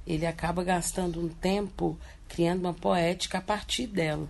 ele 0.06 0.26
acaba 0.26 0.62
gastando 0.62 1.22
um 1.22 1.30
tempo 1.30 1.98
criando 2.28 2.66
uma 2.66 2.74
poética 2.74 3.38
a 3.38 3.42
partir 3.42 3.88
dela, 3.88 4.28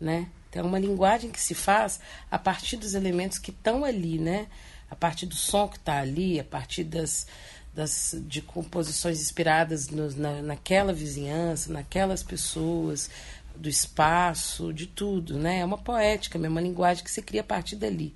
né? 0.00 0.26
Então, 0.48 0.64
é 0.64 0.66
uma 0.66 0.78
linguagem 0.78 1.30
que 1.30 1.38
se 1.38 1.54
faz 1.54 2.00
a 2.30 2.38
partir 2.38 2.78
dos 2.78 2.94
elementos 2.94 3.38
que 3.38 3.50
estão 3.50 3.84
ali, 3.84 4.18
né? 4.18 4.46
A 4.90 4.96
partir 4.96 5.26
do 5.26 5.36
som 5.36 5.68
que 5.68 5.76
está 5.76 6.00
ali, 6.00 6.40
a 6.40 6.44
partir 6.44 6.84
das, 6.84 7.26
das 7.72 8.16
de 8.26 8.42
composições 8.42 9.20
inspiradas 9.20 9.88
no, 9.88 10.10
na, 10.16 10.42
naquela 10.42 10.92
vizinhança, 10.92 11.72
naquelas 11.72 12.22
pessoas, 12.22 13.08
do 13.56 13.68
espaço, 13.68 14.72
de 14.72 14.86
tudo, 14.86 15.38
né? 15.38 15.60
É 15.60 15.64
uma 15.64 15.78
poética, 15.78 16.38
é 16.38 16.48
uma 16.48 16.60
linguagem 16.60 17.04
que 17.04 17.10
se 17.10 17.22
cria 17.22 17.42
a 17.42 17.44
partir 17.44 17.76
dali. 17.76 18.14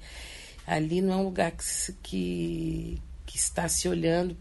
Ali 0.67 1.03
não 1.03 1.13
é 1.13 1.17
um 1.17 1.25
lugar 1.25 1.51
que, 1.53 1.65
se, 1.65 1.93
que, 2.03 3.01
que 3.27 3.37
está 3.37 3.69
se 3.69 3.87
olhando 3.89 4.37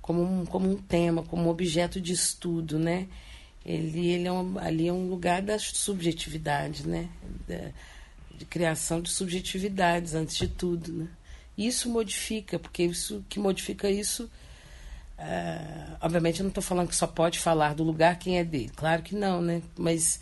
como 0.00 0.22
um, 0.22 0.46
como 0.46 0.70
um 0.70 0.76
tema, 0.76 1.24
como 1.24 1.44
um 1.44 1.48
objeto 1.48 2.00
de 2.00 2.12
estudo, 2.12 2.78
né? 2.78 3.08
Ele, 3.64 4.06
ele 4.06 4.28
é 4.28 4.32
um, 4.32 4.56
ali 4.58 4.86
é 4.86 4.92
um 4.92 5.08
lugar 5.08 5.42
da 5.42 5.58
subjetividade, 5.58 6.86
né? 6.86 7.08
Da, 7.48 7.72
de 8.38 8.44
criação 8.44 9.00
de 9.00 9.10
subjetividades, 9.10 10.14
antes 10.14 10.36
de 10.36 10.46
tudo, 10.46 10.92
né? 10.92 11.08
Isso 11.56 11.88
modifica, 11.88 12.58
porque 12.58 12.84
isso 12.84 13.24
que 13.28 13.38
modifica 13.38 13.90
isso... 13.90 14.30
Uh, 15.18 15.96
obviamente 16.02 16.40
eu 16.40 16.44
não 16.44 16.50
estou 16.50 16.62
falando 16.62 16.88
que 16.88 16.94
só 16.94 17.06
pode 17.06 17.38
falar 17.38 17.74
do 17.74 17.82
lugar 17.82 18.18
quem 18.18 18.38
é 18.38 18.44
dele, 18.44 18.70
claro 18.76 19.02
que 19.02 19.14
não, 19.14 19.40
né? 19.40 19.62
Mas 19.74 20.20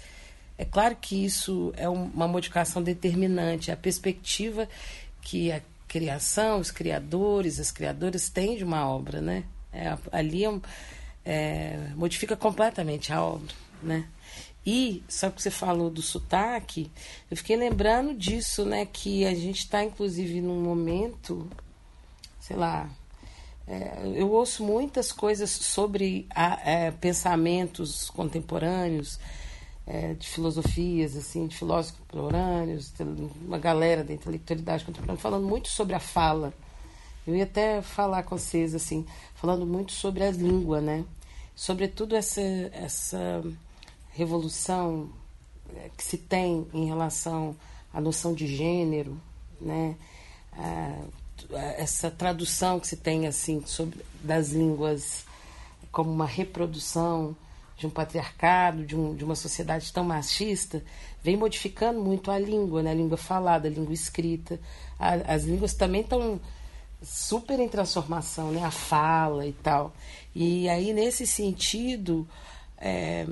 é 0.57 0.65
claro 0.65 0.97
que 1.01 1.25
isso 1.25 1.73
é 1.77 1.89
uma 1.89 2.29
modificação 2.29 2.81
determinante, 2.81 3.73
a 3.73 3.77
perspectiva 3.77 4.69
que 5.21 5.51
a 5.51 5.61
criação, 5.89 6.61
os 6.61 6.71
criadores, 6.71 7.59
as 7.59 7.73
criadoras 7.73 8.29
têm 8.29 8.57
de 8.57 8.65
uma 8.65 8.89
obra, 8.89 9.21
né? 9.21 9.45
É, 9.73 9.97
ali 10.13 10.45
é, 10.45 10.61
é, 11.25 11.89
modifica 11.97 12.37
completamente 12.37 13.13
a 13.13 13.23
obra, 13.23 13.53
né? 13.83 14.07
E, 14.67 15.03
só 15.09 15.29
que 15.31 15.43
você 15.43 15.51
falou 15.51 15.91
do 15.91 16.01
sotaque, 16.01 16.91
eu 17.31 17.37
fiquei 17.37 17.57
lembrando 17.57 18.15
disso, 18.15 18.65
né? 18.65 18.87
Que 18.87 19.27
a 19.27 19.35
gente 19.35 19.59
está, 19.59 19.85
inclusive, 19.85 20.41
num 20.41 20.63
momento, 20.63 21.49
sei 22.41 22.57
lá, 22.57 22.89
é, 23.67 24.13
eu 24.15 24.31
ouço 24.31 24.63
muitas 24.63 25.11
coisas 25.13 25.51
sobre 25.51 26.27
a, 26.35 26.61
é, 26.69 26.91
pensamentos 26.91 28.11
contemporâneos, 28.11 29.19
é, 29.87 30.15
de 30.15 30.29
filosofias, 30.29 31.17
assim, 31.17 31.47
de 31.47 31.57
filósofos 31.57 32.01
contemporâneos, 32.01 32.93
uma 33.43 33.59
galera 33.59 34.03
da 34.03 34.13
intelectualidade 34.13 34.85
contemporânea 34.85 35.21
falando 35.21 35.47
muito 35.47 35.69
sobre 35.69 35.95
a 35.95 36.01
fala. 36.01 36.55
Eu 37.27 37.35
ia 37.35 37.45
até 37.45 37.81
falar 37.81 38.23
com 38.23 38.37
vocês, 38.37 38.75
assim, 38.75 39.07
falando 39.35 39.67
muito 39.67 39.93
sobre 39.93 40.25
a 40.25 40.31
língua, 40.31 40.81
né? 40.81 41.05
Sobretudo 41.55 42.17
essa, 42.17 42.41
essa 42.41 43.43
revolução 44.15 45.11
é, 45.77 45.91
que 45.97 46.03
se 46.03 46.17
tem 46.17 46.67
em 46.73 46.87
relação 46.87 47.55
à 47.93 48.01
noção 48.01 48.33
de 48.33 48.47
gênero, 48.47 49.21
né? 49.61 49.97
essa 51.77 52.11
tradução 52.11 52.79
que 52.79 52.87
se 52.87 52.97
tem, 52.97 53.27
assim, 53.27 53.63
sobre, 53.67 54.01
das 54.23 54.51
línguas 54.51 55.25
como 55.91 56.11
uma 56.11 56.27
reprodução 56.27 57.37
de 57.77 57.87
um 57.87 57.91
patriarcado, 57.91 58.85
de, 58.85 58.97
um, 58.97 59.15
de 59.15 59.25
uma 59.25 59.35
sociedade 59.35 59.93
tão 59.93 60.05
machista, 60.05 60.83
vem 61.23 61.37
modificando 61.37 62.01
muito 62.01 62.31
a 62.31 62.39
língua, 62.39 62.83
né? 62.83 62.91
a 62.91 62.95
língua 62.95 63.17
falada, 63.17 63.69
a 63.69 63.71
língua 63.71 63.93
escrita. 63.93 64.61
A, 64.99 65.15
as 65.35 65.45
línguas 65.45 65.75
também 65.75 66.03
estão 66.03 66.41
super 67.03 67.59
em 67.59 67.69
transformação, 67.69 68.53
né? 68.53 68.65
a 68.65 68.71
fala 68.71 69.47
e 69.47 69.53
tal. 69.53 69.93
E 70.35 70.69
aí, 70.69 70.93
nesse 70.93 71.27
sentido, 71.27 72.27
é, 72.79 73.27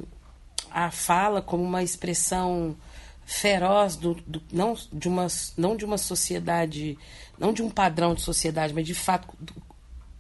a 0.73 0.91
fala 0.91 1.43
como 1.43 1.63
uma 1.63 1.83
expressão 1.83 2.77
feroz 3.25 3.97
do, 3.97 4.15
do, 4.15 4.43
não, 4.53 4.77
de 4.93 5.09
uma, 5.09 5.27
não 5.57 5.77
de 5.77 5.85
uma 5.85 5.99
sociedade, 5.99 6.99
não 7.39 7.53
de 7.53 7.63
um 7.63 7.71
padrão 7.71 8.15
de 8.15 8.21
sociedade, 8.21 8.75
mas 8.75 8.87
de 8.87 8.95
fato 8.95 9.29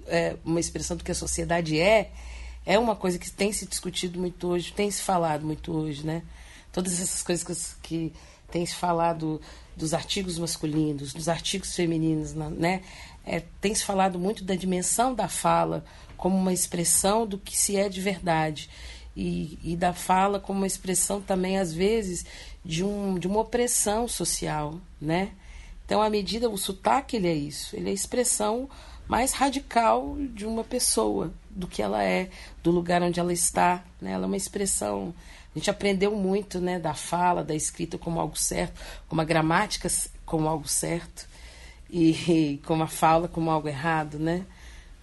é, 0.06 0.36
uma 0.44 0.60
expressão 0.60 0.96
do 0.96 1.04
que 1.04 1.10
a 1.10 1.14
sociedade 1.14 1.78
é, 1.78 2.10
é 2.64 2.78
uma 2.78 2.94
coisa 2.94 3.18
que 3.18 3.30
tem 3.30 3.52
se 3.52 3.66
discutido 3.66 4.18
muito 4.18 4.48
hoje, 4.48 4.72
tem 4.72 4.90
se 4.90 5.02
falado 5.02 5.44
muito 5.44 5.72
hoje, 5.72 6.06
né? 6.06 6.22
Todas 6.72 7.00
essas 7.00 7.22
coisas 7.22 7.44
que, 7.44 7.78
que 7.82 8.12
tem 8.50 8.64
se 8.64 8.74
falado 8.74 9.40
dos 9.76 9.94
artigos 9.94 10.38
masculinos, 10.38 11.12
dos 11.12 11.28
artigos 11.28 11.74
femininos, 11.74 12.34
né? 12.34 12.82
É, 13.24 13.40
tem 13.60 13.74
se 13.74 13.84
falado 13.84 14.18
muito 14.18 14.44
da 14.44 14.54
dimensão 14.54 15.14
da 15.14 15.28
fala 15.28 15.84
como 16.16 16.36
uma 16.36 16.52
expressão 16.52 17.26
do 17.26 17.38
que 17.38 17.56
se 17.58 17.76
é 17.76 17.88
de 17.88 18.00
verdade. 18.00 18.70
E, 19.14 19.58
e 19.62 19.76
da 19.76 19.92
fala 19.92 20.40
como 20.40 20.60
uma 20.60 20.66
expressão 20.66 21.20
também, 21.20 21.58
às 21.58 21.72
vezes, 21.72 22.24
de, 22.64 22.82
um, 22.82 23.18
de 23.18 23.26
uma 23.26 23.40
opressão 23.40 24.08
social, 24.08 24.80
né? 25.00 25.32
Então, 25.84 26.00
à 26.00 26.08
medida, 26.08 26.48
o 26.48 26.56
sotaque, 26.56 27.16
ele 27.16 27.28
é 27.28 27.34
isso. 27.34 27.76
Ele 27.76 27.88
é 27.88 27.90
a 27.90 27.94
expressão 27.94 28.68
mais 29.06 29.32
radical 29.32 30.16
de 30.32 30.46
uma 30.46 30.64
pessoa, 30.64 31.32
do 31.50 31.66
que 31.66 31.82
ela 31.82 32.02
é, 32.02 32.30
do 32.62 32.70
lugar 32.70 33.02
onde 33.02 33.20
ela 33.20 33.32
está. 33.32 33.84
Né? 34.00 34.12
Ela 34.12 34.24
é 34.24 34.26
uma 34.26 34.36
expressão. 34.36 35.14
A 35.54 35.58
gente 35.58 35.68
aprendeu 35.68 36.16
muito 36.16 36.60
né, 36.60 36.78
da 36.78 36.94
fala, 36.94 37.44
da 37.44 37.54
escrita 37.54 37.98
como 37.98 38.18
algo 38.18 38.38
certo, 38.38 38.80
como 39.06 39.20
a 39.20 39.24
gramática 39.24 39.88
como 40.24 40.48
algo 40.48 40.66
certo, 40.66 41.28
e, 41.90 42.12
e 42.12 42.58
como 42.64 42.82
a 42.82 42.86
fala 42.86 43.28
como 43.28 43.50
algo 43.50 43.68
errado, 43.68 44.18
né? 44.18 44.46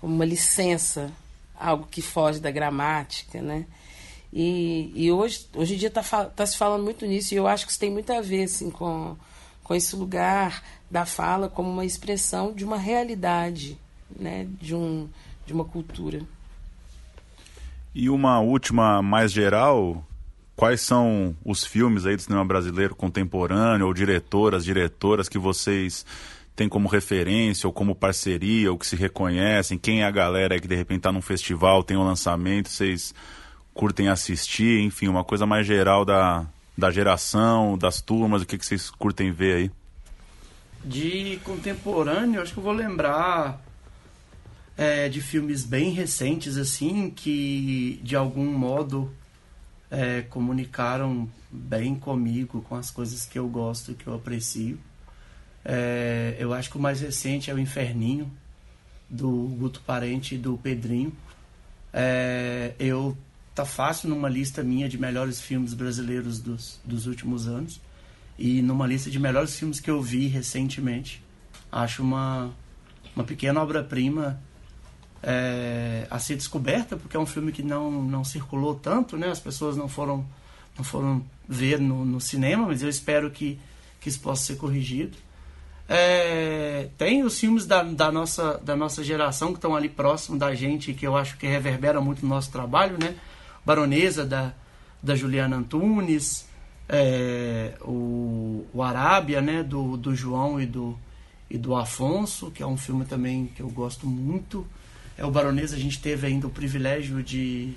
como 0.02 0.16
uma 0.16 0.26
licença, 0.26 1.12
algo 1.56 1.86
que 1.86 2.02
foge 2.02 2.40
da 2.40 2.50
gramática. 2.50 3.40
Né? 3.42 3.68
E, 4.32 4.92
e 4.96 5.12
hoje, 5.12 5.48
hoje 5.56 5.74
em 5.74 5.78
dia 5.78 5.88
está 5.88 6.04
tá 6.26 6.46
se 6.46 6.58
falando 6.58 6.84
muito 6.84 7.06
nisso, 7.06 7.34
e 7.34 7.38
eu 7.38 7.48
acho 7.48 7.66
que 7.66 7.72
isso 7.72 7.80
tem 7.80 7.92
muito 7.92 8.12
a 8.14 8.22
ver 8.22 8.44
assim, 8.44 8.70
com, 8.70 9.18
com 9.64 9.76
esse 9.76 9.96
lugar 9.96 10.64
da 10.90 11.06
fala 11.06 11.50
como 11.50 11.70
uma 11.70 11.86
expressão 11.86 12.54
de 12.54 12.64
uma 12.64 12.78
realidade, 12.78 13.78
né? 14.18 14.48
de, 14.62 14.76
um, 14.76 15.08
de 15.46 15.54
uma 15.54 15.66
cultura. 15.66 16.22
E 17.94 18.10
uma 18.10 18.40
última 18.40 19.02
mais 19.02 19.32
geral, 19.32 20.06
quais 20.56 20.82
são 20.82 21.36
os 21.44 21.66
filmes 21.66 22.06
aí 22.06 22.16
do 22.16 22.22
cinema 22.22 22.46
brasileiro 22.46 22.96
contemporâneo, 22.96 23.88
ou 23.88 23.94
diretoras, 23.94 24.64
diretoras 24.64 25.28
que 25.28 25.40
vocês 25.40 26.06
têm 26.56 26.70
como 26.70 26.88
referência, 26.88 27.66
ou 27.66 27.74
como 27.74 27.96
parceria, 27.96 28.72
ou 28.72 28.78
que 28.78 28.86
se 28.86 28.96
reconhecem? 28.96 29.78
Quem 29.78 30.02
é 30.02 30.06
a 30.06 30.12
galera 30.12 30.60
que 30.60 30.68
de 30.68 30.76
repente 30.76 31.00
está 31.00 31.12
num 31.12 31.22
festival, 31.22 31.84
tem 31.84 31.98
um 31.98 32.04
lançamento, 32.04 32.70
vocês 32.70 33.14
curtem 33.80 34.10
assistir? 34.10 34.82
Enfim, 34.82 35.08
uma 35.08 35.24
coisa 35.24 35.46
mais 35.46 35.66
geral 35.66 36.04
da, 36.04 36.46
da 36.78 36.92
geração, 36.92 37.78
das 37.78 38.02
turmas, 38.02 38.42
o 38.42 38.46
que, 38.46 38.58
que 38.58 38.66
vocês 38.66 38.90
curtem 38.90 39.32
ver 39.32 39.56
aí? 39.56 39.72
De 40.84 41.40
contemporâneo, 41.46 42.42
acho 42.42 42.52
que 42.52 42.60
eu 42.60 42.64
vou 42.64 42.74
lembrar 42.74 43.62
é, 44.78 45.08
de 45.08 45.22
filmes 45.22 45.64
bem 45.64 45.92
recentes, 45.92 46.58
assim, 46.58 47.10
que 47.10 48.02
de 48.04 48.18
algum 48.18 48.52
modo 48.52 49.14
é, 49.90 50.24
comunicaram 50.24 51.30
bem 51.50 51.96
comigo, 51.96 52.62
com 52.64 52.76
as 52.76 52.92
coisas 52.92 53.26
que 53.26 53.40
eu 53.40 53.48
gosto, 53.48 53.94
que 53.94 54.08
eu 54.08 54.14
aprecio. 54.14 54.78
É, 55.64 56.36
eu 56.38 56.54
acho 56.54 56.70
que 56.70 56.78
o 56.78 56.82
mais 56.82 57.00
recente 57.00 57.50
é 57.50 57.54
o 57.54 57.58
Inferninho, 57.58 58.30
do 59.10 59.32
Guto 59.58 59.80
Parente 59.88 60.36
e 60.36 60.38
do 60.38 60.58
Pedrinho. 60.58 61.14
É, 61.94 62.74
eu 62.78 63.18
tá 63.60 63.66
fácil 63.66 64.08
numa 64.08 64.30
lista 64.30 64.64
minha 64.64 64.88
de 64.88 64.98
melhores 64.98 65.42
filmes 65.42 65.74
brasileiros 65.74 66.40
dos, 66.40 66.80
dos 66.86 67.08
últimos 67.08 67.46
anos 67.46 67.82
e 68.38 68.62
numa 68.62 68.88
lista 68.88 69.12
de 69.12 69.20
melhores 69.20 69.60
filmes 69.60 69.82
que 69.82 69.92
eu 69.92 70.02
vi 70.02 70.28
recentemente. 70.28 71.22
Acho 71.70 72.02
uma, 72.02 72.54
uma 73.14 73.26
pequena 73.26 73.62
obra-prima 73.62 74.42
é, 75.22 76.08
a 76.10 76.18
ser 76.20 76.38
descoberta, 76.38 76.96
porque 76.96 77.18
é 77.18 77.20
um 77.20 77.26
filme 77.26 77.52
que 77.52 77.62
não, 77.62 78.02
não 78.02 78.24
circulou 78.24 78.76
tanto, 78.76 79.18
né? 79.18 79.28
As 79.28 79.42
pessoas 79.42 79.76
não 79.76 79.90
foram, 79.90 80.26
não 80.78 80.86
foram 80.86 81.22
ver 81.46 81.82
no, 81.82 82.06
no 82.06 82.22
cinema, 82.22 82.66
mas 82.66 82.82
eu 82.82 82.88
espero 82.88 83.30
que, 83.30 83.60
que 84.00 84.08
isso 84.08 84.22
possa 84.22 84.46
ser 84.46 84.56
corrigido. 84.56 85.18
É, 85.86 86.88
tem 86.98 87.24
os 87.24 87.38
filmes 87.38 87.66
da, 87.66 87.84
da, 87.84 88.10
nossa, 88.10 88.58
da 88.60 88.76
nossa 88.76 89.04
geração 89.04 89.50
que 89.50 89.56
estão 89.56 89.76
ali 89.76 89.90
próximo 89.90 90.40
da 90.40 90.56
gente, 90.56 90.94
que 90.94 91.06
eu 91.06 91.18
acho 91.18 91.38
que 91.38 91.46
reverbera 91.46 92.00
muito 92.00 92.22
no 92.22 92.30
nosso 92.30 92.50
trabalho, 92.52 92.98
né? 92.98 93.16
Baronesa, 93.66 94.26
da, 94.26 94.54
da 95.02 95.16
Juliana 95.16 95.58
Antunes, 95.58 96.48
é, 96.88 97.74
o, 97.82 98.66
o 98.74 98.82
Arábia, 98.82 99.42
né? 99.42 99.64
Do, 99.64 99.96
do 99.96 100.16
João 100.16 100.60
e 100.60 100.66
do, 100.66 100.98
e 101.50 101.58
do 101.58 101.76
Afonso, 101.76 102.52
que 102.52 102.64
é 102.64 102.68
um 102.68 102.78
filme 102.78 103.06
também 103.06 103.48
que 103.56 103.62
eu 103.62 103.70
gosto 103.70 104.08
muito. 104.08 104.66
É 105.18 105.26
o 105.26 105.32
Baronesa, 105.32 105.76
a 105.76 105.80
gente 105.80 106.02
teve 106.02 106.26
ainda 106.26 106.48
o 106.48 106.50
privilégio 106.50 107.22
de, 107.22 107.74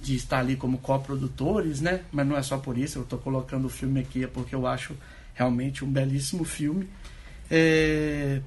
de 0.00 0.16
estar 0.16 0.40
ali 0.40 0.56
como 0.56 0.78
coprodutores, 0.78 1.80
né? 1.80 2.02
Mas 2.10 2.26
não 2.26 2.36
é 2.36 2.42
só 2.42 2.58
por 2.58 2.76
isso, 2.76 2.98
eu 2.98 3.02
estou 3.02 3.18
colocando 3.18 3.66
o 3.66 3.70
filme 3.70 4.00
aqui 4.00 4.24
é 4.24 4.26
porque 4.26 4.54
eu 4.54 4.66
acho 4.66 4.94
realmente 5.34 5.84
um 5.84 5.90
belíssimo 5.90 6.44
filme. 6.44 6.88
É... 7.50 8.40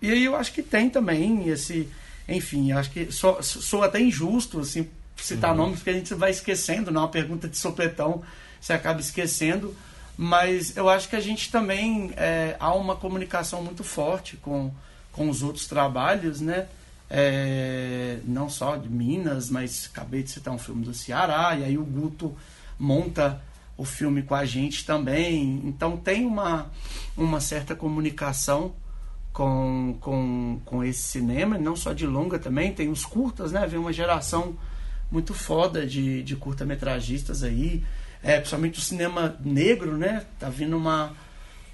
E 0.00 0.10
aí 0.10 0.24
eu 0.24 0.36
acho 0.36 0.52
que 0.52 0.62
tem 0.62 0.88
também 0.88 1.48
esse. 1.48 1.88
Enfim, 2.28 2.72
acho 2.72 2.90
que 2.90 3.10
sou, 3.10 3.42
sou 3.42 3.82
até 3.82 4.00
injusto 4.00 4.60
assim, 4.60 4.86
citar 5.24 5.50
uhum. 5.50 5.56
nomes, 5.56 5.78
porque 5.78 5.90
a 5.90 5.94
gente 5.94 6.14
vai 6.14 6.30
esquecendo, 6.30 6.90
não 6.90 7.02
é 7.02 7.04
uma 7.04 7.10
pergunta 7.10 7.48
de 7.48 7.56
sopetão, 7.56 8.22
você 8.60 8.72
acaba 8.72 9.00
esquecendo. 9.00 9.74
Mas 10.16 10.76
eu 10.76 10.88
acho 10.88 11.08
que 11.08 11.14
a 11.14 11.20
gente 11.20 11.48
também 11.48 12.12
é, 12.16 12.56
há 12.58 12.74
uma 12.74 12.96
comunicação 12.96 13.62
muito 13.62 13.84
forte 13.84 14.36
com, 14.36 14.72
com 15.12 15.30
os 15.30 15.44
outros 15.44 15.68
trabalhos, 15.68 16.40
né? 16.40 16.66
É, 17.08 18.18
não 18.24 18.50
só 18.50 18.76
de 18.76 18.88
Minas, 18.88 19.48
mas 19.48 19.88
acabei 19.92 20.24
de 20.24 20.30
citar 20.30 20.52
um 20.52 20.58
filme 20.58 20.84
do 20.84 20.92
Ceará, 20.92 21.56
e 21.56 21.64
aí 21.64 21.78
o 21.78 21.84
Guto 21.84 22.36
monta 22.76 23.40
o 23.76 23.84
filme 23.84 24.22
com 24.22 24.34
a 24.34 24.44
gente 24.44 24.84
também. 24.84 25.62
Então 25.64 25.96
tem 25.96 26.26
uma, 26.26 26.68
uma 27.16 27.40
certa 27.40 27.76
comunicação 27.76 28.74
com, 29.32 29.96
com, 30.00 30.60
com 30.64 30.82
esse 30.82 31.02
cinema, 31.02 31.56
não 31.56 31.76
só 31.76 31.92
de 31.92 32.08
longa 32.08 32.40
também, 32.40 32.74
tem 32.74 32.90
os 32.90 33.06
curtas, 33.06 33.52
né? 33.52 33.64
Vem 33.68 33.78
uma 33.78 33.92
geração 33.92 34.56
muito 35.10 35.34
foda 35.34 35.86
de, 35.86 36.22
de 36.22 36.36
curta-metragistas 36.36 37.42
aí, 37.42 37.82
é, 38.22 38.36
principalmente 38.36 38.78
o 38.78 38.82
cinema 38.82 39.36
negro, 39.44 39.96
né? 39.96 40.24
Tá 40.38 40.48
vindo 40.48 40.76
uma, 40.76 41.12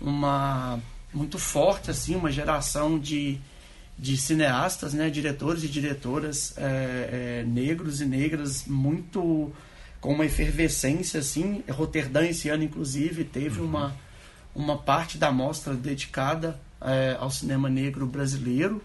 uma 0.01 0.79
muito 1.13 1.39
forte, 1.39 1.91
assim, 1.91 2.15
uma 2.15 2.31
geração 2.31 2.99
de, 2.99 3.39
de 3.99 4.17
cineastas, 4.17 4.95
né? 4.95 5.11
Diretores 5.11 5.65
e 5.65 5.69
diretoras 5.69 6.55
é, 6.57 7.41
é, 7.41 7.45
negros 7.47 8.01
e 8.01 8.05
negras 8.05 8.67
muito 8.67 9.53
com 10.01 10.13
uma 10.13 10.27
efervescência 10.27 11.21
assim. 11.21 11.65
Roterdã 11.71 12.27
esse 12.27 12.49
ano, 12.49 12.63
inclusive, 12.63 13.25
teve 13.25 13.61
uhum. 13.61 13.67
uma, 13.67 13.97
uma 14.55 14.77
parte 14.77 15.17
da 15.17 15.33
mostra 15.33 15.75
dedicada 15.75 16.61
é, 16.81 17.17
ao 17.19 17.31
cinema 17.31 17.71
negro 17.71 18.07
brasileiro. 18.07 18.83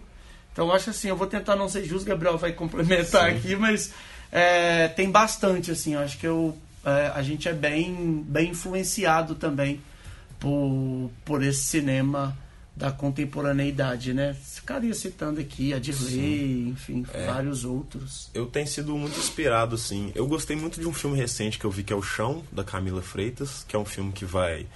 Então, 0.52 0.66
eu 0.66 0.72
acho 0.72 0.90
assim, 0.90 1.08
eu 1.08 1.16
vou 1.16 1.26
tentar 1.26 1.54
não 1.56 1.68
ser 1.68 1.84
justo, 1.84 2.08
Gabriel 2.08 2.38
vai 2.38 2.52
complementar 2.52 3.30
Sim. 3.30 3.36
aqui, 3.36 3.54
mas 3.54 3.92
é, 4.30 4.88
tem 4.88 5.10
bastante, 5.10 5.70
assim, 5.70 5.94
eu 5.94 6.00
acho 6.00 6.18
que 6.18 6.26
eu, 6.26 6.56
é, 6.84 7.12
a 7.14 7.22
gente 7.22 7.48
é 7.48 7.52
bem, 7.52 8.24
bem 8.26 8.50
influenciado 8.50 9.34
também 9.34 9.80
por, 10.38 11.10
por 11.24 11.42
esse 11.42 11.62
cinema 11.64 12.36
da 12.74 12.90
contemporaneidade, 12.90 14.14
né? 14.14 14.34
Ficaria 14.34 14.94
citando 14.94 15.40
aqui 15.40 15.74
a 15.74 15.78
Dirley, 15.78 16.68
enfim, 16.68 17.04
é. 17.12 17.26
vários 17.26 17.64
outros. 17.64 18.30
Eu 18.32 18.46
tenho 18.46 18.66
sido 18.66 18.96
muito 18.96 19.18
inspirado, 19.18 19.74
assim. 19.74 20.12
Eu 20.14 20.26
gostei 20.26 20.56
muito 20.56 20.80
de 20.80 20.86
um 20.86 20.92
filme 20.92 21.16
recente 21.16 21.58
que 21.58 21.64
eu 21.64 21.70
vi 21.70 21.82
que 21.82 21.92
é 21.92 21.96
O 21.96 22.02
Chão, 22.02 22.42
da 22.50 22.64
Camila 22.64 23.02
Freitas, 23.02 23.66
que 23.68 23.76
é 23.76 23.78
um 23.78 23.84
filme 23.84 24.12
que 24.12 24.24
vai 24.24 24.66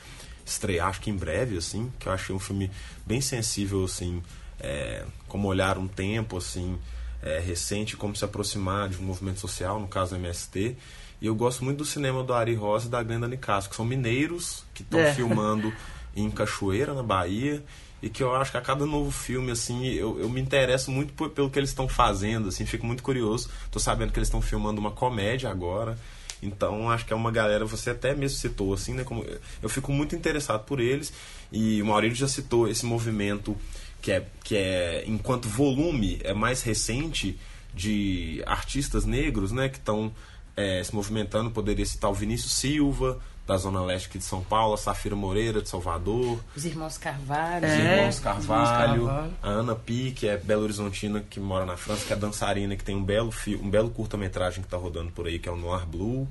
estrear, 0.45 0.89
acho 0.89 1.01
que 1.01 1.09
em 1.09 1.17
breve, 1.17 1.57
assim, 1.57 1.91
que 1.99 2.07
eu 2.07 2.13
achei 2.13 2.35
um 2.35 2.39
filme 2.39 2.71
bem 3.07 3.23
sensível, 3.23 3.85
assim, 3.85 4.23
é, 4.61 5.05
como 5.27 5.49
olhar 5.49 5.79
um 5.79 5.89
tempo, 5.89 6.37
assim, 6.37 6.79
é, 7.25 7.41
recente, 7.41 7.97
como 7.97 8.14
se 8.14 8.25
aproximar 8.25 8.91
de 8.91 8.99
um 8.99 9.03
movimento 9.03 9.41
social, 9.41 9.81
no 9.81 9.89
caso 9.89 10.11
do 10.11 10.20
MST. 10.20 10.77
E 11.22 11.27
eu 11.27 11.35
gosto 11.35 11.64
muito 11.64 11.79
do 11.79 11.85
cinema 11.85 12.22
do 12.22 12.35
Ari 12.35 12.55
Rosa 12.55 12.87
e 12.87 12.91
da 12.91 13.03
Glenda 13.03 13.27
Nicasso, 13.27 13.70
que 13.70 13.75
são 13.75 13.85
mineiros 13.85 14.62
que 14.75 14.83
estão 14.83 15.01
é. 15.01 15.14
filmando 15.14 15.72
em 16.14 16.31
Cachoeira, 16.31 16.93
na 16.93 17.03
Bahia, 17.03 17.64
e 18.03 18.11
que 18.11 18.22
eu 18.22 18.37
acho 18.37 18.51
que 18.51 18.59
a 18.59 18.61
cada 18.61 18.85
novo 18.85 19.11
filme, 19.11 19.51
assim, 19.51 19.87
eu, 19.87 20.20
eu 20.20 20.29
me 20.29 20.39
interesso 20.39 20.91
muito 20.91 21.14
por, 21.14 21.31
pelo 21.31 21.49
que 21.49 21.59
eles 21.59 21.70
estão 21.70 21.89
fazendo, 21.89 22.49
assim, 22.49 22.66
fico 22.66 22.85
muito 22.85 23.03
curioso. 23.03 23.49
Tô 23.70 23.79
sabendo 23.79 24.12
que 24.12 24.18
eles 24.18 24.29
estão 24.29 24.43
filmando 24.43 24.79
uma 24.79 24.91
comédia 24.91 25.49
agora, 25.49 25.99
então 26.43 26.91
acho 26.91 27.07
que 27.07 27.12
é 27.14 27.16
uma 27.16 27.31
galera, 27.31 27.64
você 27.64 27.89
até 27.89 28.14
mesmo 28.14 28.37
citou, 28.37 28.75
assim, 28.75 28.93
né, 28.93 29.03
como, 29.03 29.25
eu 29.62 29.68
fico 29.70 29.91
muito 29.91 30.14
interessado 30.14 30.64
por 30.64 30.79
eles, 30.79 31.11
e 31.51 31.81
o 31.81 31.87
Maurício 31.87 32.16
já 32.16 32.29
citou 32.29 32.68
esse 32.68 32.85
movimento 32.85 33.57
que 34.05 34.13
é, 34.13 34.23
que 34.43 34.55
é 34.55 35.03
enquanto 35.07 35.49
volume, 35.49 36.21
é 36.23 36.35
mais 36.35 36.63
recente, 36.63 37.41
de 37.73 38.43
artistas 38.45 39.07
negros, 39.07 39.51
né, 39.51 39.71
que 39.71 39.79
estão 39.79 40.13
é, 40.55 40.85
se 40.85 40.95
movimentando, 40.95 41.51
poderia 41.51 41.87
citar 41.87 42.11
o 42.11 42.15
Vinícius 42.15 42.53
Silva, 42.53 43.19
da 43.47 43.57
Zona 43.57 43.83
Leste 43.83 44.09
aqui 44.09 44.19
de 44.19 44.25
São 44.25 44.43
Paulo, 44.43 44.75
a 44.75 44.77
Safira 44.77 45.17
Moreira 45.17 45.63
de 45.63 45.71
Salvador. 45.71 46.39
Os 46.55 46.67
irmãos 46.67 46.99
Carvalho. 46.99 47.67
Os 47.67 47.73
é, 47.73 47.97
irmãos 47.97 48.21
Carvalho. 48.21 49.07
Carvalho. 49.07 49.35
A 49.43 49.49
Ana 49.49 49.75
Pi, 49.75 50.13
que 50.15 50.29
é 50.29 50.37
Belo 50.37 50.65
Horizontina, 50.65 51.23
que 51.23 51.41
mora 51.41 51.65
na 51.65 51.79
França, 51.79 52.05
que 52.05 52.13
é 52.13 52.17
dançarina, 52.17 52.77
que 52.77 52.85
tem 52.85 52.95
um 52.95 53.03
belo, 53.03 53.33
um 53.59 53.71
belo 53.71 53.89
curta-metragem 53.89 54.61
que 54.61 54.67
está 54.67 54.77
rodando 54.77 55.13
por 55.13 55.27
aí, 55.27 55.39
que 55.39 55.49
é 55.49 55.53
o 55.53 55.57
Noir 55.57 55.87
Blue. 55.87 56.29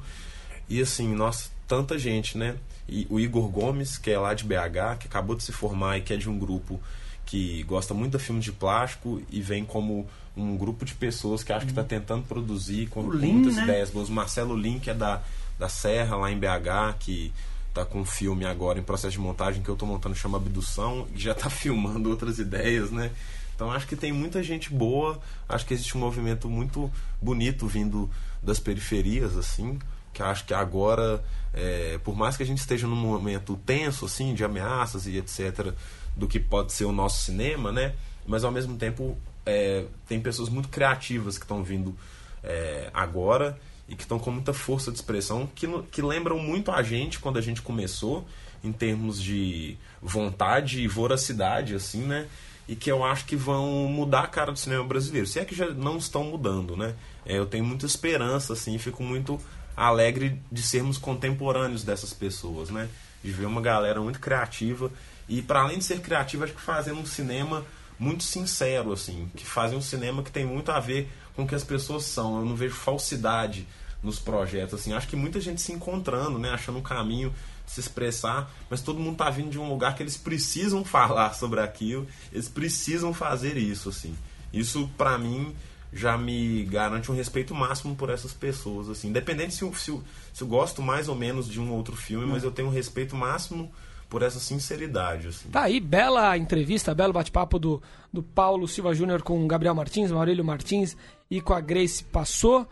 E 0.70 0.80
assim, 0.80 1.12
nossa, 1.12 1.50
tanta 1.68 1.98
gente, 1.98 2.38
né? 2.38 2.56
E 2.88 3.08
o 3.10 3.20
Igor 3.20 3.48
Gomes, 3.48 3.98
que 3.98 4.12
é 4.12 4.20
lá 4.20 4.36
de 4.36 4.44
BH, 4.44 5.00
que 5.00 5.08
acabou 5.08 5.36
de 5.36 5.42
se 5.42 5.52
formar 5.52 5.98
e 5.98 6.02
que 6.02 6.14
é 6.14 6.18
de 6.18 6.30
um 6.30 6.38
grupo 6.38 6.80
que 7.26 7.64
gosta 7.64 7.94
muito 7.94 8.18
de 8.18 8.24
filmes 8.24 8.44
de 8.44 8.52
plástico 8.52 9.22
e 9.32 9.42
vem 9.42 9.66
como 9.66 10.08
um 10.36 10.58
grupo 10.58 10.84
de 10.84 10.94
pessoas 10.94 11.44
que 11.44 11.54
acho 11.54 11.66
que 11.66 11.72
está 11.72 11.84
tentando 11.84 12.24
produzir 12.24 12.88
com, 12.88 13.04
com 13.04 13.18
muitas 13.18 13.56
né? 13.56 13.64
ideias 13.64 13.90
boas. 13.90 14.10
Marcelo 14.10 14.56
Lin, 14.56 14.80
que 14.80 14.90
é 14.90 14.94
da 14.94 15.22
da 15.58 15.70
Serra, 15.70 16.16
lá 16.16 16.32
em 16.32 16.38
BH, 16.38 16.98
que 17.00 17.34
tá 17.74 17.86
com 17.86 18.02
um 18.02 18.06
filme 18.06 18.46
agora 18.46 18.80
em 18.80 18.84
processo 18.84 19.14
de 19.14 19.20
montagem 19.20 19.64
que 19.64 19.70
eu 19.70 19.76
tô 19.76 19.86
montando, 19.86 20.16
chama 20.16 20.38
Abdução, 20.38 21.08
e 21.16 21.20
já 21.20 21.34
tá 21.34 21.50
filmando 21.50 22.10
outras 22.10 22.40
ideias, 22.40 22.92
né? 22.92 23.12
Então 23.56 23.72
acho 23.72 23.88
que 23.88 23.96
tem 23.96 24.12
muita 24.12 24.42
gente 24.42 24.72
boa, 24.74 25.20
acho 25.48 25.66
que 25.66 25.74
existe 25.74 25.96
um 25.96 26.00
movimento 26.00 26.50
muito 26.50 26.92
bonito 27.22 27.68
vindo 27.68 28.10
das 28.42 28.60
periferias, 28.60 29.38
assim, 29.38 29.80
que 30.12 30.22
acho 30.22 30.46
que 30.46 30.54
agora, 30.54 31.24
é, 31.54 32.00
por 32.04 32.16
mais 32.16 32.36
que 32.36 32.44
a 32.44 32.46
gente 32.46 32.58
esteja 32.58 32.88
num 32.88 32.96
momento 32.96 33.56
tenso, 33.66 34.06
assim, 34.06 34.34
de 34.34 34.44
ameaças 34.44 35.08
e 35.08 35.18
etc., 35.18 35.74
do 36.16 36.28
que 36.28 36.40
pode 36.40 36.74
ser 36.74 36.86
o 36.86 36.92
nosso 36.92 37.24
cinema, 37.24 37.72
né? 37.72 37.94
Mas 38.26 38.44
ao 38.44 38.52
mesmo 38.52 38.78
tempo 38.78 39.18
é, 39.46 39.86
tem 40.08 40.20
pessoas 40.20 40.50
muito 40.50 40.70
criativas 40.70 41.38
que 41.38 41.44
estão 41.44 41.64
vindo 41.64 41.96
é, 42.44 42.90
agora 42.94 43.58
e 43.88 43.96
que 43.96 44.04
estão 44.04 44.18
com 44.18 44.32
muita 44.32 44.54
força 44.54 44.92
de 44.92 44.98
expressão, 44.98 45.48
que, 45.54 45.68
que 45.92 46.02
lembram 46.02 46.40
muito 46.40 46.72
a 46.72 46.82
gente 46.82 47.20
quando 47.20 47.38
a 47.38 47.42
gente 47.42 47.62
começou, 47.62 48.26
em 48.64 48.72
termos 48.72 49.22
de 49.22 49.78
vontade 50.02 50.82
e 50.82 50.88
voracidade, 50.88 51.76
assim, 51.76 52.04
né? 52.04 52.28
E 52.66 52.78
que 52.78 52.90
eu 52.90 53.04
acho 53.04 53.26
que 53.26 53.36
vão 53.36 53.90
mudar 53.90 54.22
a 54.22 54.28
cara 54.28 54.54
do 54.54 54.58
cinema 54.58 54.86
brasileiro. 54.86 55.28
Se 55.28 55.38
é 55.38 55.44
que 55.44 55.54
já 55.54 55.70
não 55.72 55.98
estão 55.98 56.24
mudando, 56.24 56.78
né? 56.78 56.96
É, 57.26 57.38
eu 57.38 57.46
tenho 57.46 57.66
muita 57.66 57.86
esperança, 57.86 58.54
assim, 58.54 58.78
fico 58.78 59.04
muito 59.04 59.38
alegre 59.76 60.40
de 60.50 60.62
sermos 60.62 60.98
contemporâneos 60.98 61.84
dessas 61.84 62.14
pessoas, 62.14 62.70
né? 62.70 62.88
De 63.22 63.32
ver 63.32 63.46
uma 63.46 63.60
galera 63.60 64.00
muito 64.00 64.20
criativa 64.20 64.90
e, 65.28 65.42
para 65.42 65.62
além 65.62 65.78
de 65.78 65.84
ser 65.84 66.02
criativa, 66.02 66.46
acho 66.46 66.54
que 66.54 66.62
fazendo 66.62 67.00
um 67.00 67.06
cinema 67.06 67.66
muito 67.98 68.24
sincero, 68.24 68.92
assim, 68.92 69.30
que 69.36 69.46
fazem 69.46 69.78
um 69.78 69.82
cinema 69.82 70.24
que 70.24 70.32
tem 70.32 70.46
muito 70.46 70.72
a 70.72 70.80
ver 70.80 71.10
com 71.36 71.44
o 71.44 71.48
que 71.48 71.56
as 71.56 71.64
pessoas 71.64 72.04
são. 72.04 72.40
Eu 72.40 72.46
não 72.46 72.56
vejo 72.56 72.76
falsidade 72.76 73.68
nos 74.02 74.20
projetos, 74.20 74.80
assim. 74.80 74.94
Acho 74.94 75.08
que 75.08 75.16
muita 75.16 75.40
gente 75.40 75.62
se 75.62 75.72
encontrando, 75.72 76.38
né? 76.38 76.50
Achando 76.50 76.78
um 76.78 76.84
caminho 76.84 77.34
de 77.66 77.72
se 77.72 77.80
expressar, 77.80 78.52
mas 78.70 78.82
todo 78.82 79.00
mundo 79.00 79.18
tá 79.18 79.30
vindo 79.30 79.50
de 79.50 79.58
um 79.58 79.70
lugar 79.70 79.96
que 79.96 80.04
eles 80.04 80.18
precisam 80.18 80.84
falar 80.86 81.34
sobre 81.34 81.62
aquilo, 81.62 82.06
eles 82.32 82.50
precisam 82.50 83.14
fazer 83.14 83.58
isso, 83.58 83.90
assim. 83.90 84.16
Isso, 84.52 84.90
para 84.98 85.18
mim, 85.18 85.56
já 85.92 86.18
me 86.18 86.66
garante 86.66 87.12
um 87.12 87.16
respeito 87.16 87.56
máximo 87.56 87.96
por 87.96 88.10
essas 88.10 88.34
pessoas, 88.34 88.90
assim. 88.90 89.08
Independente 89.08 89.56
se 89.56 89.64
eu, 89.64 89.74
se 89.74 89.90
eu, 89.90 90.04
se 90.34 90.44
eu 90.44 90.48
gosto 90.48 90.82
mais 90.82 91.08
ou 91.08 91.16
menos 91.16 91.48
de 91.48 91.60
um 91.60 91.72
outro 91.72 91.96
filme, 91.96 92.26
mas 92.26 92.44
eu 92.44 92.52
tenho 92.52 92.68
um 92.68 92.72
respeito 92.72 93.16
máximo 93.16 93.72
por 94.14 94.22
essa 94.22 94.40
sinceridade. 94.40 95.30
Assim. 95.30 95.50
Tá 95.50 95.64
aí, 95.64 95.80
bela 95.80 96.38
entrevista, 96.38 96.94
belo 96.94 97.12
bate-papo 97.12 97.58
do, 97.58 97.82
do 98.14 98.22
Paulo 98.22 98.68
Silva 98.68 98.94
Júnior 98.94 99.24
com 99.24 99.44
o 99.44 99.48
Gabriel 99.48 99.74
Martins, 99.74 100.12
Maurílio 100.12 100.46
Martins 100.46 100.96
e 101.32 101.42
com 101.42 101.52
a 101.52 101.60
Grace 101.60 102.04
Passou. 102.04 102.68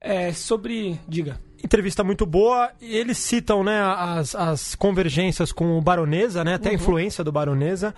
É, 0.00 0.32
sobre. 0.32 0.98
Diga. 1.06 1.38
Entrevista 1.62 2.02
muito 2.02 2.24
boa. 2.24 2.70
E 2.80 2.96
eles 2.96 3.18
citam 3.18 3.62
né, 3.62 3.82
as, 3.82 4.34
as 4.34 4.74
convergências 4.74 5.52
com 5.52 5.76
o 5.76 5.82
Baronesa, 5.82 6.42
né? 6.42 6.54
Até 6.54 6.70
a 6.70 6.74
influência 6.74 7.22
do 7.22 7.30
Baronesa. 7.30 7.94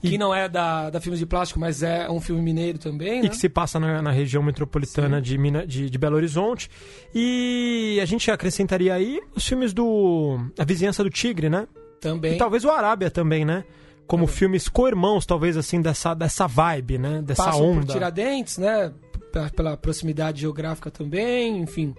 Que 0.00 0.18
não 0.18 0.34
é 0.34 0.48
da, 0.48 0.90
da 0.90 1.00
Filmes 1.00 1.18
de 1.18 1.26
Plástico, 1.26 1.60
mas 1.60 1.82
é 1.82 2.10
um 2.10 2.20
filme 2.20 2.42
mineiro 2.42 2.78
também, 2.78 3.20
E 3.20 3.22
né? 3.22 3.28
que 3.28 3.36
se 3.36 3.48
passa 3.48 3.80
na, 3.80 4.02
na 4.02 4.10
região 4.10 4.42
metropolitana 4.42 5.20
de, 5.20 5.38
Mina, 5.38 5.66
de, 5.66 5.88
de 5.88 5.98
Belo 5.98 6.16
Horizonte. 6.16 6.70
E 7.14 7.98
a 8.02 8.04
gente 8.04 8.30
acrescentaria 8.30 8.94
aí 8.94 9.20
os 9.34 9.46
filmes 9.46 9.72
do. 9.72 10.38
A 10.58 10.64
Vizinhança 10.64 11.02
do 11.02 11.10
Tigre, 11.10 11.48
né? 11.48 11.66
Também. 12.00 12.34
E 12.34 12.38
talvez 12.38 12.64
o 12.64 12.70
Arábia 12.70 13.10
também, 13.10 13.44
né? 13.44 13.64
Como 14.06 14.26
filmes 14.26 14.68
co-irmãos, 14.68 15.24
talvez, 15.24 15.56
assim, 15.56 15.80
dessa, 15.80 16.12
dessa 16.14 16.46
vibe, 16.46 16.98
né? 16.98 17.22
Dessa 17.22 17.44
Passam 17.44 17.60
por 17.60 17.78
onda. 17.78 17.92
Tiradentes, 17.92 18.58
né? 18.58 18.92
P- 19.32 19.50
Pela 19.56 19.76
proximidade 19.76 20.42
geográfica 20.42 20.90
também, 20.90 21.58
enfim. 21.58 21.94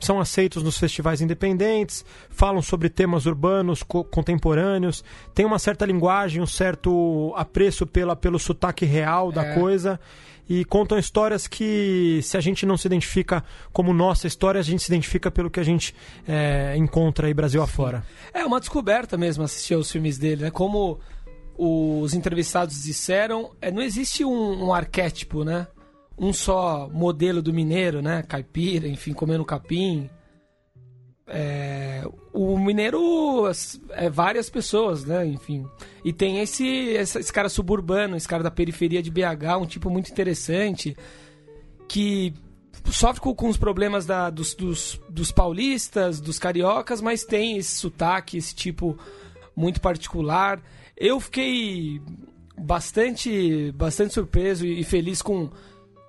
São 0.00 0.18
aceitos 0.18 0.62
nos 0.64 0.78
festivais 0.78 1.20
independentes, 1.20 2.04
falam 2.30 2.60
sobre 2.62 2.88
temas 2.88 3.24
urbanos 3.26 3.82
co- 3.84 4.02
contemporâneos, 4.02 5.04
tem 5.34 5.44
uma 5.46 5.58
certa 5.60 5.84
linguagem, 5.86 6.42
um 6.42 6.46
certo 6.46 7.32
apreço 7.36 7.86
pela, 7.86 8.16
pelo 8.16 8.38
sotaque 8.38 8.84
real 8.84 9.30
da 9.30 9.44
É. 9.44 9.54
coisa. 9.54 10.00
E 10.48 10.64
contam 10.64 10.98
histórias 10.98 11.46
que, 11.46 12.20
se 12.22 12.36
a 12.36 12.40
gente 12.40 12.66
não 12.66 12.76
se 12.76 12.86
identifica 12.86 13.44
como 13.72 13.92
nossa 13.92 14.26
história, 14.26 14.60
a 14.60 14.64
gente 14.64 14.82
se 14.82 14.92
identifica 14.92 15.30
pelo 15.30 15.50
que 15.50 15.60
a 15.60 15.62
gente 15.62 15.94
é, 16.26 16.76
encontra 16.76 17.26
aí 17.26 17.34
Brasil 17.34 17.62
afora. 17.62 18.04
É 18.34 18.44
uma 18.44 18.58
descoberta 18.58 19.16
mesmo 19.16 19.44
assistir 19.44 19.74
aos 19.74 19.90
filmes 19.90 20.18
dele, 20.18 20.44
né? 20.44 20.50
Como 20.50 20.98
os 21.56 22.12
entrevistados 22.14 22.82
disseram, 22.82 23.52
é, 23.60 23.70
não 23.70 23.82
existe 23.82 24.24
um, 24.24 24.66
um 24.66 24.74
arquétipo, 24.74 25.44
né? 25.44 25.66
Um 26.18 26.32
só 26.32 26.88
modelo 26.92 27.40
do 27.40 27.52
mineiro, 27.52 28.02
né? 28.02 28.22
Caipira, 28.22 28.88
enfim, 28.88 29.12
comendo 29.12 29.44
capim. 29.44 30.10
É, 31.34 32.04
o 32.30 32.58
mineiro 32.58 33.50
é 33.92 34.10
várias 34.10 34.50
pessoas, 34.50 35.02
né? 35.06 35.24
Enfim. 35.26 35.66
E 36.04 36.12
tem 36.12 36.40
esse, 36.40 36.66
esse, 36.66 37.32
cara 37.32 37.48
suburbano, 37.48 38.16
esse 38.16 38.28
cara 38.28 38.42
da 38.42 38.50
periferia 38.50 39.02
de 39.02 39.10
BH, 39.10 39.56
um 39.58 39.64
tipo 39.64 39.88
muito 39.88 40.10
interessante, 40.10 40.94
que 41.88 42.34
sofre 42.90 43.22
com, 43.22 43.34
com 43.34 43.48
os 43.48 43.56
problemas 43.56 44.04
da, 44.04 44.28
dos, 44.28 44.54
dos, 44.54 45.00
dos 45.08 45.32
paulistas, 45.32 46.20
dos 46.20 46.38
cariocas, 46.38 47.00
mas 47.00 47.24
tem 47.24 47.56
esse 47.56 47.76
sotaque, 47.76 48.36
esse 48.36 48.54
tipo 48.54 48.98
muito 49.56 49.80
particular. 49.80 50.60
Eu 50.94 51.18
fiquei 51.18 51.98
bastante, 52.58 53.72
bastante 53.72 54.12
surpreso 54.12 54.66
e 54.66 54.84
feliz 54.84 55.22
com, 55.22 55.48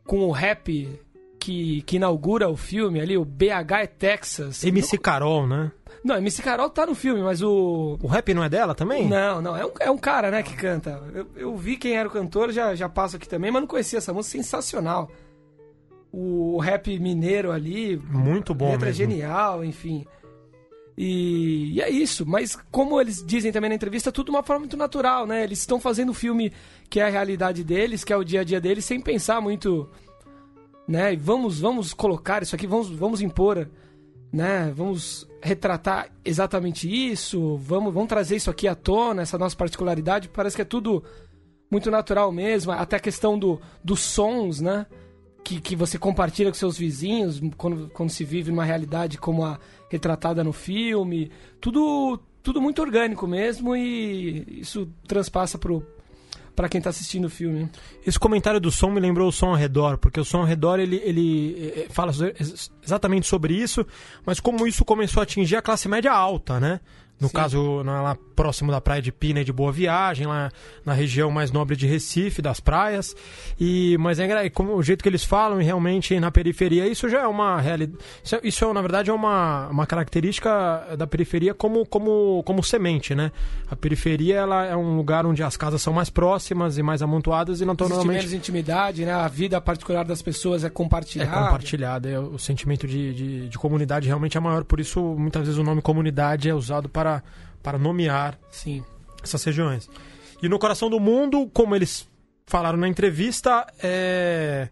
com 0.03 0.25
o 0.25 0.31
rap 0.31 0.99
que, 1.43 1.81
que 1.81 1.97
inaugura 1.97 2.47
o 2.47 2.55
filme 2.55 3.01
ali, 3.01 3.17
o 3.17 3.25
BH 3.25 3.73
é 3.81 3.87
Texas. 3.87 4.63
MC 4.63 4.97
Carol, 4.97 5.45
né? 5.45 5.73
Não, 6.01 6.15
MC 6.15 6.41
Carol 6.41 6.69
tá 6.69 6.85
no 6.85 6.95
filme, 6.95 7.21
mas 7.21 7.41
o. 7.41 7.97
O 8.01 8.07
rap 8.07 8.33
não 8.33 8.45
é 8.45 8.49
dela 8.49 8.73
também? 8.73 9.09
Não, 9.09 9.41
não, 9.41 9.55
é 9.55 9.65
um, 9.65 9.71
é 9.81 9.91
um 9.91 9.97
cara, 9.97 10.31
né, 10.31 10.41
que 10.41 10.55
canta. 10.55 11.03
Eu, 11.13 11.27
eu 11.35 11.57
vi 11.57 11.75
quem 11.75 11.97
era 11.97 12.07
o 12.07 12.11
cantor, 12.11 12.53
já, 12.53 12.73
já 12.75 12.87
passo 12.87 13.17
aqui 13.17 13.27
também, 13.27 13.51
mas 13.51 13.61
não 13.61 13.67
conhecia 13.67 13.97
essa 13.97 14.13
música, 14.13 14.37
sensacional. 14.37 15.11
O, 16.13 16.59
rap 16.59 16.97
mineiro 16.97 17.51
ali. 17.51 17.97
Muito 17.97 18.53
bom 18.53 18.71
letra 18.71 18.85
mesmo. 18.85 19.11
genial, 19.11 19.65
enfim. 19.65 20.05
E, 20.97 21.73
e 21.73 21.81
é 21.81 21.89
isso, 21.89 22.25
mas 22.25 22.55
como 22.71 23.01
eles 23.01 23.21
dizem 23.25 23.51
também 23.51 23.69
na 23.69 23.75
entrevista, 23.75 24.11
tudo 24.11 24.27
de 24.27 24.31
uma 24.31 24.43
forma 24.43 24.59
muito 24.59 24.77
natural, 24.77 25.25
né? 25.25 25.43
Eles 25.43 25.59
estão 25.59 25.79
fazendo 25.79 26.09
o 26.09 26.13
filme 26.13 26.53
que 26.89 27.01
é 27.01 27.03
a 27.03 27.09
realidade 27.09 27.63
deles, 27.63 28.03
que 28.03 28.13
é 28.13 28.17
o 28.17 28.23
dia 28.23 28.41
a 28.41 28.43
dia 28.43 28.61
deles, 28.61 28.85
sem 28.85 29.01
pensar 29.01 29.41
muito, 29.41 29.89
né? 30.87 31.13
E 31.13 31.15
vamos, 31.15 31.59
vamos 31.59 31.93
colocar 31.93 32.43
isso 32.43 32.55
aqui, 32.55 32.67
vamos, 32.67 32.89
vamos 32.89 33.21
impor, 33.21 33.69
né? 34.31 34.71
Vamos 34.75 35.27
retratar 35.41 36.09
exatamente 36.23 36.87
isso, 36.89 37.57
vamos, 37.57 37.93
vamos 37.93 38.09
trazer 38.09 38.35
isso 38.35 38.49
aqui 38.49 38.67
à 38.67 38.75
tona, 38.75 39.21
essa 39.21 39.37
nossa 39.37 39.55
particularidade. 39.55 40.29
Parece 40.29 40.55
que 40.55 40.61
é 40.61 40.65
tudo 40.65 41.03
muito 41.69 41.89
natural 41.89 42.31
mesmo, 42.31 42.71
até 42.71 42.97
a 42.97 42.99
questão 42.99 43.37
do, 43.37 43.59
dos 43.83 43.99
sons, 44.01 44.61
né? 44.61 44.85
Que, 45.43 45.59
que 45.59 45.75
você 45.75 45.97
compartilha 45.97 46.49
com 46.49 46.55
seus 46.55 46.77
vizinhos 46.77 47.41
quando, 47.57 47.89
quando 47.89 48.09
se 48.09 48.23
vive 48.23 48.49
numa 48.49 48.63
realidade 48.63 49.17
como 49.17 49.43
a 49.43 49.59
retratada 49.89 50.43
no 50.43 50.53
filme. 50.53 51.31
Tudo, 51.59 52.17
tudo 52.41 52.61
muito 52.61 52.81
orgânico 52.81 53.27
mesmo 53.27 53.75
e 53.75 54.59
isso 54.61 54.87
transpassa 55.05 55.57
pro, 55.57 55.85
pra 56.55 56.69
quem 56.69 56.79
tá 56.81 56.89
assistindo 56.89 57.25
o 57.25 57.29
filme. 57.29 57.69
Esse 58.05 58.19
comentário 58.19 58.59
do 58.59 58.71
som 58.71 58.89
me 58.91 58.99
lembrou 58.99 59.27
o 59.27 59.31
som 59.31 59.47
ao 59.47 59.55
redor, 59.55 59.97
porque 59.97 60.19
o 60.19 60.25
som 60.25 60.39
ao 60.39 60.45
redor 60.45 60.79
ele, 60.79 61.01
ele 61.03 61.73
eh, 61.75 61.87
fala 61.89 62.11
ex- 62.39 62.71
exatamente 62.83 63.27
sobre 63.27 63.53
isso, 63.55 63.85
mas 64.25 64.39
como 64.39 64.67
isso 64.67 64.85
começou 64.85 65.21
a 65.21 65.23
atingir 65.23 65.55
a 65.55 65.61
classe 65.61 65.87
média 65.87 66.11
alta, 66.11 66.59
né? 66.59 66.79
No 67.23 67.29
Sim. 67.29 67.33
caso, 67.35 67.83
na- 67.83 68.01
lá 68.01 68.17
próximo 68.35 68.71
da 68.71 68.81
praia 68.81 69.01
de 69.01 69.11
Pina 69.11 69.39
e 69.41 69.43
de 69.43 69.53
Boa 69.53 69.71
Viagem, 69.71 70.27
lá 70.27 70.51
na 70.85 70.91
região 70.93 71.31
mais 71.31 71.51
nobre 71.51 71.75
de 71.75 71.87
Recife, 71.87 72.41
das 72.41 72.59
praias. 72.59 73.15
E, 73.59 73.95
mas 73.99 74.19
é 74.19 74.49
como 74.49 74.75
o 74.75 74.83
jeito 74.83 75.01
que 75.01 75.07
eles 75.09 75.23
falam, 75.23 75.61
e 75.61 75.63
realmente 75.63 76.19
na 76.19 76.29
periferia, 76.31 76.87
isso 76.87 77.07
já 77.07 77.21
é 77.21 77.27
uma 77.27 77.61
realidade. 77.61 77.97
Isso, 78.23 78.35
é- 78.35 78.39
isso 78.43 78.65
é, 78.65 78.73
na 78.73 78.81
verdade, 78.81 79.09
é 79.09 79.13
uma, 79.13 79.67
uma 79.69 79.85
característica 79.85 80.49
da 80.97 81.07
periferia 81.07 81.53
como, 81.53 81.85
como, 81.85 82.43
como 82.43 82.63
semente, 82.63 83.13
né? 83.15 83.31
A 83.69 83.75
periferia 83.75 84.35
ela 84.35 84.65
é 84.65 84.75
um 84.75 84.95
lugar 84.97 85.25
onde 85.25 85.41
as 85.43 85.55
casas 85.55 85.81
são 85.81 85.93
mais 85.93 86.09
próximas 86.09 86.77
e 86.77 86.83
mais 86.83 87.01
amontoadas 87.01 87.61
e 87.61 87.65
não 87.65 87.73
estão 87.73 87.87
Existe 87.87 88.07
menos 88.07 88.33
intimidade, 88.33 89.05
né? 89.05 89.13
A 89.13 89.27
vida 89.27 89.59
particular 89.61 90.03
das 90.05 90.21
pessoas 90.21 90.63
é 90.63 90.69
compartilhada. 90.69 91.31
é 91.31 91.43
compartilhada. 91.43 92.09
É, 92.09 92.19
o 92.19 92.37
sentimento 92.39 92.87
de, 92.87 93.13
de, 93.13 93.49
de 93.49 93.57
comunidade 93.57 94.07
realmente 94.07 94.37
é 94.37 94.39
maior, 94.39 94.63
por 94.63 94.79
isso 94.79 94.99
muitas 95.17 95.43
vezes 95.43 95.57
o 95.59 95.63
nome 95.63 95.81
comunidade 95.81 96.49
é 96.49 96.53
usado 96.55 96.89
para, 96.89 97.12
para 97.61 97.77
nomear 97.77 98.39
Sim. 98.49 98.83
essas 99.23 99.43
regiões. 99.43 99.89
E 100.41 100.47
no 100.49 100.57
coração 100.57 100.89
do 100.89 100.99
mundo, 100.99 101.49
como 101.53 101.75
eles 101.75 102.07
falaram 102.45 102.77
na 102.77 102.87
entrevista, 102.87 103.65
é, 103.81 104.69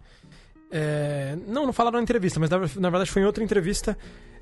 é, 0.71 1.37
não, 1.47 1.65
não 1.65 1.73
falaram 1.73 1.97
na 1.97 2.03
entrevista, 2.03 2.39
mas 2.39 2.49
na, 2.49 2.57
na 2.59 2.89
verdade 2.89 3.09
foi 3.11 3.21
em 3.21 3.25
outra 3.25 3.43
entrevista 3.43 3.97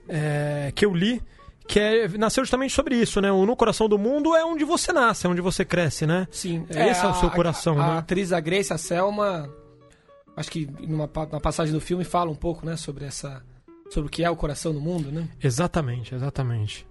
é, 0.08 0.72
que 0.76 0.86
eu 0.86 0.94
li, 0.94 1.22
que 1.68 1.80
é, 1.80 2.08
nasceu 2.18 2.44
justamente 2.44 2.74
sobre 2.74 2.96
isso, 2.96 3.22
né? 3.22 3.32
O 3.32 3.46
No 3.46 3.56
Coração 3.56 3.88
do 3.88 3.98
Mundo 3.98 4.36
é 4.36 4.44
onde 4.44 4.64
você 4.66 4.92
nasce, 4.92 5.28
é 5.28 5.30
onde 5.30 5.42
você 5.42 5.64
cresce, 5.64 6.08
né? 6.08 6.28
Sim. 6.32 6.66
Esse 6.70 7.04
é 7.06 7.08
o 7.08 7.12
a- 7.12 7.14
seu 7.14 7.30
coração, 7.30 7.80
a, 7.80 7.86
né? 7.88 7.92
A 7.94 7.98
atriz, 8.00 8.34
a 8.34 8.40
Grace, 8.40 8.74
a 8.74 8.78
Selma, 8.80 9.48
acho 10.36 10.50
que 10.50 10.68
numa 10.88 11.08
na 11.32 11.40
passagem 11.40 11.72
do 11.74 11.80
filme 11.80 12.04
fala 12.04 12.32
um 12.32 12.36
pouco, 12.36 12.66
né, 12.66 12.76
sobre 12.76 13.06
essa 13.06 13.44
sobre 13.92 14.08
o 14.08 14.12
que 14.12 14.24
é 14.24 14.30
o 14.30 14.36
coração 14.36 14.74
do 14.74 14.80
mundo, 14.82 15.12
né? 15.12 15.28
Exatamente, 15.44 16.14
exatamente. 16.16 16.88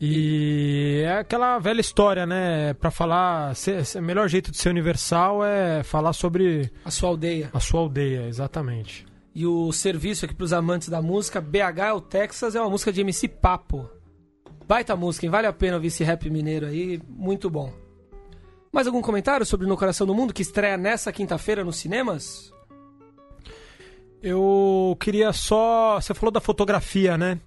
E 0.00 1.02
é 1.04 1.18
aquela 1.18 1.58
velha 1.58 1.80
história, 1.80 2.26
né? 2.26 2.74
Pra 2.74 2.90
falar, 2.90 3.54
ser, 3.54 3.84
ser- 3.84 4.00
o 4.00 4.02
melhor 4.02 4.28
jeito 4.28 4.50
de 4.50 4.56
ser 4.58 4.68
universal 4.68 5.44
é 5.44 5.82
falar 5.82 6.12
sobre 6.12 6.70
A 6.84 6.90
sua 6.90 7.08
aldeia. 7.10 7.50
a 7.52 7.60
sua 7.60 7.80
aldeia, 7.80 8.26
exatamente. 8.28 9.06
E 9.34 9.46
o 9.46 9.72
serviço 9.72 10.24
aqui 10.24 10.34
pros 10.34 10.52
amantes 10.52 10.88
da 10.88 11.00
música, 11.00 11.40
BH 11.40 11.78
é 11.88 11.92
o 11.92 12.00
Texas, 12.00 12.54
é 12.54 12.60
uma 12.60 12.70
música 12.70 12.92
de 12.92 13.00
MC 13.00 13.28
Papo. 13.28 13.88
Baita 14.66 14.94
música, 14.96 15.26
hein? 15.26 15.30
Vale 15.30 15.46
a 15.46 15.52
pena 15.52 15.76
ouvir 15.76 15.88
esse 15.88 16.04
rap 16.04 16.28
mineiro 16.30 16.66
aí, 16.66 17.00
muito 17.08 17.48
bom. 17.50 17.72
Mais 18.72 18.86
algum 18.86 19.00
comentário 19.02 19.46
sobre 19.46 19.66
No 19.66 19.76
Coração 19.76 20.06
do 20.06 20.14
Mundo, 20.14 20.32
que 20.34 20.42
estreia 20.42 20.76
nessa 20.76 21.12
quinta-feira 21.12 21.62
nos 21.64 21.76
cinemas? 21.76 22.52
Eu 24.22 24.96
queria 25.00 25.32
só. 25.32 26.00
Você 26.00 26.14
falou 26.14 26.32
da 26.32 26.40
fotografia, 26.40 27.16
né? 27.18 27.38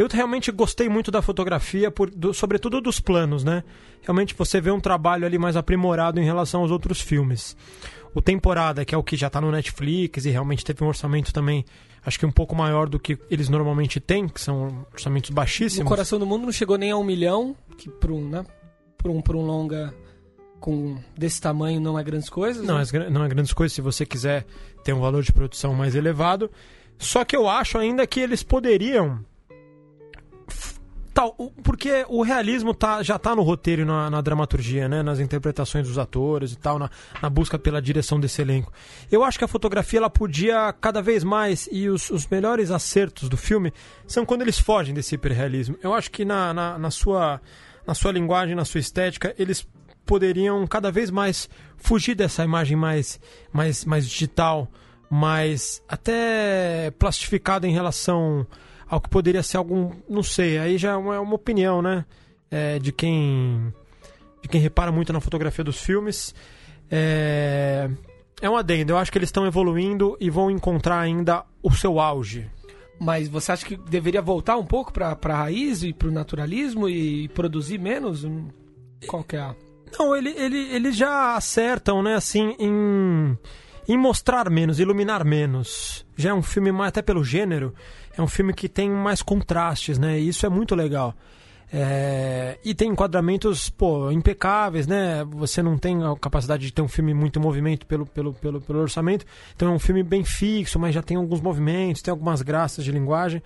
Eu 0.00 0.08
realmente 0.10 0.50
gostei 0.50 0.88
muito 0.88 1.10
da 1.10 1.20
fotografia, 1.20 1.90
por, 1.90 2.08
do- 2.08 2.32
sobretudo 2.32 2.80
dos 2.80 2.98
planos, 2.98 3.44
né? 3.44 3.62
Realmente 4.00 4.34
você 4.34 4.58
vê 4.58 4.70
um 4.70 4.80
trabalho 4.80 5.26
ali 5.26 5.36
mais 5.36 5.56
aprimorado 5.56 6.18
em 6.18 6.24
relação 6.24 6.62
aos 6.62 6.70
outros 6.70 7.02
filmes. 7.02 7.54
O 8.14 8.22
Temporada, 8.22 8.82
que 8.82 8.94
é 8.94 8.98
o 8.98 9.02
que 9.02 9.14
já 9.14 9.28
tá 9.28 9.42
no 9.42 9.52
Netflix 9.52 10.24
e 10.24 10.30
realmente 10.30 10.64
teve 10.64 10.82
um 10.82 10.88
orçamento 10.88 11.34
também, 11.34 11.66
acho 12.02 12.18
que 12.18 12.24
um 12.24 12.32
pouco 12.32 12.56
maior 12.56 12.88
do 12.88 12.98
que 12.98 13.18
eles 13.30 13.50
normalmente 13.50 14.00
têm, 14.00 14.26
que 14.26 14.40
são 14.40 14.86
orçamentos 14.90 15.28
baixíssimos. 15.28 15.86
Coração 15.86 16.18
do 16.18 16.24
Mundo 16.24 16.44
não 16.44 16.52
chegou 16.52 16.78
nem 16.78 16.92
a 16.92 16.96
um 16.96 17.04
milhão, 17.04 17.54
que 17.76 17.90
para 17.90 18.10
um, 18.10 18.26
né, 18.26 18.42
pra 18.96 19.12
um, 19.12 19.20
pra 19.20 19.36
um 19.36 19.42
longa 19.44 19.94
com 20.58 20.96
desse 21.14 21.42
tamanho 21.42 21.78
não 21.78 21.98
é 21.98 22.02
grandes 22.02 22.30
coisas. 22.30 22.66
Não, 22.66 22.78
né? 22.78 22.84
é, 22.90 23.10
não 23.10 23.22
é 23.22 23.28
grandes 23.28 23.52
coisas 23.52 23.74
se 23.74 23.82
você 23.82 24.06
quiser 24.06 24.46
ter 24.82 24.94
um 24.94 25.00
valor 25.00 25.22
de 25.22 25.30
produção 25.32 25.74
mais 25.74 25.94
elevado. 25.94 26.50
Só 26.98 27.22
que 27.22 27.36
eu 27.36 27.48
acho 27.50 27.76
ainda 27.76 28.06
que 28.06 28.18
eles 28.18 28.42
poderiam. 28.42 29.22
Tal, 31.12 31.34
porque 31.62 32.04
o 32.08 32.22
realismo 32.22 32.72
tá, 32.72 33.02
já 33.02 33.18
tá 33.18 33.34
no 33.34 33.42
roteiro 33.42 33.84
na, 33.84 34.08
na 34.08 34.20
dramaturgia, 34.20 34.88
né? 34.88 35.02
Nas 35.02 35.18
interpretações 35.18 35.86
dos 35.86 35.98
atores 35.98 36.52
e 36.52 36.56
tal, 36.56 36.78
na, 36.78 36.88
na 37.20 37.28
busca 37.28 37.58
pela 37.58 37.82
direção 37.82 38.20
desse 38.20 38.40
elenco. 38.40 38.72
Eu 39.10 39.24
acho 39.24 39.38
que 39.38 39.44
a 39.44 39.48
fotografia 39.48 39.98
ela 39.98 40.10
podia 40.10 40.72
cada 40.80 41.02
vez 41.02 41.24
mais, 41.24 41.68
e 41.72 41.88
os, 41.88 42.10
os 42.10 42.26
melhores 42.28 42.70
acertos 42.70 43.28
do 43.28 43.36
filme 43.36 43.72
são 44.06 44.24
quando 44.24 44.42
eles 44.42 44.58
fogem 44.58 44.94
desse 44.94 45.16
hiperrealismo. 45.16 45.76
Eu 45.82 45.92
acho 45.92 46.10
que 46.10 46.24
na, 46.24 46.54
na, 46.54 46.78
na 46.78 46.90
sua, 46.90 47.40
na 47.86 47.94
sua 47.94 48.12
linguagem, 48.12 48.54
na 48.54 48.64
sua 48.64 48.80
estética, 48.80 49.34
eles 49.38 49.66
poderiam 50.06 50.66
cada 50.66 50.92
vez 50.92 51.10
mais 51.10 51.48
fugir 51.76 52.14
dessa 52.14 52.44
imagem 52.44 52.76
mais, 52.76 53.20
mais, 53.52 53.84
mais 53.84 54.08
digital 54.08 54.68
mas 55.10 55.82
até 55.88 56.92
plastificado 56.92 57.66
em 57.66 57.72
relação 57.72 58.46
ao 58.90 59.00
que 59.00 59.08
poderia 59.08 59.42
ser 59.42 59.56
algum. 59.56 59.92
Não 60.08 60.22
sei, 60.22 60.58
aí 60.58 60.76
já 60.76 60.90
é 60.90 60.96
uma, 60.96 61.14
é 61.14 61.18
uma 61.20 61.34
opinião, 61.34 61.80
né? 61.80 62.04
É, 62.50 62.78
de 62.80 62.90
quem. 62.90 63.72
De 64.42 64.48
quem 64.48 64.60
repara 64.60 64.90
muito 64.90 65.12
na 65.12 65.20
fotografia 65.20 65.62
dos 65.62 65.80
filmes. 65.80 66.34
É, 66.90 67.88
é 68.42 68.50
um 68.50 68.56
adendo, 68.56 68.92
eu 68.92 68.98
acho 68.98 69.12
que 69.12 69.18
eles 69.18 69.28
estão 69.28 69.46
evoluindo 69.46 70.16
e 70.18 70.28
vão 70.28 70.50
encontrar 70.50 70.98
ainda 70.98 71.44
o 71.62 71.70
seu 71.70 72.00
auge. 72.00 72.50
Mas 72.98 73.28
você 73.28 73.52
acha 73.52 73.64
que 73.64 73.76
deveria 73.76 74.20
voltar 74.20 74.56
um 74.56 74.64
pouco 74.64 74.92
para 74.92 75.16
a 75.22 75.34
raiz 75.34 75.82
e 75.82 75.92
para 75.92 76.08
o 76.08 76.10
naturalismo 76.10 76.88
e 76.88 77.28
produzir 77.28 77.78
menos? 77.78 78.26
Qual 79.06 79.22
que 79.22 79.36
é 79.36 79.40
a... 79.40 79.54
Não, 79.98 80.14
ele, 80.16 80.30
ele, 80.30 80.58
eles 80.74 80.96
já 80.96 81.34
acertam, 81.34 82.02
né, 82.02 82.14
assim, 82.14 82.54
em, 82.58 83.36
em 83.88 83.98
mostrar 83.98 84.50
menos, 84.50 84.78
iluminar 84.78 85.24
menos. 85.24 86.06
Já 86.16 86.30
é 86.30 86.34
um 86.34 86.42
filme, 86.42 86.70
mais, 86.70 86.88
até 86.88 87.02
pelo 87.02 87.24
gênero, 87.24 87.74
é 88.16 88.22
um 88.22 88.26
filme 88.28 88.52
que 88.52 88.68
tem 88.68 88.90
mais 88.90 89.22
contrastes, 89.22 89.98
né, 89.98 90.18
e 90.18 90.28
isso 90.28 90.44
é 90.44 90.48
muito 90.48 90.74
legal. 90.74 91.14
É, 91.72 92.58
e 92.64 92.74
tem 92.74 92.90
enquadramentos 92.90 93.70
pô, 93.70 94.10
impecáveis, 94.10 94.88
né? 94.88 95.24
Você 95.30 95.62
não 95.62 95.78
tem 95.78 96.02
a 96.02 96.16
capacidade 96.16 96.66
de 96.66 96.72
ter 96.72 96.82
um 96.82 96.88
filme 96.88 97.14
muito 97.14 97.38
movimento 97.38 97.86
pelo, 97.86 98.04
pelo, 98.06 98.34
pelo, 98.34 98.60
pelo 98.60 98.80
orçamento. 98.80 99.24
Então 99.54 99.68
é 99.68 99.70
um 99.70 99.78
filme 99.78 100.02
bem 100.02 100.24
fixo, 100.24 100.80
mas 100.80 100.94
já 100.94 101.02
tem 101.02 101.16
alguns 101.16 101.40
movimentos, 101.40 102.02
tem 102.02 102.10
algumas 102.10 102.42
graças 102.42 102.84
de 102.84 102.90
linguagem. 102.90 103.40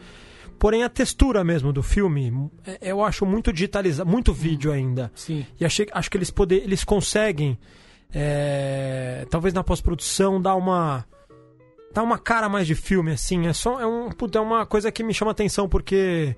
Porém, 0.58 0.82
a 0.84 0.88
textura 0.88 1.44
mesmo 1.44 1.72
do 1.72 1.82
filme, 1.82 2.50
é, 2.66 2.78
eu 2.80 3.04
acho 3.04 3.26
muito 3.26 3.52
digitalizado, 3.52 4.08
muito 4.08 4.32
vídeo 4.32 4.72
ainda. 4.72 5.12
Sim. 5.14 5.44
E 5.60 5.64
achei, 5.64 5.86
acho 5.92 6.10
que 6.10 6.16
eles, 6.16 6.30
poder, 6.30 6.62
eles 6.62 6.82
conseguem, 6.82 7.58
é, 8.12 9.26
talvez 9.28 9.52
na 9.52 9.62
pós-produção, 9.62 10.40
dar 10.40 10.54
uma 10.54 11.04
dar 11.94 12.02
uma 12.02 12.18
cara 12.18 12.48
mais 12.48 12.66
de 12.66 12.74
filme, 12.74 13.12
assim. 13.12 13.46
É, 13.46 13.52
só, 13.52 13.80
é, 13.80 13.86
um, 13.86 14.08
é 14.10 14.40
uma 14.40 14.66
coisa 14.66 14.90
que 14.90 15.02
me 15.02 15.14
chama 15.14 15.30
atenção, 15.30 15.68
porque 15.68 16.36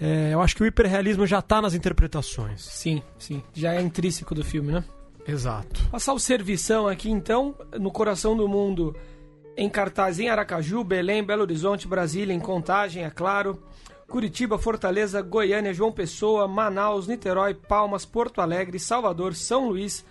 é, 0.00 0.30
eu 0.32 0.40
acho 0.40 0.54
que 0.54 0.62
o 0.62 0.66
hiperrealismo 0.66 1.26
já 1.26 1.40
está 1.40 1.60
nas 1.60 1.74
interpretações. 1.74 2.62
Sim, 2.62 3.02
sim. 3.18 3.42
Já 3.52 3.74
é 3.74 3.82
intrínseco 3.82 4.34
do 4.34 4.44
filme, 4.44 4.72
né? 4.72 4.84
Exato. 5.26 5.88
Passar 5.90 6.12
o 6.12 6.18
servição 6.18 6.86
aqui 6.86 7.10
então, 7.10 7.54
no 7.78 7.90
coração 7.90 8.36
do 8.36 8.48
mundo, 8.48 8.96
em 9.56 9.68
cartaz 9.68 10.18
em 10.18 10.28
Aracaju, 10.28 10.84
Belém, 10.84 11.22
Belo 11.22 11.42
Horizonte, 11.42 11.86
Brasília, 11.86 12.32
em 12.32 12.40
Contagem, 12.40 13.04
é 13.04 13.10
claro. 13.10 13.62
Curitiba, 14.08 14.58
Fortaleza, 14.58 15.22
Goiânia, 15.22 15.72
João 15.72 15.90
Pessoa, 15.90 16.46
Manaus, 16.46 17.06
Niterói, 17.08 17.54
Palmas, 17.54 18.04
Porto 18.04 18.40
Alegre, 18.40 18.78
Salvador, 18.78 19.34
São 19.34 19.68
Luís, 19.68 20.04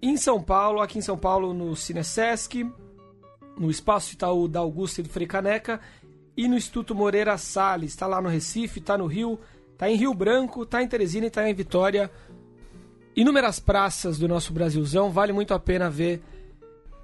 em 0.00 0.16
São 0.16 0.40
Paulo, 0.40 0.80
aqui 0.80 0.98
em 0.98 1.02
São 1.02 1.18
Paulo 1.18 1.52
no 1.52 1.74
Cinesesc, 1.74 2.64
no 3.56 3.70
Espaço 3.70 4.14
Itaú 4.14 4.48
da 4.48 4.60
Augusta 4.60 5.00
e 5.00 5.04
do 5.04 5.08
Frei 5.08 5.26
Caneca 5.26 5.80
e 6.36 6.48
no 6.48 6.56
Instituto 6.56 6.94
Moreira 6.94 7.36
Salles. 7.36 7.90
Está 7.90 8.06
lá 8.06 8.20
no 8.20 8.28
Recife, 8.28 8.80
está 8.80 8.96
no 8.96 9.06
Rio, 9.06 9.38
está 9.72 9.90
em 9.90 9.96
Rio 9.96 10.14
Branco, 10.14 10.62
está 10.62 10.82
em 10.82 10.88
Teresina 10.88 11.26
e 11.26 11.28
está 11.28 11.48
em 11.48 11.54
Vitória. 11.54 12.10
Inúmeras 13.14 13.60
praças 13.60 14.18
do 14.18 14.26
nosso 14.26 14.52
Brasilzão. 14.52 15.10
Vale 15.10 15.32
muito 15.32 15.52
a 15.52 15.58
pena 15.58 15.90
ver 15.90 16.22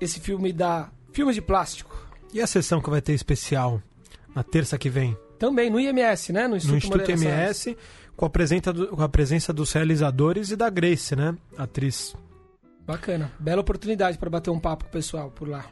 esse 0.01 0.21
filme 0.21 0.53
da 0.53 0.89
Filmes 1.13 1.35
de 1.35 1.43
Plástico. 1.43 1.95
E 2.33 2.41
a 2.41 2.47
sessão 2.47 2.81
que 2.81 2.91
vai 2.91 3.01
ter 3.01 3.13
especial 3.13 3.83
na 4.35 4.43
terça 4.43 4.79
que 4.79 4.89
vem? 4.89 5.17
Também 5.39 5.71
no 5.71 5.79
IMS, 5.79 6.33
né? 6.33 6.49
No 6.49 6.57
Instituto, 6.57 6.97
no 6.97 7.03
Instituto 7.03 7.25
IMS, 7.25 7.77
com 8.17 8.27
a, 8.27 8.31
presença 8.31 8.73
do, 8.73 8.89
com 8.89 9.03
a 9.03 9.09
presença 9.09 9.53
dos 9.53 9.73
realizadores 9.73 10.51
e 10.51 10.57
da 10.57 10.69
Grace, 10.69 11.15
né? 11.15 11.37
Atriz. 11.57 12.15
Bacana. 12.87 13.31
Bela 13.39 13.61
oportunidade 13.61 14.19
para 14.19 14.31
bater 14.31 14.51
um 14.51 14.59
papo 14.59 14.85
com 14.85 14.91
o 14.91 14.93
pessoal 14.93 15.31
por 15.31 15.49
lá. 15.49 15.65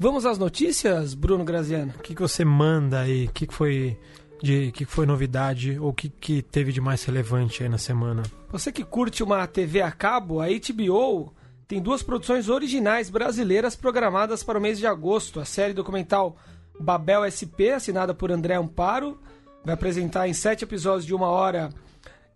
Vamos 0.00 0.24
às 0.24 0.38
notícias, 0.38 1.12
Bruno 1.12 1.44
Graziano? 1.44 1.92
O 1.98 2.02
que, 2.02 2.14
que 2.14 2.22
você 2.22 2.44
manda 2.44 3.00
aí? 3.00 3.26
O 3.26 3.32
que, 3.32 3.48
que 3.48 3.54
foi 3.54 3.98
de 4.40 4.70
que 4.70 4.84
foi 4.84 5.04
novidade 5.04 5.76
ou 5.80 5.88
o 5.88 5.92
que, 5.92 6.08
que 6.08 6.40
teve 6.40 6.70
de 6.70 6.80
mais 6.80 7.02
relevante 7.02 7.64
aí 7.64 7.68
na 7.68 7.78
semana? 7.78 8.22
Você 8.52 8.70
que 8.70 8.84
curte 8.84 9.24
uma 9.24 9.44
TV 9.48 9.82
a 9.82 9.90
cabo, 9.90 10.40
a 10.40 10.46
HBO 10.46 11.34
tem 11.66 11.82
duas 11.82 12.02
produções 12.02 12.48
originais 12.48 13.10
brasileiras 13.10 13.74
programadas 13.74 14.44
para 14.44 14.56
o 14.56 14.60
mês 14.60 14.78
de 14.78 14.86
agosto. 14.86 15.40
A 15.40 15.44
série 15.44 15.74
documental 15.74 16.36
Babel 16.78 17.24
SP, 17.26 17.74
assinada 17.74 18.14
por 18.14 18.30
André 18.30 18.54
Amparo, 18.54 19.18
vai 19.64 19.74
apresentar 19.74 20.28
em 20.28 20.32
sete 20.32 20.62
episódios 20.62 21.04
de 21.04 21.14
uma 21.14 21.26
hora 21.26 21.70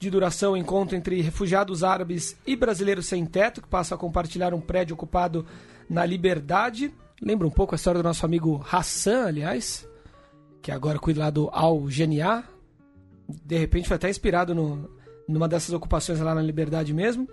de 0.01 0.11
duração 0.11 0.55
o 0.55 0.57
encontro 0.57 0.97
entre 0.97 1.21
refugiados 1.21 1.85
árabes 1.85 2.37
e 2.45 2.57
brasileiros 2.57 3.07
sem 3.07 3.25
teto, 3.25 3.63
que 3.63 3.69
passam 3.69 3.95
a 3.95 4.01
compartilhar 4.01 4.53
um 4.53 4.61
prédio 4.61 4.95
ocupado 4.95 5.47
na 5.89 6.05
Liberdade. 6.05 6.93
Lembra 7.23 7.47
um 7.47 7.51
pouco 7.51 7.73
a 7.73 7.77
história 7.77 8.03
do 8.03 8.07
nosso 8.07 8.27
amigo 8.27 8.67
Hassan, 8.69 9.27
aliás, 9.27 9.89
que 10.61 10.73
agora 10.73 10.99
cuida 10.99 11.21
lá 11.21 11.31
do 11.31 11.49
Al. 11.53 11.87
De 13.45 13.57
repente 13.57 13.87
foi 13.87 13.95
até 13.95 14.11
inspirado 14.11 14.53
no, 14.53 14.91
numa 15.29 15.47
dessas 15.47 15.73
ocupações 15.73 16.19
lá 16.19 16.35
na 16.35 16.43
Liberdade 16.43 16.93
mesmo. 16.93 17.29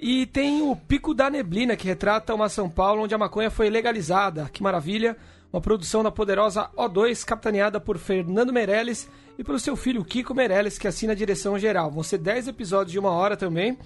E 0.00 0.24
tem 0.24 0.62
o 0.62 0.74
Pico 0.74 1.12
da 1.12 1.28
Neblina, 1.28 1.76
que 1.76 1.86
retrata 1.86 2.34
uma 2.34 2.48
São 2.48 2.70
Paulo 2.70 3.02
onde 3.02 3.14
a 3.14 3.18
maconha 3.18 3.50
foi 3.50 3.68
legalizada. 3.68 4.48
Que 4.50 4.62
maravilha! 4.62 5.18
Uma 5.52 5.60
produção 5.60 6.02
da 6.02 6.10
poderosa 6.10 6.70
O2, 6.76 7.24
capitaneada 7.24 7.78
por 7.78 7.98
Fernando 7.98 8.52
Meirelles 8.52 9.08
e 9.38 9.44
pelo 9.44 9.58
seu 9.58 9.76
filho 9.76 10.04
Kiko 10.04 10.34
Meirelles, 10.34 10.78
que 10.78 10.88
assina 10.88 11.12
a 11.12 11.16
direção 11.16 11.58
geral. 11.58 11.90
Vão 11.90 12.02
ser 12.02 12.18
10 12.18 12.48
episódios 12.48 12.92
de 12.92 12.98
uma 12.98 13.10
hora 13.10 13.36
também 13.36 13.78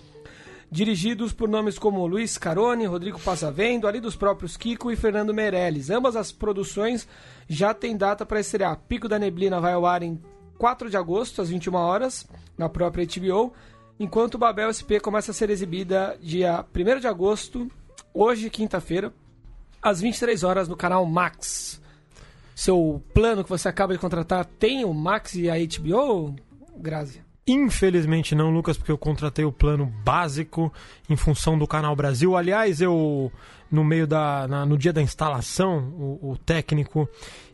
dirigidos 0.71 1.33
por 1.33 1.49
nomes 1.49 1.79
como 1.79 2.07
Luiz 2.07 2.39
Carone, 2.39 2.87
Rodrigo 2.87 3.19
Passavendo, 3.19 3.89
ali 3.89 4.01
dos 4.01 4.15
próprios 4.15 4.57
Kiko 4.57 4.93
e 4.93 4.97
Fernando 4.97 5.35
Meirelles. 5.35 5.91
Ambas 5.91 6.15
as 6.15 6.31
produções 6.31 7.09
já 7.49 7.75
têm 7.75 7.97
data 7.97 8.25
para 8.25 8.41
estrear. 8.41 8.79
Pico 8.89 9.09
da 9.09 9.19
Neblina 9.19 9.61
vai 9.61 9.73
ao 9.73 9.85
ar 9.85 10.03
em 10.03 10.21
4 10.57 10.89
de 10.89 10.97
agosto, 10.97 11.43
às 11.43 11.49
21 11.49 11.75
horas, 11.75 12.29
na 12.57 12.69
própria 12.69 13.07
HBO, 13.07 13.53
enquanto 13.99 14.39
Babel 14.39 14.73
SP 14.73 15.01
começa 15.01 15.33
a 15.33 15.35
ser 15.35 15.51
exibida 15.51 16.17
dia 16.21 16.65
1 16.75 17.01
de 17.01 17.09
agosto, 17.09 17.69
hoje, 18.15 18.49
quinta-feira, 18.51 19.13
às 19.83 20.01
23 20.01 20.45
horas 20.45 20.69
no 20.69 20.77
canal 20.77 21.05
Max. 21.07 21.81
Seu 22.55 23.03
plano 23.15 23.43
que 23.43 23.49
você 23.49 23.69
acaba 23.69 23.95
de 23.95 23.99
contratar 23.99 24.45
tem 24.45 24.85
o 24.85 24.93
Max 24.93 25.35
e 25.35 25.49
a 25.49 25.55
HBO, 25.57 26.37
Grazi? 26.77 27.30
Infelizmente 27.51 28.33
não, 28.33 28.49
Lucas, 28.49 28.77
porque 28.77 28.93
eu 28.93 28.99
contratei 28.99 29.45
o 29.45 29.51
plano 29.51 29.85
básico 30.05 30.73
em 31.09 31.17
função 31.17 31.59
do 31.59 31.67
Canal 31.67 31.97
Brasil. 31.97 32.37
Aliás, 32.37 32.81
eu 32.81 33.33
no 33.69 33.83
meio 33.83 34.07
da 34.07 34.47
na, 34.47 34.65
no 34.65 34.79
dia 34.79 34.93
da 34.93 35.03
instalação, 35.03 35.79
o, 35.99 36.31
o, 36.31 36.37
técnico 36.39 37.09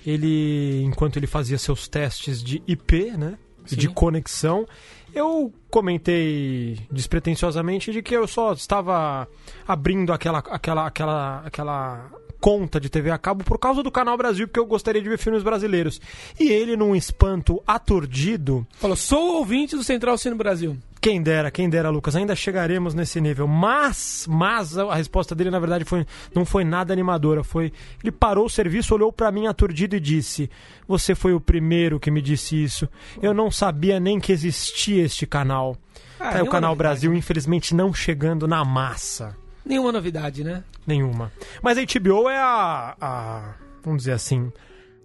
ele 0.06 0.82
enquanto 0.84 1.16
ele 1.16 1.26
fazia 1.26 1.56
seus 1.56 1.88
testes 1.88 2.42
de 2.42 2.62
IP, 2.66 3.12
né, 3.12 3.38
Sim. 3.64 3.76
de 3.76 3.88
conexão, 3.88 4.66
eu 5.14 5.50
comentei 5.70 6.78
despretensiosamente 6.92 7.90
de 7.90 8.02
que 8.02 8.14
eu 8.14 8.28
só 8.28 8.52
estava 8.52 9.26
abrindo 9.66 10.12
aquela 10.12 10.40
aquela 10.40 10.86
aquela 10.86 11.42
aquela 11.46 12.10
conta 12.46 12.78
de 12.78 12.88
TV 12.88 13.10
a 13.10 13.18
cabo 13.18 13.42
por 13.42 13.58
causa 13.58 13.82
do 13.82 13.90
Canal 13.90 14.16
Brasil, 14.16 14.46
porque 14.46 14.60
eu 14.60 14.66
gostaria 14.66 15.02
de 15.02 15.08
ver 15.08 15.18
filmes 15.18 15.42
brasileiros. 15.42 16.00
E 16.38 16.48
ele, 16.48 16.76
num 16.76 16.94
espanto 16.94 17.60
aturdido. 17.66 18.64
Falou: 18.74 18.94
sou 18.94 19.38
ouvinte 19.38 19.74
do 19.74 19.82
Central 19.82 20.16
Cine 20.16 20.36
Brasil. 20.36 20.76
Quem 21.00 21.20
dera, 21.20 21.50
quem 21.50 21.68
dera, 21.68 21.90
Lucas. 21.90 22.14
Ainda 22.14 22.36
chegaremos 22.36 22.94
nesse 22.94 23.20
nível. 23.20 23.48
Mas, 23.48 24.28
mas 24.30 24.78
a 24.78 24.94
resposta 24.94 25.34
dele, 25.34 25.50
na 25.50 25.58
verdade, 25.58 25.84
foi, 25.84 26.06
não 26.32 26.44
foi 26.44 26.62
nada 26.62 26.92
animadora. 26.92 27.42
Foi. 27.42 27.72
Ele 28.00 28.12
parou 28.12 28.46
o 28.46 28.50
serviço, 28.50 28.94
olhou 28.94 29.12
para 29.12 29.32
mim 29.32 29.48
aturdido 29.48 29.96
e 29.96 30.00
disse: 30.00 30.48
Você 30.86 31.16
foi 31.16 31.34
o 31.34 31.40
primeiro 31.40 31.98
que 31.98 32.12
me 32.12 32.22
disse 32.22 32.62
isso. 32.62 32.88
Eu 33.20 33.34
não 33.34 33.50
sabia 33.50 33.98
nem 33.98 34.20
que 34.20 34.30
existia 34.30 35.02
este 35.02 35.26
canal. 35.26 35.76
Ah, 36.20 36.38
é 36.38 36.42
o 36.44 36.46
Canal 36.46 36.76
Brasil, 36.76 37.12
infelizmente, 37.12 37.74
não 37.74 37.92
chegando 37.92 38.46
na 38.46 38.64
massa. 38.64 39.36
Nenhuma 39.66 39.90
novidade, 39.90 40.44
né? 40.44 40.62
Nenhuma. 40.86 41.32
Mas 41.60 41.76
a 41.76 41.82
HBO 41.82 42.28
é 42.28 42.38
a. 42.38 42.96
a 43.00 43.54
vamos 43.82 44.02
dizer 44.02 44.12
assim. 44.12 44.52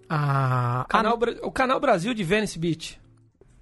A, 0.08 0.86
canal, 0.88 1.18
a... 1.20 1.46
O 1.46 1.50
canal 1.50 1.80
Brasil 1.80 2.14
de 2.14 2.22
Venice 2.22 2.58
Beach. 2.58 3.00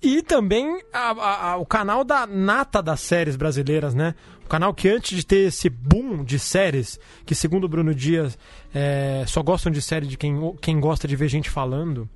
E 0.02 0.22
também 0.22 0.82
a, 0.92 1.50
a, 1.50 1.56
o 1.56 1.66
canal 1.66 2.04
da 2.04 2.26
nata 2.26 2.82
das 2.82 3.00
séries 3.00 3.36
brasileiras, 3.36 3.94
né? 3.94 4.14
O 4.44 4.48
canal 4.48 4.74
que 4.74 4.88
antes 4.88 5.16
de 5.16 5.24
ter 5.24 5.48
esse 5.48 5.68
boom 5.68 6.24
de 6.24 6.38
séries, 6.38 6.98
que 7.24 7.34
segundo 7.34 7.64
o 7.64 7.68
Bruno 7.68 7.94
Dias 7.94 8.38
é, 8.74 9.24
só 9.26 9.42
gostam 9.42 9.70
de 9.70 9.80
série 9.80 10.06
de 10.06 10.16
quem, 10.16 10.56
quem 10.60 10.80
gosta 10.80 11.06
de 11.06 11.16
ver 11.16 11.28
gente 11.28 11.50
falando. 11.50 12.08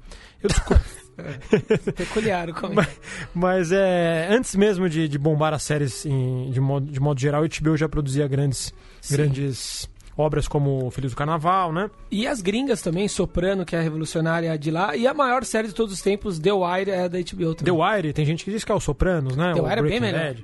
Eu 0.43 0.51
É, 1.17 1.93
peculiar 1.93 2.49
o 2.51 2.75
mas, 2.75 3.01
mas 3.35 3.73
é, 3.73 4.29
antes 4.31 4.55
mesmo 4.57 4.89
de, 4.89 5.09
de 5.09 5.19
bombar 5.19 5.55
as 5.55 5.63
séries 5.63 6.05
em, 6.05 6.51
de, 6.51 6.61
modo, 6.61 6.91
de 6.91 7.01
modo 7.01 7.21
geral, 7.21 7.43
o 7.43 7.49
HBO 7.49 7.77
já 7.77 7.89
produzia 7.89 8.27
grandes, 8.27 8.75
grandes 9.11 9.89
obras 10.17 10.47
como 10.47 10.91
Filhos 10.91 11.13
do 11.13 11.17
Carnaval, 11.17 11.73
né? 11.73 11.91
E 12.11 12.27
as 12.27 12.41
gringas 12.41 12.81
também, 12.81 13.09
Soprano, 13.09 13.65
que 13.65 13.75
é 13.75 13.79
a 13.79 13.83
revolucionária 13.83 14.57
de 14.59 14.71
lá, 14.71 14.97
e 14.97 15.07
a 15.07 15.15
maior 15.15 15.45
série 15.45 15.69
de 15.69 15.75
todos 15.75 15.93
os 15.93 16.01
tempos, 16.01 16.39
The 16.39 16.53
Wire, 16.53 16.91
é 16.91 17.09
da 17.09 17.19
HBO 17.19 17.55
também. 17.55 17.65
The 17.65 17.73
Wire, 17.73 18.13
tem 18.13 18.25
gente 18.25 18.45
que 18.45 18.51
diz 18.51 18.65
que 18.65 18.73
é 18.73 18.75
o 18.75 18.81
Sopranos, 18.81 19.37
né? 19.37 19.53
The 19.55 19.61
Wire 19.61 19.81
é 19.81 19.83
bem 19.83 20.01
melhor. 20.01 20.37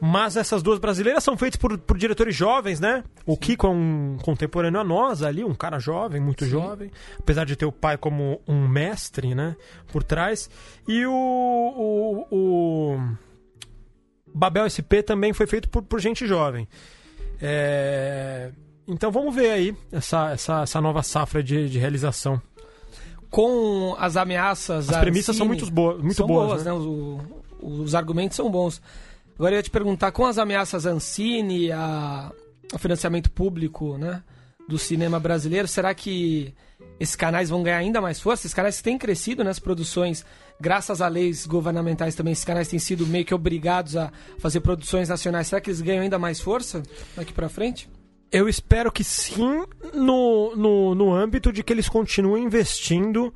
Mas 0.00 0.36
essas 0.36 0.62
duas 0.62 0.78
brasileiras 0.78 1.22
são 1.22 1.36
feitas 1.36 1.60
por, 1.60 1.76
por 1.76 1.98
diretores 1.98 2.34
jovens, 2.34 2.80
né? 2.80 3.04
O 3.26 3.36
Kiko 3.36 3.66
é 3.66 3.70
um 3.70 4.16
contemporâneo 4.22 4.80
a 4.80 4.84
nós 4.84 5.22
ali, 5.22 5.44
um 5.44 5.54
cara 5.54 5.78
jovem, 5.78 6.20
muito 6.20 6.44
Sim. 6.44 6.50
jovem. 6.50 6.90
Apesar 7.18 7.44
de 7.44 7.54
ter 7.54 7.66
o 7.66 7.72
pai 7.72 7.98
como 7.98 8.40
um 8.48 8.66
mestre, 8.66 9.34
né? 9.34 9.56
Por 9.92 10.02
trás. 10.02 10.48
E 10.88 11.04
o, 11.04 11.12
o, 11.12 12.26
o 12.30 13.00
Babel 14.34 14.68
SP 14.70 15.02
também 15.04 15.34
foi 15.34 15.46
feito 15.46 15.68
por, 15.68 15.82
por 15.82 16.00
gente 16.00 16.26
jovem. 16.26 16.66
É, 17.42 18.50
Então 18.88 19.10
vamos 19.10 19.34
ver 19.34 19.50
aí 19.50 19.76
essa, 19.92 20.30
essa, 20.30 20.62
essa 20.62 20.80
nova 20.80 21.02
safra 21.02 21.42
de, 21.42 21.68
de 21.68 21.78
realização. 21.78 22.40
Com 23.30 23.94
as 23.98 24.16
ameaças. 24.16 24.88
As 24.88 24.96
premissas 24.96 25.36
são 25.36 25.46
muito, 25.46 25.70
boas, 25.70 25.98
muito 25.98 26.14
são 26.14 26.26
boas, 26.26 26.64
né? 26.64 26.72
né? 26.72 26.78
Os, 26.78 27.20
os 27.60 27.94
argumentos 27.94 28.36
são 28.36 28.50
bons. 28.50 28.80
Agora 29.40 29.54
eu 29.54 29.56
ia 29.56 29.62
te 29.62 29.70
perguntar, 29.70 30.12
com 30.12 30.26
as 30.26 30.36
ameaças 30.36 30.84
Ancine, 30.84 31.72
a, 31.72 32.30
ao 32.70 32.78
financiamento 32.78 33.30
público 33.30 33.96
né, 33.96 34.22
do 34.68 34.78
cinema 34.78 35.18
brasileiro, 35.18 35.66
será 35.66 35.94
que 35.94 36.52
esses 37.00 37.16
canais 37.16 37.48
vão 37.48 37.62
ganhar 37.62 37.78
ainda 37.78 38.02
mais 38.02 38.20
força? 38.20 38.42
Esses 38.42 38.52
canais 38.52 38.82
têm 38.82 38.98
crescido 38.98 39.42
nas 39.42 39.58
produções, 39.58 40.26
graças 40.60 41.00
a 41.00 41.08
leis 41.08 41.46
governamentais 41.46 42.14
também, 42.14 42.34
esses 42.34 42.44
canais 42.44 42.68
têm 42.68 42.78
sido 42.78 43.06
meio 43.06 43.24
que 43.24 43.34
obrigados 43.34 43.96
a 43.96 44.12
fazer 44.38 44.60
produções 44.60 45.08
nacionais. 45.08 45.46
Será 45.46 45.58
que 45.58 45.70
eles 45.70 45.80
ganham 45.80 46.02
ainda 46.02 46.18
mais 46.18 46.38
força 46.38 46.82
daqui 47.16 47.32
pra 47.32 47.48
frente? 47.48 47.88
Eu 48.30 48.46
espero 48.46 48.92
que 48.92 49.02
sim, 49.02 49.64
no, 49.94 50.54
no, 50.54 50.94
no 50.94 51.14
âmbito 51.14 51.50
de 51.50 51.62
que 51.64 51.72
eles 51.72 51.88
continuem 51.88 52.44
investindo 52.44 53.32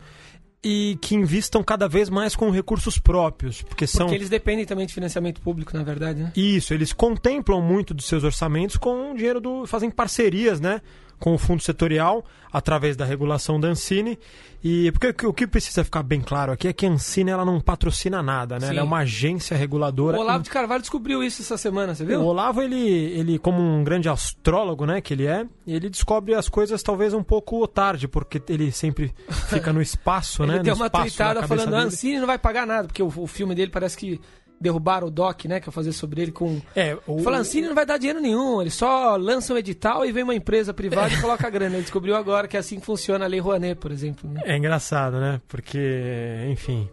e 0.65 0.97
que 1.01 1.15
invistam 1.15 1.63
cada 1.63 1.87
vez 1.87 2.09
mais 2.09 2.35
com 2.35 2.51
recursos 2.51 2.99
próprios. 2.99 3.61
Porque 3.63 3.87
são. 3.87 4.07
Porque 4.07 4.17
eles 4.17 4.31
dependem 4.31 4.65
também 4.65 4.87
de 4.87 4.95
financiamento 4.95 5.41
público, 5.43 5.77
na 5.77 5.85
verdade, 5.85 6.23
né? 6.23 6.33
Isso, 6.35 6.73
eles 6.73 6.93
contemplam 6.93 7.61
muito 7.61 7.93
dos 7.93 8.07
seus 8.07 8.25
orçamentos 8.25 8.79
com 8.79 9.13
o 9.13 9.17
dinheiro 9.17 9.41
do. 9.41 9.67
fazem 9.67 9.91
parcerias, 9.91 10.61
né? 10.61 10.81
Com 11.19 11.35
o 11.35 11.39
fundo 11.39 11.63
setorial, 11.63 12.25
através 12.53 12.97
da 12.97 13.05
regulação 13.05 13.59
da 13.59 13.69
Ancine. 13.69 14.19
E 14.63 14.91
porque 14.93 15.27
o 15.27 15.33
que 15.33 15.47
precisa 15.47 15.85
ficar 15.85 16.03
bem 16.03 16.21
claro 16.21 16.53
aqui 16.53 16.69
é 16.69 16.73
que 16.73 16.87
a 16.87 16.89
Ancine 16.89 17.31
ela 17.31 17.45
não 17.45 17.61
patrocina 17.61 18.23
nada, 18.23 18.55
né? 18.59 18.67
Sim. 18.67 18.73
Ela 18.73 18.81
é 18.81 18.83
uma 18.83 18.99
agência 18.99 19.57
reguladora. 19.57 20.17
O 20.17 20.21
Olavo 20.21 20.45
de 20.45 20.51
Carvalho 20.51 20.81
descobriu 20.81 21.23
isso 21.23 21.43
essa 21.43 21.59
semana, 21.59 21.95
você 21.95 22.05
viu? 22.05 22.21
O 22.21 22.25
Olavo, 22.25 22.63
ele, 22.63 22.79
ele, 22.79 23.39
como 23.39 23.61
um 23.61 23.85
grande 23.85 24.09
astrólogo, 24.09 24.87
né, 24.87 25.01
que 25.01 25.13
ele 25.13 25.27
é, 25.27 25.47
ele 25.67 25.91
descobre 25.91 26.35
as 26.35 26.49
coisas 26.49 26.83
talvez 26.83 27.13
um 27.13 27.23
pouco 27.23 27.67
tarde, 27.67 28.09
porque 28.09 28.41
ele 28.49 28.73
sempre 28.73 29.13
fica 29.49 29.73
no 29.73 29.83
espaço, 29.83 30.43
Ele 30.45 30.53
né? 30.53 30.59
deu 30.61 30.75
no 30.75 30.83
uma 30.83 30.91
tweetada 30.91 31.47
falando, 31.47 31.75
a 31.75 31.79
dele. 31.79 31.89
Ancine 31.89 32.19
não 32.21 32.27
vai 32.27 32.39
pagar 32.39 32.67
nada, 32.67 32.87
porque 32.89 33.03
o, 33.03 33.13
o 33.17 33.27
filme 33.27 33.55
dele 33.55 33.71
parece 33.71 33.97
que 33.97 34.21
derrubaram 34.61 35.09
o 35.09 35.11
doc, 35.11 35.45
né, 35.45 35.61
que 35.61 35.69
eu 35.69 35.73
fazer 35.73 35.93
sobre 35.93 36.23
ele 36.23 36.33
com... 36.33 36.61
É, 36.75 36.97
o, 37.07 37.29
Ancine 37.29 37.67
não 37.69 37.75
vai 37.75 37.85
dar 37.85 37.99
dinheiro 37.99 38.21
nenhum, 38.21 38.61
eles 38.63 38.75
só 38.75 39.17
lançam 39.17 39.57
um 39.57 39.59
edital 39.59 40.07
e 40.07 40.13
vem 40.13 40.23
uma 40.25 40.35
empresa 40.35 40.73
privada 40.73 41.13
e 41.13 41.21
coloca 41.21 41.47
a 41.47 41.51
grana. 41.51 41.75
Ele 41.75 41.83
descobriu 41.83 42.17
agora 42.17 42.49
que 42.49 42.57
é 42.57 42.61
assim 42.61 42.81
que 42.81 42.87
funciona 42.87 43.25
a 43.25 43.29
Lei 43.29 43.41
Rouanet, 43.41 43.79
por 43.79 43.91
exemplo. 43.93 44.31
né? 44.31 44.41
É 44.45 44.57
engraçado, 44.57 45.19
né? 45.21 45.41
Porque, 45.49 46.47
enfim, 46.51 46.89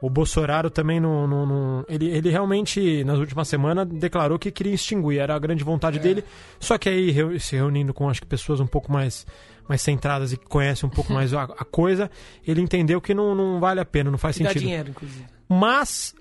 o 0.00 0.08
Bolsonaro 0.10 0.70
também 0.70 1.00
não. 1.00 1.26
não- 1.26 1.46
não- 1.46 1.84
ele, 1.88 2.06
ele 2.10 2.28
realmente, 2.30 3.02
nas 3.04 3.18
últimas 3.18 3.48
semanas, 3.48 3.86
declarou 3.88 4.38
que 4.38 4.50
queria 4.52 4.74
extinguir, 4.74 5.18
era 5.18 5.34
a 5.34 5.38
grande 5.38 5.64
vontade 5.64 5.98
dele. 5.98 6.22
Só 6.60 6.76
que 6.78 6.88
aí, 6.88 7.40
se 7.40 7.56
reunindo 7.56 7.92
com 7.94 8.08
acho 8.08 8.20
que 8.20 8.26
pessoas 8.26 8.60
um 8.60 8.66
pouco 8.66 8.92
mais, 8.92 9.26
mais 9.68 9.80
centradas 9.82 10.32
e 10.32 10.36
que 10.36 10.46
conhecem 10.46 10.86
um 10.86 10.90
pouco 10.92 11.12
mais 11.12 11.32
a, 11.34 11.42
a 11.44 11.64
coisa, 11.64 12.08
ele 12.46 12.60
entendeu 12.60 13.00
que 13.00 13.14
não, 13.14 13.34
não 13.34 13.58
vale 13.58 13.80
a 13.80 13.84
pena, 13.84 14.10
não 14.10 14.18
faz 14.18 14.36
E 14.36 14.42
dá 14.42 14.50
sentido. 14.50 14.62
dinheiro, 14.62 14.90
inclusive. 14.90 15.24
Mas 15.48 16.14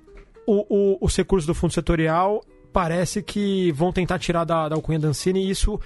o, 0.45 0.65
o, 0.69 0.97
os 1.01 1.15
recursos 1.15 1.45
do 1.45 1.53
fundo 1.53 1.73
setorial 1.73 2.43
parece 2.71 3.21
que 3.23 3.71
vão 3.71 3.91
tentar 3.91 4.19
tirar 4.19 4.43
da, 4.43 4.69
da 4.69 4.75
alcunha 4.75 4.99
da 4.99 5.07
Ancine 5.07 5.45
e 5.45 5.49
isso 5.49 5.79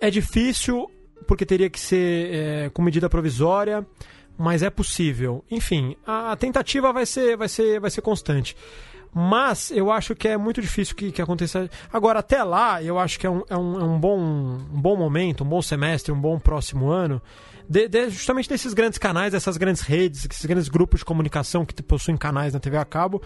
é 0.00 0.10
difícil 0.10 0.90
porque 1.26 1.44
teria 1.44 1.68
que 1.68 1.78
ser 1.78 2.34
é, 2.34 2.70
com 2.70 2.82
medida 2.82 3.08
provisória, 3.08 3.86
mas 4.36 4.62
é 4.62 4.70
possível. 4.70 5.44
Enfim, 5.50 5.96
a, 6.06 6.32
a 6.32 6.36
tentativa 6.36 6.92
vai 6.92 7.04
ser, 7.04 7.36
vai, 7.36 7.48
ser, 7.48 7.78
vai 7.78 7.90
ser 7.90 8.00
constante. 8.00 8.56
Mas 9.12 9.70
eu 9.70 9.90
acho 9.90 10.14
que 10.14 10.28
é 10.28 10.36
muito 10.36 10.60
difícil 10.60 10.94
que, 10.94 11.10
que 11.10 11.20
aconteça. 11.22 11.68
Agora, 11.92 12.20
até 12.20 12.42
lá, 12.44 12.82
eu 12.82 12.98
acho 12.98 13.18
que 13.18 13.26
é 13.26 13.30
um, 13.30 13.42
é 13.48 13.56
um, 13.56 13.80
é 13.80 13.84
um 13.84 13.98
bom, 13.98 14.18
um 14.18 14.80
bom 14.80 14.96
momento, 14.96 15.42
um 15.44 15.46
bom 15.48 15.62
semestre, 15.62 16.12
um 16.12 16.20
bom 16.20 16.38
próximo 16.38 16.88
ano. 16.90 17.20
de- 17.70 17.86
de- 17.86 18.08
justamente 18.08 18.48
desses 18.48 18.72
grandes 18.72 18.98
canais, 18.98 19.32
dessas 19.32 19.58
grandes 19.58 19.82
redes, 19.82 20.24
esses 20.24 20.46
grandes 20.46 20.68
grupos 20.70 21.00
de 21.00 21.04
comunicação 21.04 21.66
que 21.66 21.82
possuem 21.82 22.16
canais 22.16 22.54
na 22.54 22.58
TV 22.60 22.78
a 22.78 22.84
cabo 22.84 23.20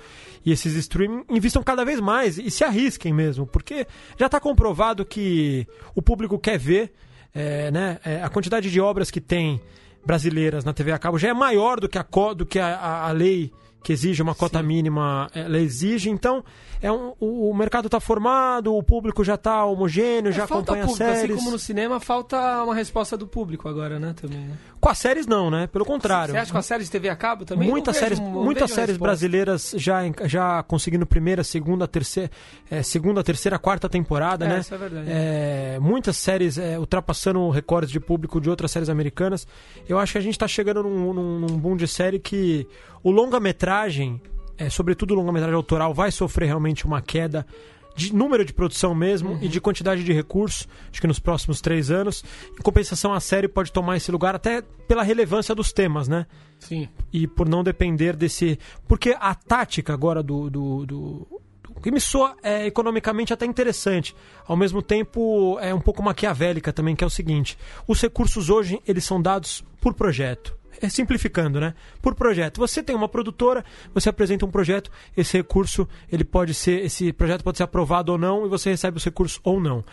e 0.44 0.50
esses 0.50 0.74
streaming 0.74 1.24
investam 1.30 1.62
cada 1.62 1.84
vez 1.84 2.00
mais 2.00 2.38
e 2.38 2.50
se 2.50 2.64
arrisquem 2.64 3.12
mesmo, 3.12 3.46
porque 3.46 3.86
já 4.18 4.26
está 4.26 4.40
comprovado 4.40 5.04
que 5.04 5.64
o 5.94 6.02
público 6.02 6.40
quer 6.40 6.58
ver, 6.58 6.92
é, 7.32 7.70
né, 7.70 8.00
é, 8.04 8.20
a 8.20 8.28
quantidade 8.28 8.68
de 8.68 8.80
obras 8.80 9.12
que 9.12 9.20
tem 9.20 9.60
brasileiras 10.04 10.64
na 10.64 10.72
TV 10.72 10.90
a 10.90 10.98
cabo 10.98 11.18
já 11.18 11.28
é 11.28 11.32
maior 11.32 11.78
do 11.78 11.88
que 11.88 11.96
a, 11.96 12.04
do 12.36 12.44
que 12.44 12.58
a, 12.58 12.66
a- 12.76 13.08
a 13.08 13.12
lei 13.12 13.52
que 13.82 13.92
exige 13.92 14.22
uma 14.22 14.34
cota 14.34 14.62
mínima, 14.62 15.28
ela 15.34 15.58
exige. 15.58 16.08
Então, 16.10 16.44
é 16.80 16.90
um, 16.90 17.12
o, 17.20 17.50
o 17.50 17.54
mercado 17.54 17.86
está 17.86 17.98
formado, 18.00 18.74
o 18.74 18.82
público 18.82 19.22
já 19.24 19.34
está 19.34 19.64
homogêneo, 19.64 20.32
já 20.32 20.44
É, 20.44 20.46
falta 20.46 20.72
acompanha 20.72 20.86
público, 20.86 20.98
séries. 21.12 21.30
assim 21.36 21.38
como 21.38 21.50
no 21.50 21.58
cinema, 21.58 22.00
falta 22.00 22.62
uma 22.64 22.74
resposta 22.74 23.16
do 23.16 23.26
público 23.26 23.68
agora, 23.68 23.98
né, 23.98 24.14
também. 24.20 24.38
né? 24.38 24.54
Com 24.80 24.88
as 24.88 24.98
séries 24.98 25.26
não, 25.26 25.50
né? 25.50 25.66
Pelo 25.68 25.84
contrário. 25.84 26.32
Você 26.32 26.38
acha 26.38 26.46
que 26.46 26.52
com 26.52 26.58
a 26.58 26.62
série 26.62 26.82
de 26.84 26.90
TV 26.90 27.08
a 27.08 27.14
cabo 27.16 27.44
também? 27.44 27.68
Muitas 27.68 27.94
vejo- 27.94 28.04
séries, 28.04 28.18
não 28.20 28.44
muitas 28.44 28.62
vejo 28.70 28.74
séries 28.74 28.96
brasileiras 28.96 29.74
já, 29.76 30.00
já 30.24 30.62
conseguindo 30.64 31.06
primeira, 31.06 31.44
segunda, 31.44 31.86
terceira, 31.86 32.30
é, 32.70 32.82
segunda, 32.82 33.22
terceira, 33.22 33.58
quarta 33.58 33.88
temporada, 33.88 34.44
É, 34.44 34.48
né? 34.48 34.58
isso 34.60 34.74
é 34.74 34.78
verdade. 34.78 35.06
É, 35.08 35.78
muitas 35.80 36.16
séries 36.16 36.58
é, 36.58 36.78
ultrapassando 36.78 37.48
recordes 37.50 37.90
de 37.92 38.00
público 38.00 38.40
de 38.40 38.50
outras 38.50 38.70
séries 38.72 38.88
americanas. 38.88 39.46
Eu 39.88 39.98
acho 39.98 40.12
que 40.12 40.18
a 40.18 40.22
gente 40.22 40.34
está 40.34 40.48
chegando 40.48 40.82
num, 40.82 41.12
num, 41.12 41.38
num 41.40 41.58
boom 41.58 41.76
de 41.76 41.86
série 41.86 42.18
que 42.18 42.66
o 43.02 43.10
longa-metragem, 43.10 44.20
é, 44.58 44.68
sobretudo 44.70 45.12
o 45.12 45.16
longa-metragem 45.16 45.56
autoral, 45.56 45.92
vai 45.94 46.10
sofrer 46.10 46.46
realmente 46.46 46.84
uma 46.86 47.00
queda 47.02 47.46
de 47.94 48.14
número 48.14 48.42
de 48.44 48.54
produção 48.54 48.94
mesmo 48.94 49.38
e 49.42 49.48
de 49.48 49.60
quantidade 49.60 50.02
de 50.02 50.12
recursos, 50.14 50.66
acho 50.90 50.98
que 51.00 51.06
nos 51.06 51.18
próximos 51.18 51.60
três 51.60 51.90
anos. 51.90 52.24
Em 52.58 52.62
compensação, 52.62 53.12
a 53.12 53.20
série 53.20 53.46
pode 53.48 53.70
tomar 53.70 53.98
esse 53.98 54.10
lugar 54.10 54.34
até 54.34 54.62
pela 54.88 55.02
relevância 55.02 55.54
dos 55.54 55.72
temas, 55.72 56.08
né? 56.08 56.26
Sim. 56.58 56.88
e 57.12 57.26
por 57.26 57.48
não 57.48 57.62
depender 57.64 58.14
desse. 58.16 58.56
Porque 58.86 59.14
a 59.18 59.34
tática 59.34 59.92
agora 59.92 60.22
do. 60.22 60.48
do, 60.48 60.86
do- 60.86 61.26
do- 61.28 61.42
que 61.82 61.90
me 61.90 62.00
soa 62.00 62.36
é, 62.44 62.64
economicamente 62.66 63.32
até 63.32 63.44
interessante, 63.44 64.14
ao 64.46 64.56
mesmo 64.56 64.80
tempo 64.80 65.58
é 65.60 65.74
um 65.74 65.80
pouco 65.80 66.00
maquiavélica 66.00 66.72
também, 66.72 66.94
que 66.94 67.02
é 67.02 67.06
o 67.06 67.10
seguinte: 67.10 67.58
os 67.88 68.00
recursos 68.00 68.48
hoje 68.48 68.80
eles 68.86 69.02
são 69.04 69.20
dados 69.20 69.64
por 69.80 69.92
projeto. 69.92 70.56
É 70.82 70.88
simplificando, 70.88 71.60
né? 71.60 71.74
Por 72.02 72.14
projeto. 72.16 72.58
Você 72.58 72.82
tem 72.82 72.94
uma 72.96 73.08
produtora, 73.08 73.64
você 73.94 74.08
apresenta 74.08 74.44
um 74.44 74.50
projeto, 74.50 74.90
esse 75.16 75.36
recurso, 75.36 75.88
ele 76.10 76.24
pode 76.24 76.52
ser, 76.54 76.84
esse 76.84 77.12
projeto 77.12 77.44
pode 77.44 77.56
ser 77.56 77.62
aprovado 77.62 78.10
ou 78.10 78.18
não, 78.18 78.44
e 78.44 78.48
você 78.48 78.70
recebe 78.70 78.96
os 78.96 79.04
recursos 79.04 79.40
ou 79.44 79.60
não. 79.60 79.84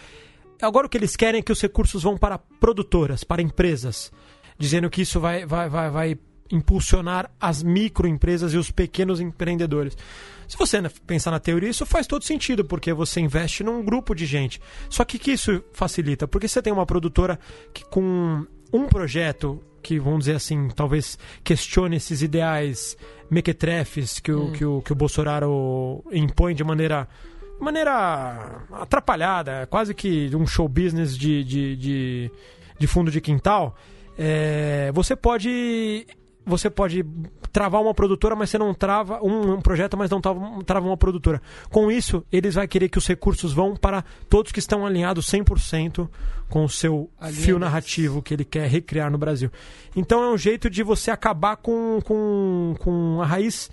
Agora 0.59 0.87
o 0.87 0.89
que 0.89 0.97
eles 0.97 1.15
querem 1.15 1.39
é 1.39 1.41
que 1.43 1.51
os 1.51 1.61
recursos 1.61 2.01
vão 2.01 2.17
para 2.17 2.39
produtoras, 2.39 3.23
para 3.23 3.39
empresas, 3.39 4.11
dizendo 4.57 4.89
que 4.89 5.03
isso 5.03 5.19
vai, 5.19 5.45
vai, 5.45 5.69
vai, 5.69 5.91
vai 5.91 6.17
impulsionar 6.51 7.29
as 7.39 7.61
microempresas 7.61 8.53
e 8.53 8.57
os 8.57 8.71
pequenos 8.71 9.21
empreendedores. 9.21 9.95
Se 10.47 10.57
você 10.57 10.81
pensar 11.05 11.29
na 11.29 11.39
teoria, 11.39 11.69
isso 11.69 11.85
faz 11.85 12.07
todo 12.07 12.23
sentido, 12.23 12.65
porque 12.65 12.91
você 12.91 13.21
investe 13.21 13.63
num 13.63 13.83
grupo 13.83 14.15
de 14.15 14.25
gente. 14.25 14.59
Só 14.89 15.05
que 15.05 15.19
que 15.19 15.31
isso 15.31 15.63
facilita? 15.71 16.27
Porque 16.27 16.47
você 16.47 16.61
tem 16.61 16.73
uma 16.73 16.87
produtora 16.87 17.39
que 17.71 17.85
com 17.85 18.47
um 18.71 18.87
projeto 18.87 19.61
que, 19.81 19.99
vamos 19.99 20.19
dizer 20.19 20.35
assim, 20.35 20.69
talvez 20.69 21.17
questione 21.43 21.95
esses 21.97 22.21
ideais 22.21 22.97
mequetrefes 23.29 24.19
que 24.19 24.31
o, 24.31 24.51
que 24.51 24.65
o, 24.65 24.81
que 24.81 24.91
o 24.91 24.95
Bolsonaro 24.95 26.03
impõe 26.11 26.53
de 26.53 26.63
maneira 26.63 27.07
maneira 27.59 28.65
atrapalhada, 28.71 29.67
quase 29.67 29.93
que 29.93 30.33
um 30.33 30.47
show 30.47 30.67
business 30.67 31.17
de, 31.17 31.43
de, 31.43 31.75
de, 31.75 32.31
de 32.79 32.87
fundo 32.87 33.11
de 33.11 33.19
quintal, 33.19 33.75
é, 34.17 34.91
você 34.93 35.15
pode 35.15 36.07
você 36.45 36.69
pode 36.69 37.05
travar 37.51 37.81
uma 37.81 37.93
produtora, 37.93 38.35
mas 38.35 38.49
você 38.49 38.57
não 38.57 38.73
trava 38.73 39.19
um, 39.23 39.53
um 39.53 39.61
projeto, 39.61 39.97
mas 39.97 40.09
não 40.09 40.21
trava, 40.21 40.63
trava 40.63 40.87
uma 40.87 40.97
produtora. 40.97 41.41
Com 41.69 41.91
isso, 41.91 42.23
eles 42.31 42.55
vão 42.55 42.67
querer 42.67 42.89
que 42.89 42.97
os 42.97 43.07
recursos 43.07 43.53
vão 43.53 43.75
para 43.75 44.03
todos 44.29 44.51
que 44.51 44.59
estão 44.59 44.85
alinhados 44.85 45.25
100% 45.27 46.07
com 46.49 46.65
o 46.65 46.69
seu 46.69 47.09
Alinha 47.19 47.41
fio 47.41 47.59
narrativo 47.59 48.21
que 48.21 48.33
ele 48.33 48.43
quer 48.43 48.67
recriar 48.67 49.11
no 49.11 49.17
Brasil. 49.17 49.51
Então 49.95 50.23
é 50.23 50.31
um 50.31 50.37
jeito 50.37 50.69
de 50.69 50.83
você 50.83 51.11
acabar 51.11 51.55
com, 51.57 51.99
com, 52.03 52.75
com 52.79 53.21
a 53.21 53.25
raiz 53.25 53.69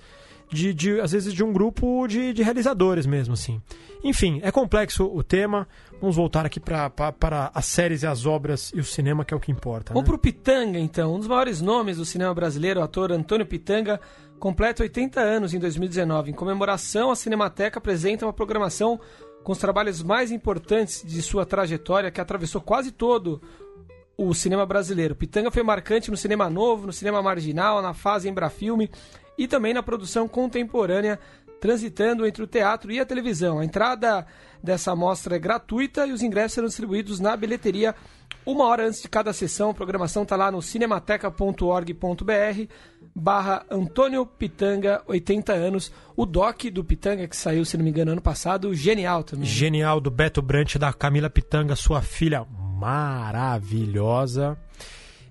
de, 0.51 0.73
de, 0.73 1.01
às 1.01 1.13
vezes, 1.13 1.33
de 1.33 1.43
um 1.43 1.53
grupo 1.53 2.07
de, 2.07 2.33
de 2.33 2.43
realizadores 2.43 3.07
mesmo, 3.07 3.35
assim. 3.35 3.61
Enfim, 4.03 4.41
é 4.43 4.51
complexo 4.51 5.05
o 5.05 5.23
tema. 5.23 5.67
Vamos 6.01 6.15
voltar 6.15 6.47
aqui 6.47 6.61
para 6.61 7.51
as 7.55 7.67
séries 7.67 8.03
e 8.03 8.07
as 8.07 8.27
obras 8.27 8.71
e 8.75 8.81
o 8.81 8.85
cinema, 8.85 9.25
que 9.25 9.35
é 9.35 9.37
o 9.37 9.41
que 9.41 9.51
importa. 9.51 9.93
Vamos 9.93 10.09
né? 10.09 10.13
pro 10.13 10.19
Pitanga, 10.19 10.79
então. 10.79 11.15
Um 11.15 11.19
dos 11.19 11.29
maiores 11.29 11.61
nomes 11.61 11.97
do 11.97 12.05
cinema 12.05 12.33
brasileiro, 12.35 12.81
o 12.81 12.83
ator 12.83 13.11
Antônio 13.11 13.47
Pitanga, 13.47 14.01
completa 14.39 14.83
80 14.83 15.21
anos 15.21 15.55
em 15.55 15.59
2019. 15.59 16.31
Em 16.31 16.35
comemoração, 16.35 17.11
a 17.11 17.17
Cinemateca 17.17 17.79
apresenta 17.79 18.27
uma 18.27 18.33
programação 18.33 19.01
com 19.43 19.53
os 19.53 19.59
trabalhos 19.59 20.03
mais 20.03 20.31
importantes 20.31 21.03
de 21.05 21.23
sua 21.23 21.47
trajetória, 21.47 22.11
que 22.11 22.21
atravessou 22.21 22.61
quase 22.61 22.91
todo 22.91 23.41
o 24.17 24.35
cinema 24.35 24.65
brasileiro. 24.65 25.15
Pitanga 25.15 25.51
foi 25.51 25.63
marcante 25.63 26.11
no 26.11 26.17
cinema 26.17 26.49
novo, 26.49 26.87
no 26.87 26.93
cinema 26.93 27.23
marginal, 27.23 27.83
na 27.83 27.95
fase 27.95 28.29
Embrafilme 28.29 28.91
e 29.39 29.47
também 29.47 29.75
na 29.75 29.83
produção 29.83 30.29
contemporânea, 30.29 31.19
transitando 31.61 32.27
entre 32.27 32.43
o 32.43 32.47
teatro 32.47 32.93
e 32.93 33.01
a 33.01 33.07
televisão. 33.07 33.59
A 33.59 33.65
entrada 33.65 34.27
dessa 34.63 34.93
amostra 34.93 35.37
é 35.37 35.39
gratuita 35.39 36.07
e 36.07 36.13
os 36.13 36.23
ingressos 36.23 36.53
serão 36.53 36.69
distribuídos 36.69 37.21
na 37.21 37.37
bilheteria 37.37 37.95
uma 38.45 38.65
hora 38.65 38.87
antes 38.87 39.03
de 39.03 39.09
cada 39.09 39.33
sessão. 39.33 39.71
A 39.71 39.75
programação 39.75 40.23
está 40.23 40.37
lá 40.37 40.51
no 40.51 40.63
cinemateca.org.br 40.63 42.73
barra 43.15 43.65
Antônio 43.71 44.27
Pitanga, 44.27 45.03
80 45.07 45.53
anos. 45.53 45.93
O 46.15 46.27
doc 46.27 46.65
do 46.65 46.85
Pitanga, 46.85 47.27
que 47.27 47.37
saiu, 47.37 47.65
se 47.65 47.77
não 47.77 47.85
me 47.85 47.91
engano, 47.91 48.13
ano 48.13 48.23
passado, 48.23 48.73
genial 48.75 49.25
também. 49.25 49.47
Genial, 49.47 50.01
do 50.01 50.11
Beto 50.11 50.41
Brant, 50.41 50.77
da 50.77 50.93
Camila 50.93 51.31
Pitanga, 51.31 51.75
sua 51.75 52.03
filha 52.03 52.47
maravilhosa. 52.79 54.57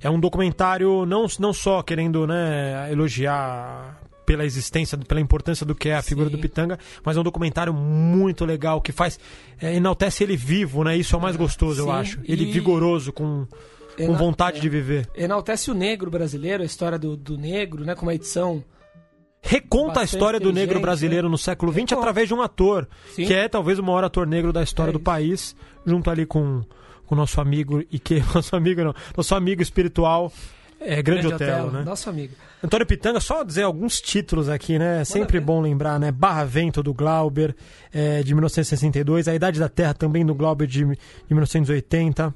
É 0.01 0.09
um 0.09 0.19
documentário 0.19 1.05
não, 1.05 1.25
não 1.39 1.53
só 1.53 1.81
querendo 1.81 2.27
né, 2.27 2.91
elogiar 2.91 3.99
pela 4.25 4.43
existência, 4.43 4.97
pela 4.97 5.21
importância 5.21 5.65
do 5.65 5.75
que 5.75 5.89
é 5.89 5.95
a 5.95 6.01
figura 6.01 6.29
Sim. 6.29 6.35
do 6.35 6.41
Pitanga, 6.41 6.79
mas 7.03 7.15
é 7.15 7.19
um 7.19 7.23
documentário 7.23 7.73
muito 7.73 8.43
legal 8.43 8.81
que 8.81 8.91
faz 8.91 9.19
é, 9.61 9.75
enaltece 9.75 10.23
ele 10.23 10.35
vivo, 10.35 10.83
né? 10.83 10.97
Isso 10.97 11.15
é 11.15 11.19
o 11.19 11.21
mais 11.21 11.35
gostoso, 11.35 11.81
eu 11.81 11.85
Sim, 11.85 11.91
acho. 11.91 12.19
Ele 12.25 12.43
e- 12.45 12.51
vigoroso, 12.51 13.13
com, 13.13 13.45
com 13.95 14.15
vontade 14.15 14.57
é. 14.57 14.61
de 14.61 14.67
viver. 14.67 15.07
Enaltece 15.15 15.69
o 15.69 15.73
negro 15.73 16.09
brasileiro, 16.09 16.63
a 16.63 16.65
história 16.65 16.97
do, 16.97 17.15
do 17.15 17.37
negro, 17.37 17.85
né? 17.85 17.93
Com 17.93 18.03
uma 18.03 18.15
edição. 18.15 18.63
Reconta 19.41 19.99
a 19.99 20.03
história 20.03 20.39
do 20.39 20.45
negro 20.47 20.61
inteligente, 20.63 20.81
brasileiro 20.81 21.27
né? 21.27 21.31
no 21.31 21.37
século 21.37 21.71
XX 21.71 21.81
Reconta. 21.81 21.99
através 22.01 22.27
de 22.27 22.33
um 22.33 22.41
ator, 22.41 22.87
Sim. 23.13 23.25
que 23.25 23.33
é 23.33 23.47
talvez 23.47 23.77
o 23.77 23.83
maior 23.83 24.03
ator 24.03 24.25
negro 24.25 24.51
da 24.51 24.63
história 24.63 24.89
É 24.89 24.93
do 24.93 24.99
país, 24.99 25.55
junto 25.85 26.09
ali 26.09 26.25
com 26.25 26.63
o 27.09 27.15
nosso 27.15 27.39
amigo 27.39 27.83
e 27.91 27.99
que 27.99 28.23
nosso 28.33 28.55
amigo 28.55 28.83
não, 28.83 28.95
nosso 29.15 29.35
amigo 29.35 29.61
espiritual 29.61 30.31
é 30.79 31.01
Grande, 31.01 31.27
Otelo, 31.27 31.71
né? 31.71 31.83
Nosso 31.83 32.09
amigo. 32.09 32.33
Antônio 32.63 32.85
Pitanga, 32.85 33.19
só 33.19 33.43
dizer 33.43 33.63
alguns 33.63 34.01
títulos 34.01 34.49
aqui, 34.49 34.77
né? 34.77 35.01
É 35.01 35.05
sempre 35.05 35.39
bom 35.39 35.61
lembrar, 35.61 35.99
né? 35.99 36.11
Barra 36.11 36.43
Vento 36.43 36.83
do 36.83 36.93
Glauber, 36.93 37.55
é, 37.93 38.21
de 38.21 38.33
1962. 38.33 39.27
A 39.27 39.35
Idade 39.35 39.59
da 39.59 39.69
Terra 39.69 39.93
também 39.93 40.25
do 40.25 40.35
Glauber, 40.35 40.67
de, 40.67 40.85
de 40.85 41.33
1980. 41.33 42.33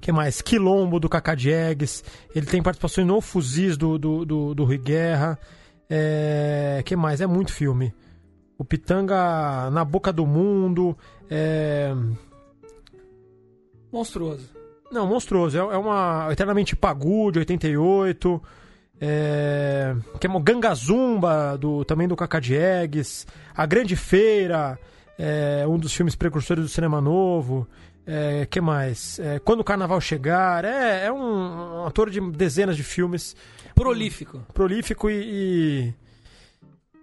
que 0.00 0.12
mais? 0.12 0.40
Quilombo 0.40 1.00
do 1.00 1.08
Cacá 1.08 1.34
Diegues. 1.34 2.04
Ele 2.34 2.46
tem 2.46 2.62
participações 2.62 3.06
no 3.06 3.20
Fuzis 3.20 3.76
do, 3.76 3.98
do, 3.98 4.24
do, 4.24 4.54
do 4.54 4.64
Rui 4.64 4.78
Guerra. 4.78 5.38
É, 5.88 6.82
que 6.84 6.94
mais? 6.94 7.20
É 7.20 7.26
muito 7.26 7.52
filme. 7.52 7.92
O 8.56 8.64
Pitanga 8.64 9.68
na 9.70 9.84
Boca 9.84 10.12
do 10.12 10.26
Mundo. 10.26 10.96
É... 11.28 11.94
Monstruoso. 13.92 14.48
Não, 14.90 15.06
monstruoso. 15.06 15.56
É, 15.56 15.60
é 15.60 15.76
uma. 15.76 16.28
Eternamente 16.30 16.74
Pagu, 16.74 17.30
de 17.30 17.38
88. 17.38 18.42
É, 19.02 19.96
que 20.20 20.26
é 20.26 20.30
uma 20.30 20.40
Gangazumba, 20.40 21.56
do, 21.58 21.84
também 21.84 22.06
do 22.06 22.16
Cacá 22.16 22.38
Diegues. 22.38 23.26
A 23.54 23.64
Grande 23.64 23.96
Feira, 23.96 24.78
é, 25.18 25.64
um 25.66 25.78
dos 25.78 25.94
filmes 25.94 26.14
precursores 26.14 26.64
do 26.64 26.68
cinema 26.68 27.00
novo. 27.00 27.66
É, 28.06 28.46
que 28.46 28.60
mais? 28.60 29.18
É, 29.20 29.38
Quando 29.38 29.60
o 29.60 29.64
Carnaval 29.64 30.00
Chegar. 30.00 30.64
É, 30.64 31.06
é 31.06 31.12
um, 31.12 31.82
um 31.82 31.86
ator 31.86 32.10
de 32.10 32.20
dezenas 32.32 32.76
de 32.76 32.82
filmes. 32.82 33.34
Prolífico. 33.74 34.40
Prolífico 34.52 35.08
e. 35.08 35.14
E, 35.14 35.94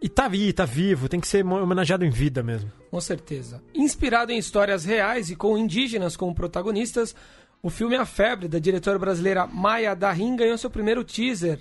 e 0.01 0.07
tá 0.07 0.27
aí, 0.27 0.53
tá 0.53 0.65
vivo. 0.65 1.09
Tem 1.09 1.19
que 1.19 1.27
ser 1.27 1.45
homenageado 1.45 2.05
em 2.05 2.09
vida 2.09 2.43
mesmo. 2.43 2.71
Com 2.91 3.01
certeza. 3.01 3.61
Inspirado 3.73 4.31
em 4.31 4.37
histórias 4.37 4.85
reais 4.85 5.29
e 5.29 5.35
com 5.35 5.57
indígenas 5.57 6.15
como 6.15 6.35
protagonistas, 6.35 7.15
o 7.61 7.69
filme 7.69 7.95
A 7.95 8.05
Febre, 8.05 8.47
da 8.47 8.59
diretora 8.59 8.99
brasileira 8.99 9.47
Maia 9.47 9.95
Darim, 9.95 10.35
ganhou 10.35 10.57
seu 10.57 10.69
primeiro 10.69 11.03
teaser 11.03 11.59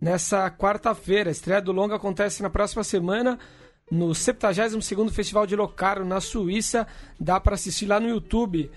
nessa 0.00 0.50
quarta-feira. 0.50 1.30
A 1.30 1.32
estreia 1.32 1.62
do 1.62 1.72
longa 1.72 1.96
acontece 1.96 2.42
na 2.42 2.50
próxima 2.50 2.84
semana 2.84 3.38
no 3.90 4.10
72º 4.10 5.10
Festival 5.10 5.46
de 5.46 5.56
Locarno, 5.56 6.04
na 6.04 6.20
Suíça. 6.20 6.86
Dá 7.18 7.40
para 7.40 7.54
assistir 7.54 7.86
lá 7.86 7.98
no 7.98 8.08
YouTube 8.08 8.70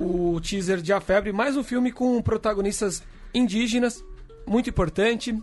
o 0.00 0.40
teaser 0.40 0.80
de 0.80 0.92
A 0.92 1.00
Febre. 1.00 1.32
Mais 1.32 1.56
um 1.56 1.62
filme 1.62 1.92
com 1.92 2.20
protagonistas 2.22 3.02
indígenas, 3.34 4.02
muito 4.46 4.70
importante. 4.70 5.38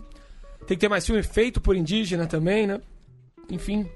Tem 0.68 0.76
que 0.76 0.82
ter 0.82 0.88
mais 0.88 1.06
filme 1.06 1.22
feito 1.22 1.62
por 1.62 1.74
indígena 1.74 2.26
também, 2.26 2.66
né? 2.66 2.78
Enfim, 3.50 3.88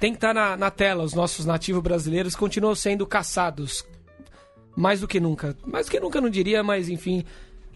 tem 0.00 0.10
que 0.10 0.16
estar 0.16 0.34
na, 0.34 0.56
na 0.56 0.68
tela. 0.68 1.04
Os 1.04 1.14
nossos 1.14 1.46
nativos 1.46 1.80
brasileiros 1.80 2.34
continuam 2.34 2.74
sendo 2.74 3.06
caçados. 3.06 3.86
Mais 4.76 5.00
do 5.00 5.06
que 5.06 5.20
nunca. 5.20 5.56
Mais 5.64 5.86
do 5.86 5.92
que 5.92 6.00
nunca 6.00 6.20
não 6.20 6.28
diria, 6.28 6.60
mas 6.64 6.88
enfim, 6.88 7.24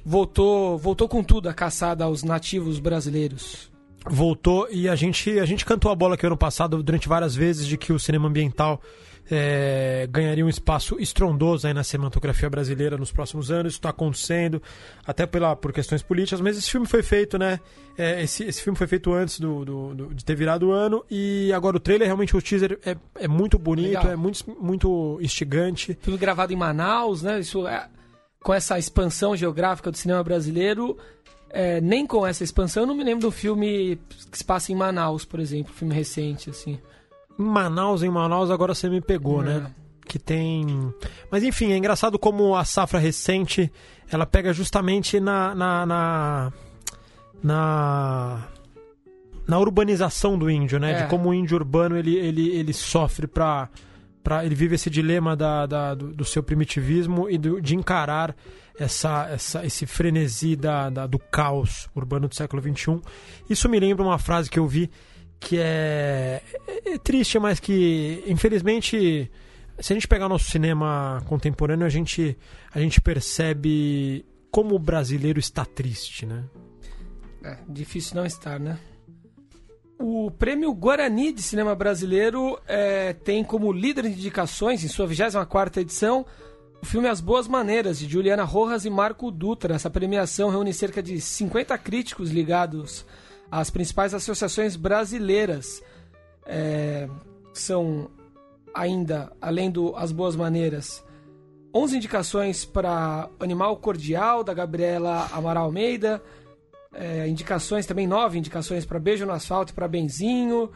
voltou, 0.05 0.77
voltou 0.77 1.09
com 1.09 1.23
tudo 1.23 1.49
a 1.49 1.55
caçada 1.55 2.05
aos 2.05 2.25
nativos 2.25 2.81
brasileiros. 2.81 3.71
voltou 4.05 4.67
e 4.73 4.89
a 4.89 4.97
gente, 4.97 5.39
a 5.39 5.45
gente 5.45 5.65
cantou 5.65 5.93
a 5.93 5.95
bola 5.95 6.17
aqui 6.17 6.27
ano 6.27 6.37
passado 6.37 6.83
durante 6.83 7.09
várias 7.09 7.37
vezes 7.37 7.65
de 7.65 7.79
que 7.79 7.93
o 7.93 7.99
cinema 7.99 8.27
ambiental 8.27 8.83
é, 9.31 10.07
ganharia 10.11 10.45
um 10.45 10.49
espaço 10.49 10.99
estrondoso 11.01 11.67
aí 11.67 11.73
na 11.75 11.85
cinematografia 11.85 12.51
brasileira 12.51 12.97
nos 12.99 13.13
próximos 13.13 13.51
anos. 13.51 13.73
Isso 13.73 13.79
está 13.79 13.91
acontecendo, 13.91 14.61
até 15.07 15.25
pela, 15.27 15.55
por 15.55 15.73
questões 15.73 16.03
políticas, 16.03 16.41
mas 16.41 16.59
esse 16.59 16.71
filme 16.71 16.87
foi 16.87 17.03
feito, 17.03 17.39
né? 17.39 17.61
É, 17.97 18.23
esse, 18.23 18.45
esse 18.45 18.63
filme 18.63 18.77
foi 18.77 18.87
feito 18.87 19.13
antes 19.13 19.39
do, 19.39 19.65
do- 19.65 19.95
do- 19.95 20.15
de 20.15 20.25
ter 20.25 20.35
virado 20.35 20.69
o 20.69 20.73
ano 20.73 21.05
e 21.11 21.53
agora 21.53 21.77
o 21.77 21.81
trailer, 21.81 22.07
realmente 22.07 22.37
o 22.37 22.41
teaser 22.43 22.79
é, 22.85 22.97
é 23.15 23.29
muito 23.29 23.59
bonito, 23.59 23.89
Legal. 23.99 24.11
é 24.13 24.17
muito, 24.17 24.45
muito 24.61 25.19
instigante. 25.21 25.99
Filme 26.01 26.19
gravado 26.19 26.53
em 26.53 26.57
Manaus, 26.57 27.23
né? 27.23 27.39
Isso 27.41 27.67
é, 27.69 27.89
com 28.43 28.55
essa 28.55 28.79
expansão 28.79 29.37
geográfica 29.37 29.91
do 29.91 29.97
cinema 29.97 30.23
brasileiro. 30.25 30.97
é, 31.51 31.81
nem 31.81 32.07
com 32.07 32.27
essa 32.27 32.43
expansão, 32.45 32.85
eu 32.85 32.87
não 32.87 32.95
me 32.95 33.05
lembro 33.05 33.23
do 33.29 33.31
filme 33.33 33.99
que 34.31 34.39
se 34.39 34.45
passa 34.45 34.73
em 34.73 34.75
Manaus, 34.75 35.25
por 35.25 35.41
exemplo, 35.41 35.73
filme 35.75 35.93
recente, 35.95 36.49
assim. 36.49 36.79
Em 37.39 37.43
Manaus, 37.45 38.03
em 38.03 38.11
Manaus, 38.11 38.51
agora 38.51 38.75
você 38.75 38.89
me 38.89 39.01
pegou, 39.01 39.43
É. 39.43 39.47
né? 39.47 39.71
Que 40.07 40.19
tem. 40.19 40.93
Mas 41.31 41.43
enfim, 41.45 41.71
é 41.73 41.77
engraçado 41.77 42.19
como 42.19 42.57
a 42.57 42.65
safra 42.65 42.99
recente 42.99 43.71
ela 44.11 44.27
pega 44.27 44.53
justamente 44.53 45.21
na. 45.21 45.55
na. 45.55 45.87
na, 45.87 46.53
na, 47.43 48.49
na 49.47 49.59
urbanização 49.59 50.39
do 50.39 50.51
índio, 50.51 50.79
né? 50.79 50.93
É. 50.93 51.03
De 51.03 51.09
como 51.09 51.29
o 51.31 51.35
índio 51.35 51.57
urbano 51.57 51.97
ele, 51.97 52.17
ele, 52.17 52.49
ele 52.51 52.73
sofre 52.73 53.27
pra. 53.27 53.69
Pra, 54.23 54.45
ele 54.45 54.55
vive 54.55 54.75
esse 54.75 54.91
dilema 54.91 55.35
da, 55.35 55.65
da- 55.65 55.95
do, 55.95 56.09
do 56.13 56.25
seu 56.27 56.43
primitivismo 56.43 57.27
e 57.31 57.39
do- 57.39 57.59
de 57.59 57.75
encarar 57.75 58.37
essa, 58.79 59.27
essa, 59.31 59.65
esse 59.65 59.87
frenesi 59.87 60.55
da, 60.55 60.91
da- 60.91 61.07
do 61.07 61.19
caos 61.19 61.89
urbano 61.97 62.29
do 62.29 62.35
século 62.35 62.61
XXI. 62.61 63.01
Isso 63.49 63.67
me 63.67 63.81
lembra 63.81 64.05
uma 64.05 64.19
frase 64.19 64.51
que 64.51 64.59
eu 64.59 64.67
vi 64.67 64.91
que 65.41 65.59
é, 65.59 66.43
é 66.85 66.99
triste, 66.99 67.39
mas 67.39 67.59
que 67.59 68.23
infelizmente 68.27 69.31
se 69.81 69.93
a 69.93 69.97
gente 69.97 70.07
pegar 70.07 70.27
o 70.27 70.29
nosso 70.29 70.51
cinema 70.51 71.23
contemporâneo, 71.27 71.87
a 71.87 71.91
gente, 71.91 72.37
a 72.73 72.79
gente 72.79 73.01
percebe 73.01 74.25
como 74.51 74.75
o 74.75 74.79
brasileiro 74.79 75.41
está 75.41 75.65
triste, 75.65 76.27
né? 76.27 76.45
É, 77.43 77.57
difícil 77.67 78.17
não 78.17 78.27
estar, 78.27 78.61
né? 78.61 78.79
O 79.99 80.31
prêmio 80.31 80.73
Guarani 80.73 81.33
de 81.33 81.43
Cinema 81.43 81.75
Brasileiro 81.75 82.59
é, 82.67 83.13
tem 83.13 83.43
como 83.43 83.73
líder 83.73 84.03
de 84.05 84.11
indicações, 84.11 84.85
em 84.85 84.89
sua 84.89 85.07
24ª 85.07 85.79
edição, 85.79 86.27
o 86.83 86.87
filme 86.87 87.09
As 87.09 87.21
Boas 87.21 87.47
Maneiras, 87.47 87.99
de 87.99 88.09
Juliana 88.09 88.45
Rojas 88.45 88.85
e 88.85 88.91
Marco 88.91 89.31
Dutra. 89.31 89.75
Essa 89.75 89.91
premiação 89.91 90.51
reúne 90.51 90.73
cerca 90.73 91.03
de 91.03 91.21
50 91.21 91.77
críticos 91.79 92.31
ligados 92.31 93.07
às 93.51 93.71
principais 93.71 94.15
associações 94.15 94.77
brasileiras. 94.77 95.83
É, 96.47 97.09
são 97.53 98.11
ainda, 98.75 99.33
além 99.41 99.71
do 99.71 99.95
As 99.97 100.13
Boas 100.13 100.37
Maneiras, 100.37 101.05
11 101.75 101.97
indicações 101.97 102.65
para 102.65 103.29
Animal 103.39 103.77
Cordial, 103.77 104.43
da 104.43 104.53
Gabriela 104.53 105.29
Amaral 105.33 105.65
Almeida, 105.65 106.23
é, 106.93 107.29
indicações 107.29 107.87
também, 107.87 108.07
nove 108.07 108.39
indicações 108.39 108.85
para 108.85 108.99
Beijo 108.99 109.25
no 109.25 109.33
Asfalto 109.33 109.73
para 109.73 109.87
Benzinho. 109.87 110.71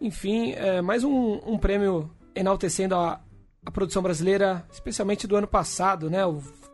Enfim, 0.00 0.52
é, 0.52 0.82
mais 0.82 1.04
um, 1.04 1.40
um 1.46 1.56
prêmio 1.56 2.10
enaltecendo 2.34 2.94
a, 2.96 3.20
a 3.64 3.70
produção 3.70 4.02
brasileira, 4.02 4.64
especialmente 4.70 5.26
do 5.26 5.36
ano 5.36 5.46
passado, 5.46 6.10
né? 6.10 6.20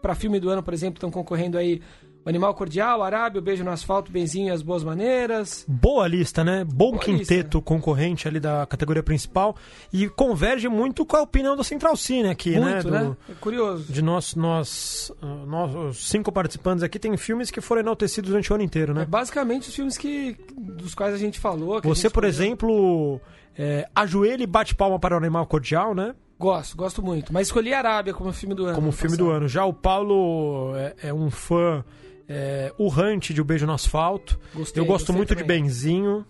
Para 0.00 0.14
filme 0.14 0.40
do 0.40 0.48
ano, 0.48 0.62
por 0.62 0.74
exemplo, 0.74 0.96
estão 0.96 1.10
concorrendo 1.10 1.58
aí 1.58 1.80
O 2.24 2.28
Animal 2.28 2.54
Cordial, 2.54 3.02
Arábia, 3.02 3.40
O 3.40 3.42
Beijo 3.42 3.64
no 3.64 3.70
Asfalto, 3.72 4.12
Benzinho 4.12 4.46
e 4.46 4.50
as 4.52 4.62
Boas 4.62 4.84
Maneiras. 4.84 5.64
Boa 5.66 6.06
lista, 6.06 6.44
né? 6.44 6.62
Bom 6.64 6.92
Boa 6.92 6.98
quinteto 7.02 7.60
concorrente 7.60 8.28
ali 8.28 8.38
da 8.38 8.64
categoria 8.64 9.02
principal 9.02 9.56
e 9.92 10.08
converge 10.08 10.68
muito 10.68 11.04
com 11.04 11.16
a 11.16 11.22
opinião 11.22 11.56
do 11.56 11.64
Central 11.64 11.96
Cine 11.96 12.28
aqui, 12.28 12.56
Muito, 12.58 12.88
né? 12.88 13.00
né? 13.02 13.04
Do- 13.06 13.16
É 13.28 13.34
curioso. 13.40 13.92
de 13.92 14.00
nós, 14.02 14.36
nós, 14.36 15.10
ah, 15.20 15.44
nós, 15.48 15.74
os 15.74 16.08
cinco 16.08 16.30
participantes 16.30 16.84
aqui, 16.84 16.96
tem 16.96 17.16
filmes 17.16 17.50
que 17.50 17.60
foram 17.60 17.80
enaltecidos 17.80 18.30
durante 18.30 18.52
o 18.52 18.54
ano 18.54 18.62
inteiro, 18.62 18.92
É 18.92 18.94
né? 18.94 19.04
basicamente 19.04 19.68
os 19.68 19.74
filmes 19.74 19.98
que, 19.98 20.36
dos 20.56 20.94
quais 20.94 21.14
a 21.14 21.18
gente 21.18 21.40
falou. 21.40 21.80
Você, 21.82 22.02
gente 22.02 22.12
por 22.14 22.24
escolheu. 22.24 22.28
exemplo, 22.28 23.20
é, 23.58 23.88
ajoelha 23.92 24.44
e 24.44 24.46
bate 24.46 24.76
palma 24.76 24.96
para 24.98 25.14
o 25.16 25.18
Animal 25.18 25.44
Cordial, 25.46 25.92
né? 25.92 26.14
Gosto, 26.38 26.76
gosto 26.76 27.02
muito. 27.02 27.32
Mas 27.32 27.48
escolhi 27.48 27.72
Arábia 27.74 28.14
como 28.14 28.32
filme 28.32 28.54
do 28.54 28.64
ano. 28.66 28.74
Como 28.76 28.92
filme 28.92 29.16
passado. 29.16 29.26
do 29.28 29.32
ano. 29.32 29.48
Já 29.48 29.64
o 29.64 29.72
Paulo 29.72 30.72
é, 30.76 30.94
é 31.08 31.12
um 31.14 31.28
fã 31.30 31.84
é, 32.28 32.72
urrante 32.78 33.32
de 33.34 33.40
O 33.40 33.44
Beijo 33.44 33.66
no 33.66 33.72
Asfalto. 33.72 34.38
Gostei, 34.54 34.80
Eu 34.82 34.86
gosto 34.86 35.12
muito 35.12 35.34
de 35.34 35.42
também. 35.42 35.62
Benzinho. 35.62 36.24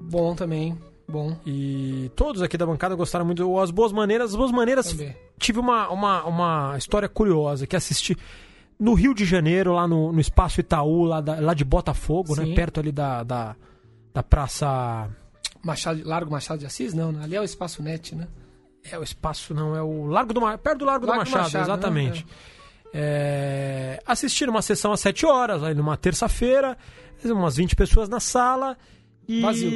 Bom 0.00 0.34
também. 0.34 0.78
Bom 1.06 1.36
E 1.44 2.10
todos 2.16 2.40
aqui 2.40 2.56
da 2.56 2.64
bancada 2.66 2.94
gostaram 2.94 3.24
muito. 3.26 3.58
As 3.58 3.70
Boas 3.70 3.92
Maneiras. 3.92 4.30
As 4.30 4.36
Boas 4.36 4.50
Maneiras 4.50 4.86
também. 4.88 5.14
tive 5.38 5.58
uma, 5.60 5.88
uma, 5.90 6.24
uma 6.24 6.74
história 6.78 7.08
curiosa 7.08 7.66
que 7.66 7.76
assisti 7.76 8.16
no 8.80 8.94
Rio 8.94 9.14
de 9.14 9.24
Janeiro, 9.24 9.74
lá 9.74 9.86
no, 9.86 10.12
no 10.12 10.20
Espaço 10.20 10.60
Itaú, 10.60 11.04
lá, 11.04 11.20
da- 11.20 11.38
lá 11.40 11.54
de 11.54 11.64
Botafogo, 11.64 12.34
né? 12.34 12.54
Perto 12.54 12.80
ali 12.80 12.90
da, 12.90 13.22
da, 13.22 13.54
da 14.12 14.22
Praça. 14.22 15.08
Machado, 15.62 16.02
Largo 16.04 16.30
Machado 16.30 16.58
de 16.60 16.66
Assis? 16.66 16.92
Não, 16.94 17.12
né? 17.12 17.20
ali 17.22 17.36
é 17.36 17.40
o 17.40 17.44
Espaço 17.44 17.82
Net, 17.82 18.14
né? 18.14 18.26
É 18.90 18.98
o 18.98 19.02
espaço, 19.02 19.54
não, 19.54 19.74
é 19.74 19.80
o 19.82 20.04
Largo 20.06 20.34
do 20.34 20.40
Ma- 20.42 20.58
perto 20.58 20.78
do 20.80 20.84
Largo, 20.84 21.06
Largo 21.06 21.24
do 21.24 21.30
do 21.30 21.32
Machado, 21.32 21.52
Machado, 21.54 21.64
exatamente. 21.64 22.26
É, 22.28 22.53
assisti 24.06 24.46
numa 24.46 24.62
sessão 24.62 24.92
às 24.92 25.00
7 25.00 25.26
horas, 25.26 25.62
aí 25.62 25.74
numa 25.74 25.96
terça-feira, 25.96 26.76
umas 27.24 27.56
20 27.56 27.74
pessoas 27.74 28.08
na 28.08 28.20
sala. 28.20 28.76
E 29.26 29.40
Vazio. 29.40 29.70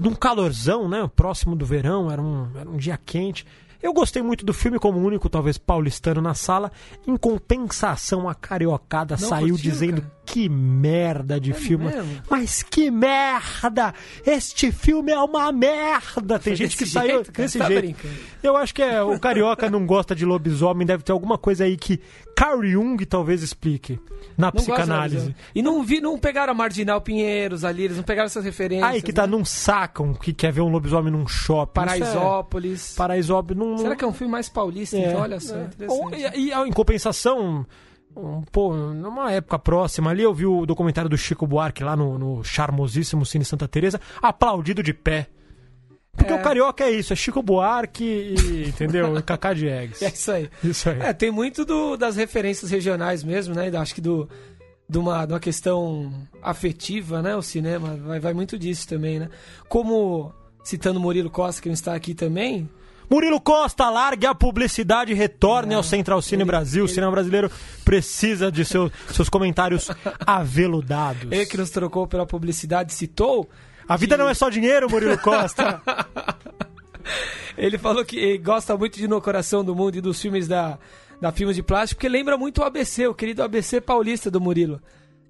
num 0.00 0.14
calorzão, 0.14 0.88
né? 0.88 1.08
Próximo 1.14 1.54
do 1.54 1.64
verão, 1.64 2.10
era 2.10 2.20
um, 2.20 2.50
era 2.58 2.68
um 2.68 2.76
dia 2.76 2.98
quente. 2.98 3.46
Eu 3.80 3.92
gostei 3.92 4.20
muito 4.22 4.44
do 4.44 4.52
filme 4.52 4.78
como 4.78 4.98
único, 4.98 5.28
talvez, 5.28 5.56
paulistano 5.56 6.20
na 6.20 6.34
sala. 6.34 6.72
Em 7.06 7.16
compensação, 7.16 8.28
a 8.28 8.34
cariocada 8.34 9.16
Não 9.18 9.28
saiu 9.28 9.50
curtiu, 9.50 9.70
dizendo 9.70 10.02
cara? 10.02 10.17
Que 10.32 10.48
merda 10.48 11.40
de 11.40 11.52
É 11.52 11.54
filme. 11.54 11.86
mesmo? 11.86 12.22
Mas 12.30 12.62
que 12.62 12.90
merda! 12.90 13.94
Este 14.26 14.70
filme 14.70 15.10
é 15.10 15.18
uma 15.18 15.50
merda! 15.50 16.38
Tem 16.38 16.54
Foi 16.54 16.56
gente 16.56 16.76
que 16.76 16.84
desse 16.84 16.92
saiu 16.92 17.08
jeito, 17.16 17.32
cara? 17.32 17.46
desse 17.46 17.58
Tá 17.58 17.66
jeito. 17.66 17.80
brincando. 17.80 18.14
Eu 18.42 18.56
acho 18.56 18.74
que 18.74 18.82
é, 18.82 19.02
o 19.02 19.18
carioca 19.18 19.70
não 19.70 19.86
gosta 19.86 20.14
de 20.14 20.24
lobisomem, 20.26 20.86
deve 20.86 21.02
ter 21.02 21.12
alguma 21.12 21.38
coisa 21.38 21.64
aí 21.64 21.76
que 21.76 21.98
Carl 22.36 22.62
Jung 22.64 23.04
talvez 23.06 23.42
explique 23.42 23.98
na 24.36 24.46
Não 24.48 24.52
psicanálise. 24.52 25.34
E 25.54 25.62
não, 25.62 25.82
vi, 25.82 26.00
não 26.00 26.18
pegaram 26.18 26.52
a 26.52 26.54
Marginal 26.54 27.00
Pinheiros 27.00 27.64
ali, 27.64 27.84
eles 27.84 27.96
não 27.96 28.04
pegaram 28.04 28.26
essas 28.26 28.44
referências. 28.44 28.88
Aí 28.88 29.00
que 29.02 29.12
tá, 29.12 29.26
né? 29.26 29.32
não 29.36 29.44
sacam 29.44 30.12
que 30.14 30.32
quer 30.32 30.52
ver 30.52 30.60
um 30.60 30.68
lobisomem 30.68 31.10
num 31.12 31.26
shopping. 31.26 31.80
Isso 31.80 31.94
é- 31.94 31.96
Paraisópolis. 31.98 32.94
Paraisópolis 32.96 33.58
não. 33.58 33.78
Será 33.78 33.96
que 33.96 34.04
é 34.04 34.06
um 34.06 34.12
filme 34.12 34.30
mais 34.30 34.48
paulista? 34.48 34.96
É, 34.96 35.08
então, 35.08 35.20
olha 35.20 35.40
só, 35.40 35.56
é. 35.56 35.68
Ou- 35.88 36.10
E, 36.14 36.50
e, 36.50 36.52
em 36.52 36.72
compensação, 36.72 37.66
um, 38.18 38.42
pô, 38.52 38.74
numa 38.74 39.30
época 39.32 39.58
próxima 39.58 40.10
ali, 40.10 40.22
eu 40.22 40.34
vi 40.34 40.46
o 40.46 40.66
documentário 40.66 41.08
do 41.10 41.16
Chico 41.16 41.46
Buarque 41.46 41.82
lá 41.84 41.94
no, 41.96 42.18
no 42.18 42.44
charmosíssimo 42.44 43.24
Cine 43.24 43.44
Santa 43.44 43.66
Teresa, 43.68 44.00
aplaudido 44.22 44.82
de 44.82 44.92
pé. 44.92 45.28
Porque 46.16 46.32
É. 46.32 46.34
o 46.36 46.42
carioca 46.42 46.82
é 46.84 46.90
isso, 46.90 47.12
é 47.12 47.16
Chico 47.16 47.40
Buarque 47.42 48.04
e, 48.04 48.68
entendeu? 48.68 49.16
E 49.16 49.22
Cacá 49.22 49.52
de 49.54 49.68
Eggs. 49.68 50.02
É 50.04 50.08
isso 50.08 50.32
aí. 50.32 50.50
Isso 50.64 50.90
aí. 50.90 51.00
É, 51.00 51.12
tem 51.12 51.30
muito 51.30 51.64
do- 51.64 51.96
das 51.96 52.16
referências 52.16 52.70
regionais 52.70 53.22
mesmo, 53.22 53.54
né? 53.54 53.68
Acho 53.78 53.94
que 53.94 54.00
do, 54.00 54.28
de, 54.88 54.98
uma, 54.98 55.24
de 55.26 55.32
uma 55.32 55.38
questão 55.40 56.12
afetiva, 56.42 57.22
né? 57.22 57.36
O 57.36 57.42
cinema 57.42 57.96
vai, 57.96 58.18
vai 58.18 58.34
muito 58.34 58.58
disso 58.58 58.88
também, 58.88 59.20
né? 59.20 59.28
Como, 59.68 60.32
citando 60.64 60.98
Murilo 60.98 61.30
Costa, 61.30 61.62
que 61.62 61.68
não 61.68 61.74
está 61.74 61.94
aqui 61.94 62.14
também, 62.14 62.68
Murilo 63.10 63.40
Costa, 63.40 63.88
largue 63.88 64.26
a 64.26 64.34
publicidade 64.34 65.12
e 65.12 65.14
retorne 65.14 65.74
ao 65.74 65.82
Central 65.82 66.20
Cine 66.20 66.44
Brasil. 66.44 66.84
O 66.84 66.88
cinema 66.88 67.10
brasileiro 67.10 67.50
precisa 67.84 68.52
de 68.52 68.64
seu, 68.64 68.90
seus 69.12 69.28
comentários 69.28 69.88
aveludados. 70.26 71.32
ele 71.32 71.46
que 71.46 71.56
nos 71.56 71.70
trocou 71.70 72.06
pela 72.06 72.26
publicidade 72.26 72.92
citou, 72.92 73.48
A 73.88 73.96
vida 73.96 74.16
não 74.16 74.28
é 74.28 74.34
só 74.34 74.50
dinheiro, 74.50 74.90
Murilo 74.90 75.16
Costa. 75.18 75.80
ele 77.56 77.78
falou 77.78 78.04
que 78.04 78.36
gosta 78.38 78.76
muito 78.76 78.98
de 78.98 79.08
No 79.08 79.20
Coração 79.22 79.64
do 79.64 79.74
Mundo 79.74 79.96
e 79.96 80.00
dos 80.02 80.20
filmes 80.20 80.46
da, 80.46 80.78
da 81.18 81.32
Filmes 81.32 81.56
de 81.56 81.62
Plástico, 81.62 81.98
porque 81.98 82.08
lembra 82.08 82.36
muito 82.36 82.60
o 82.60 82.64
ABC, 82.64 83.06
o 83.06 83.14
querido 83.14 83.42
ABC 83.42 83.80
paulista 83.80 84.30
do 84.30 84.40
Murilo. 84.40 84.80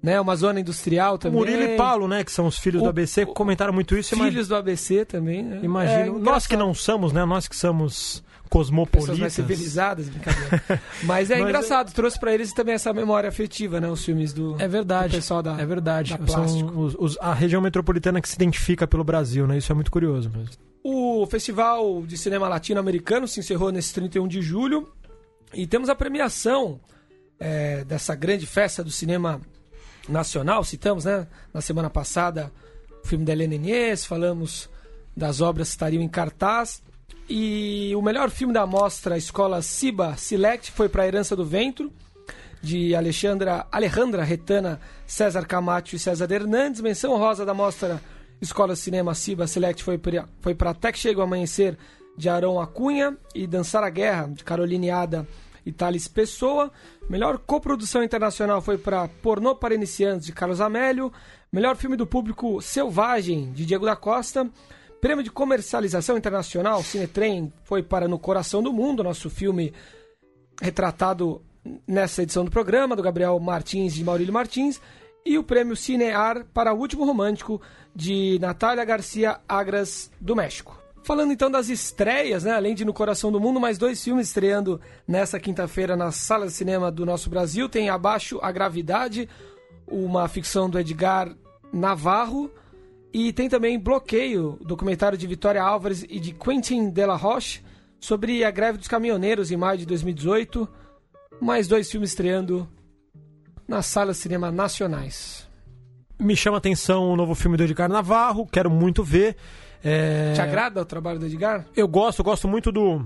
Né? 0.01 0.19
Uma 0.21 0.35
zona 0.35 0.59
industrial 0.61 1.17
também. 1.17 1.37
Murilo 1.39 1.61
e 1.63 1.75
Paulo, 1.75 2.07
né, 2.07 2.23
que 2.23 2.31
são 2.31 2.47
os 2.47 2.57
filhos 2.57 2.81
O- 2.81 2.85
do 2.85 2.89
ABC, 2.89 3.25
comentaram 3.25 3.73
muito 3.73 3.97
isso. 3.97 4.13
Imagina, 4.15 4.31
Filhos 4.31 4.47
do 4.47 4.55
ABC 4.55 5.03
também, 5.03 5.43
né? 5.43 5.59
imagino. 5.61 5.99
É 5.99 6.05
nós 6.05 6.17
engraçado. 6.21 6.49
que 6.49 6.55
não 6.55 6.73
somos, 6.73 7.11
né, 7.11 7.25
nós 7.25 7.47
que 7.49 7.55
somos 7.55 8.23
pessoas 8.49 8.69
mais 8.71 8.89
cosmopolitas. 8.89 9.33
civilizadas, 9.33 10.07
brincadeira. 10.09 10.81
Mas 11.03 11.29
é 11.29 11.35
Mas 11.37 11.43
engraçado, 11.49 11.91
trouxe 11.93 12.17
pra 12.19 12.33
eles 12.33 12.53
também 12.53 12.73
essa 12.75 12.91
memória 12.93 13.27
afetiva, 13.29 13.79
né? 13.81 13.87
Os 13.89 14.03
filmes 14.03 14.31
do, 14.33 14.55
É 14.57 14.67
verdade. 14.69 15.09
do 15.09 15.15
pessoal 15.17 15.43
da. 15.43 15.59
é 15.59 15.65
verdade. 15.65 16.17
da 16.17 16.25
São 16.25 16.25
plástico. 16.45 16.79
os- 16.79 16.95
os- 16.97 17.17
a 17.19 17.33
região 17.33 17.61
metropolitana 17.61 18.19
que 18.21 18.27
se 18.29 18.35
identifica 18.35 18.87
pelo 18.87 19.03
Brasil, 19.03 19.45
né? 19.45 19.57
Isso 19.57 19.69
é 19.71 19.75
muito 19.75 19.91
curioso 19.91 20.31
mesmo. 20.33 20.53
O 20.83 21.27
Festival 21.27 22.03
de 22.07 22.17
Cinema 22.17 22.47
Latino-Americano 22.47 23.27
se 23.27 23.39
encerrou 23.41 23.69
nesse 23.71 23.93
31 23.93 24.27
de 24.29 24.41
julho 24.41 24.87
e 25.53 25.67
temos 25.67 25.89
a 25.89 25.93
premiação 25.93 26.79
é, 27.39 27.83
dessa 27.83 28.15
grande 28.15 28.45
festa 28.47 28.83
do 28.83 28.89
cinema 28.89 29.39
nacional. 30.09 30.63
Citamos, 30.63 31.05
né? 31.05 31.27
Na 31.53 31.61
semana 31.61 31.89
passada, 31.89 32.51
o 33.03 33.07
filme 33.07 33.23
da 33.23 33.31
Helena 33.31 33.55
Inês, 33.55 34.05
falamos 34.05 34.69
das 35.15 35.41
obras 35.41 35.69
que 35.69 35.73
estariam 35.73 36.01
em 36.01 36.07
cartaz. 36.07 36.81
E 37.29 37.93
o 37.95 38.01
melhor 38.01 38.29
filme 38.29 38.53
da 38.53 38.65
mostra 38.65 39.17
Escola 39.17 39.61
Ciba 39.61 40.15
Select 40.17 40.71
foi 40.71 40.89
para 40.89 41.05
Herança 41.05 41.35
do 41.35 41.45
Vento, 41.45 41.91
de 42.61 42.95
Alexandra, 42.95 43.67
Alejandra 43.71 44.23
Retana, 44.23 44.79
César 45.05 45.45
Camacho 45.45 45.95
e 45.95 45.99
César 45.99 46.29
Hernandes. 46.31 46.81
Menção 46.81 47.15
rosa 47.17 47.45
da 47.45 47.53
mostra 47.53 48.01
Escola 48.41 48.75
Cinema 48.75 49.13
Ciba 49.13 49.45
Select 49.45 49.83
foi 49.83 49.97
para 49.97 50.27
foi 50.41 50.55
Até 50.59 50.91
que 50.91 50.97
Chega 50.97 51.19
o 51.19 51.23
Amanhecer, 51.23 51.77
de 52.17 52.27
Arão 52.27 52.59
Acunha, 52.59 53.15
e 53.35 53.45
Dançar 53.45 53.83
a 53.83 53.89
Guerra, 53.89 54.27
de 54.27 54.43
Caroline 54.43 54.89
Ada 54.89 55.27
e 55.65 55.71
Thales 55.71 56.07
Pessoa. 56.07 56.71
Melhor 57.09 57.37
coprodução 57.37 58.03
internacional 58.03 58.61
foi 58.61 58.77
para 58.77 59.07
Pornô 59.07 59.55
para 59.55 59.75
Iniciantes, 59.75 60.25
de 60.25 60.33
Carlos 60.33 60.61
Amélio. 60.61 61.11
Melhor 61.51 61.75
filme 61.75 61.95
do 61.95 62.05
público 62.05 62.61
Selvagem, 62.61 63.51
de 63.51 63.65
Diego 63.65 63.85
da 63.85 63.95
Costa. 63.95 64.49
Prêmio 65.01 65.23
de 65.23 65.31
comercialização 65.31 66.17
internacional, 66.17 66.83
Cinetrem, 66.83 67.53
foi 67.63 67.81
para 67.81 68.07
No 68.07 68.19
Coração 68.19 68.61
do 68.61 68.73
Mundo, 68.73 69.03
nosso 69.03 69.29
filme 69.29 69.73
retratado 70.61 71.41
nessa 71.87 72.23
edição 72.23 72.43
do 72.43 72.51
programa, 72.51 72.95
do 72.95 73.03
Gabriel 73.03 73.39
Martins 73.39 73.97
e 73.97 74.03
Maurílio 74.03 74.33
Martins. 74.33 74.81
E 75.25 75.37
o 75.37 75.43
prêmio 75.43 75.75
Cinear 75.75 76.45
para 76.53 76.73
o 76.73 76.77
Último 76.77 77.05
Romântico, 77.05 77.61
de 77.95 78.37
Natália 78.39 78.85
Garcia 78.85 79.39
Agras, 79.47 80.11
do 80.19 80.35
México. 80.35 80.78
Falando 81.03 81.31
então 81.31 81.49
das 81.49 81.69
estreias, 81.69 82.43
né? 82.43 82.51
além 82.51 82.75
de 82.75 82.85
No 82.85 82.93
Coração 82.93 83.31
do 83.31 83.39
Mundo, 83.39 83.59
mais 83.59 83.77
dois 83.77 84.03
filmes 84.03 84.27
estreando 84.27 84.79
nessa 85.07 85.39
quinta-feira 85.39 85.95
nas 85.95 86.15
salas 86.15 86.51
de 86.51 86.57
cinema 86.57 86.91
do 86.91 87.05
nosso 87.05 87.29
Brasil. 87.29 87.67
Tem 87.69 87.89
Abaixo 87.89 88.39
a 88.41 88.51
Gravidade, 88.51 89.27
uma 89.87 90.27
ficção 90.27 90.69
do 90.69 90.79
Edgar 90.79 91.35
Navarro. 91.71 92.51
E 93.11 93.33
tem 93.33 93.49
também 93.49 93.79
Bloqueio, 93.79 94.59
documentário 94.61 95.17
de 95.17 95.25
Vitória 95.25 95.63
Álvares 95.63 96.05
e 96.07 96.19
de 96.19 96.31
Quentin 96.31 96.91
de 96.91 97.05
la 97.05 97.15
Roche, 97.15 97.63
sobre 97.99 98.43
a 98.43 98.51
greve 98.51 98.77
dos 98.77 98.87
caminhoneiros 98.87 99.51
em 99.51 99.57
maio 99.57 99.79
de 99.79 99.85
2018. 99.85 100.69
Mais 101.41 101.67
dois 101.67 101.89
filmes 101.89 102.11
estreando 102.11 102.69
nas 103.67 103.87
salas 103.87 104.17
de 104.17 104.23
cinema 104.23 104.51
nacionais. 104.51 105.47
Me 106.19 106.35
chama 106.35 106.57
a 106.57 106.59
atenção 106.59 107.09
o 107.09 107.15
novo 107.15 107.33
filme 107.33 107.55
do 107.55 107.63
Edgar 107.63 107.89
Navarro, 107.89 108.45
quero 108.45 108.69
muito 108.69 109.03
ver. 109.03 109.37
É, 109.83 110.33
Te 110.33 110.41
agrada 110.41 110.81
o 110.81 110.85
trabalho 110.85 111.19
do 111.19 111.25
Edgar? 111.25 111.65
Eu 111.75 111.87
gosto, 111.87 112.19
eu 112.19 112.25
gosto 112.25 112.47
muito 112.47 112.71
do 112.71 113.05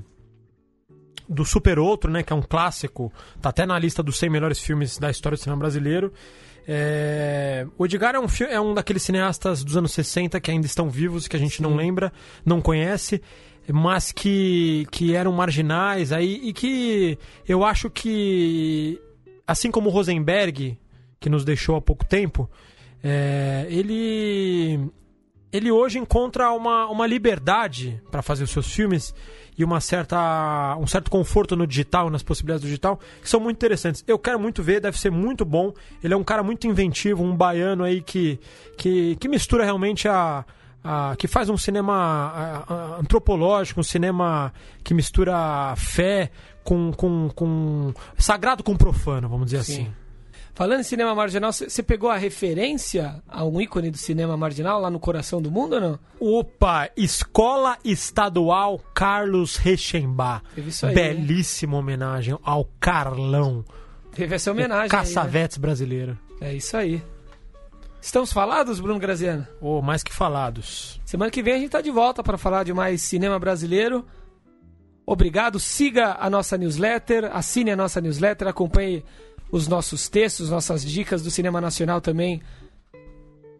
do 1.28 1.46
Super 1.46 1.80
Outro, 1.80 2.12
né, 2.12 2.22
que 2.22 2.34
é 2.34 2.36
um 2.36 2.42
clássico, 2.42 3.12
tá 3.42 3.50
até 3.50 3.66
na 3.66 3.80
lista 3.80 4.04
dos 4.04 4.18
100 4.20 4.30
melhores 4.30 4.60
filmes 4.60 4.98
da 4.98 5.10
história 5.10 5.38
do 5.38 5.40
cinema 5.42 5.60
brasileiro. 5.60 6.12
É, 6.68 7.66
O 7.78 7.86
Edgar 7.86 8.16
é 8.16 8.20
um, 8.20 8.28
é 8.50 8.60
um 8.60 8.74
daqueles 8.74 9.04
cineastas 9.04 9.64
dos 9.64 9.76
anos 9.76 9.92
60 9.94 10.40
que 10.40 10.52
ainda 10.52 10.66
estão 10.66 10.90
vivos, 10.90 11.28
que 11.28 11.36
a 11.36 11.40
gente 11.40 11.62
não 11.62 11.76
lembra, 11.76 12.12
não 12.46 12.62
conhece, 12.62 13.22
mas 13.72 14.12
que, 14.12 14.86
que 14.92 15.16
eram 15.16 15.32
marginais 15.32 16.12
aí 16.12 16.40
e 16.44 16.54
que 16.54 17.18
eu 17.48 17.64
acho 17.64 17.90
que, 17.90 19.00
assim 19.48 19.72
como 19.72 19.90
o 19.90 19.92
Rosenberg, 19.92 20.78
que 21.20 21.30
nos 21.30 21.46
deixou 21.46 21.76
há 21.76 21.82
pouco 21.82 22.06
tempo, 22.06 22.50
é, 23.04 23.66
ele 23.70 24.90
ele 25.54 25.72
hoje 25.72 25.99
encontra 25.99 26.51
uma, 26.51 26.88
uma 26.88 27.06
liberdade 27.06 28.01
para 28.10 28.24
fazer 28.24 28.43
os 28.43 28.49
seus 28.49 28.74
filmes 28.74 29.14
e 29.56 29.64
uma 29.64 29.80
certa, 29.80 30.76
um 30.80 30.88
certo 30.88 31.12
conforto 31.12 31.56
no 31.56 31.68
digital, 31.68 32.10
nas 32.10 32.24
possibilidades 32.24 32.64
do 32.64 32.68
digital, 32.68 32.99
que 33.22 33.30
são 33.30 33.39
muito 33.39 33.58
interessantes. 33.58 34.04
Eu 34.08 34.18
quero 34.18 34.39
muito 34.39 34.64
ver, 34.64 34.82
deve 34.82 34.99
ser 34.99 35.12
muito 35.12 35.45
bom. 35.45 35.72
Ele 36.04 36.12
é 36.12 36.18
um 36.18 36.24
cara 36.24 36.41
muito 36.41 36.66
inventivo, 36.66 37.24
um 37.24 37.36
baiano 37.36 37.84
aí 37.84 38.01
que, 38.01 38.39
que, 38.76 39.16
que 39.18 39.28
mistura 39.28 39.64
realmente 39.64 40.08
a, 40.08 40.43
a, 40.84 41.16
que 41.20 41.28
faz 41.28 41.49
um 41.49 41.58
cinema 41.58 41.93
a, 41.93 42.74
a, 42.74 42.99
antropológico, 42.99 43.80
um 43.80 43.84
cinema 43.84 44.51
que 44.84 44.91
mistura 44.95 45.76
fé 45.78 46.32
com, 46.64 46.91
com, 46.91 47.30
com 47.36 47.93
sagrado 48.18 48.64
com 48.64 48.76
profano, 48.76 49.30
vamos 49.30 49.45
dizer 49.45 49.64
Sim. 49.64 49.74
assim. 49.74 50.03
Falando 50.54 50.82
em 50.82 50.84
cinema 50.84 51.16
marginal, 51.16 51.51
você 51.51 51.82
pegou 51.82 52.12
a 52.12 52.16
referência 52.16 53.24
a 53.28 53.43
um 53.43 53.60
ícone 53.60 53.89
do 53.89 53.97
cinema 53.97 54.38
marginal 54.38 54.80
lá 54.80 54.89
no 54.89 54.99
coração 54.99 55.41
do 55.41 55.49
mundo 55.49 55.74
ou 55.74 55.82
não? 55.82 55.99
Opa, 56.20 56.91
Escola 56.95 57.76
Estadual 57.84 58.80
Carlos 58.93 59.56
Rechenbach. 59.56 60.43
Teve 60.54 60.70
isso 60.70 60.86
aí, 60.86 60.93
Belíssima 60.93 61.76
homenagem 61.76 62.38
ao 62.43 62.66
Carlão. 62.80 63.66
Teve 64.14 64.36
essa 64.36 64.51
homenagem. 64.51 64.89
Caçavetes 64.89 65.58
brasileiro. 65.58 66.20
Aí, 66.39 66.39
né? 66.39 66.51
É 66.51 66.54
isso 66.54 66.78
aí. 66.78 67.01
Estamos 67.99 68.32
falados, 68.32 68.80
Bruno 68.80 68.99
Graziano? 68.99 69.47
Oh, 69.60 69.82
mais 69.82 70.04
que 70.04 70.14
falados. 70.14 71.01
Semana 71.04 71.32
que 71.32 71.41
vem 71.41 71.56
a 71.56 71.58
gente 71.58 71.72
tá 71.72 71.82
de 71.82 71.89
volta 71.89 72.22
para 72.22 72.38
falar 72.38 72.64
de 72.64 72.74
mais 72.74 73.01
cinema 73.01 73.39
brasileiro. 73.39 74.06
Obrigado, 75.06 75.60
siga 75.60 76.16
a 76.20 76.30
nossa 76.30 76.58
newsletter, 76.58 77.36
assine 77.36 77.72
a 77.72 77.76
nossa 77.76 77.99
newsletter, 77.99 78.47
acompanhe 78.47 79.04
os 79.54 79.68
nossos 79.68 80.10
textos, 80.10 80.49
nossas 80.49 80.84
dicas 80.84 81.22
do 81.22 81.30
cinema 81.30 81.62
nacional 81.62 82.01
também 82.01 82.41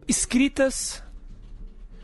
escritas. 0.08 1.00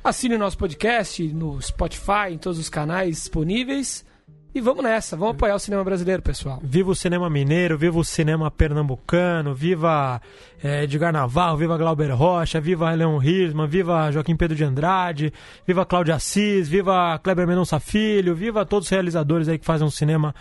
Assine 0.05 0.37
o 0.37 0.39
nosso 0.39 0.57
podcast 0.57 1.21
no 1.33 1.61
Spotify, 1.61 2.31
em 2.31 2.39
todos 2.39 2.61
os 2.61 2.69
canais 2.69 3.17
disponíveis. 3.17 4.07
E 4.55 4.61
vamos 4.61 4.85
nessa, 4.85 5.17
vamos 5.17 5.35
apoiar 5.35 5.57
o 5.57 5.59
cinema 5.59 5.83
brasileiro, 5.83 6.23
pessoal. 6.23 6.61
Viva 6.63 6.93
o 6.93 6.95
cinema 6.95 7.29
mineiro, 7.29 7.77
viva 7.77 7.99
o 7.99 8.05
cinema 8.05 8.49
pernambucano, 8.49 9.57
viva 9.57 10.23
é, 10.63 10.85
Edgar 10.85 11.13
Navarro, 11.13 11.57
viva 11.57 11.77
Glauber 11.77 12.13
Rocha, 12.13 12.61
viva 12.61 12.93
Leon 12.93 13.21
Hirschman, 13.21 13.67
viva 13.67 14.13
Joaquim 14.13 14.37
Pedro 14.37 14.57
de 14.57 14.63
Andrade, 14.63 15.33
viva 15.67 15.85
Cláudio 15.85 16.15
Assis, 16.15 16.69
viva 16.69 17.19
Kleber 17.19 17.45
Mendonça 17.45 17.81
Filho, 17.81 18.37
viva 18.37 18.65
todos 18.65 18.87
os 18.87 18.91
realizadores 18.91 19.49
aí 19.49 19.59
que 19.59 19.67
fazem 19.67 19.85
um 19.85 19.91
cinema 19.91 20.33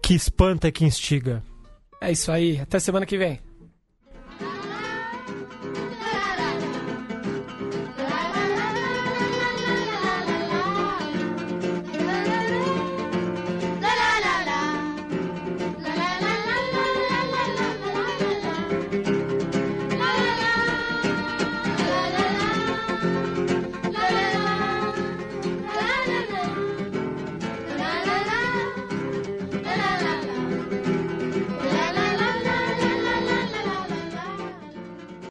que 0.00 0.14
espanta 0.14 0.68
e 0.68 0.72
que 0.72 0.84
instiga. 0.84 1.42
É 2.00 2.10
isso 2.10 2.32
aí, 2.32 2.58
até 2.58 2.78
semana 2.78 3.04
que 3.04 3.18
vem. 3.18 3.38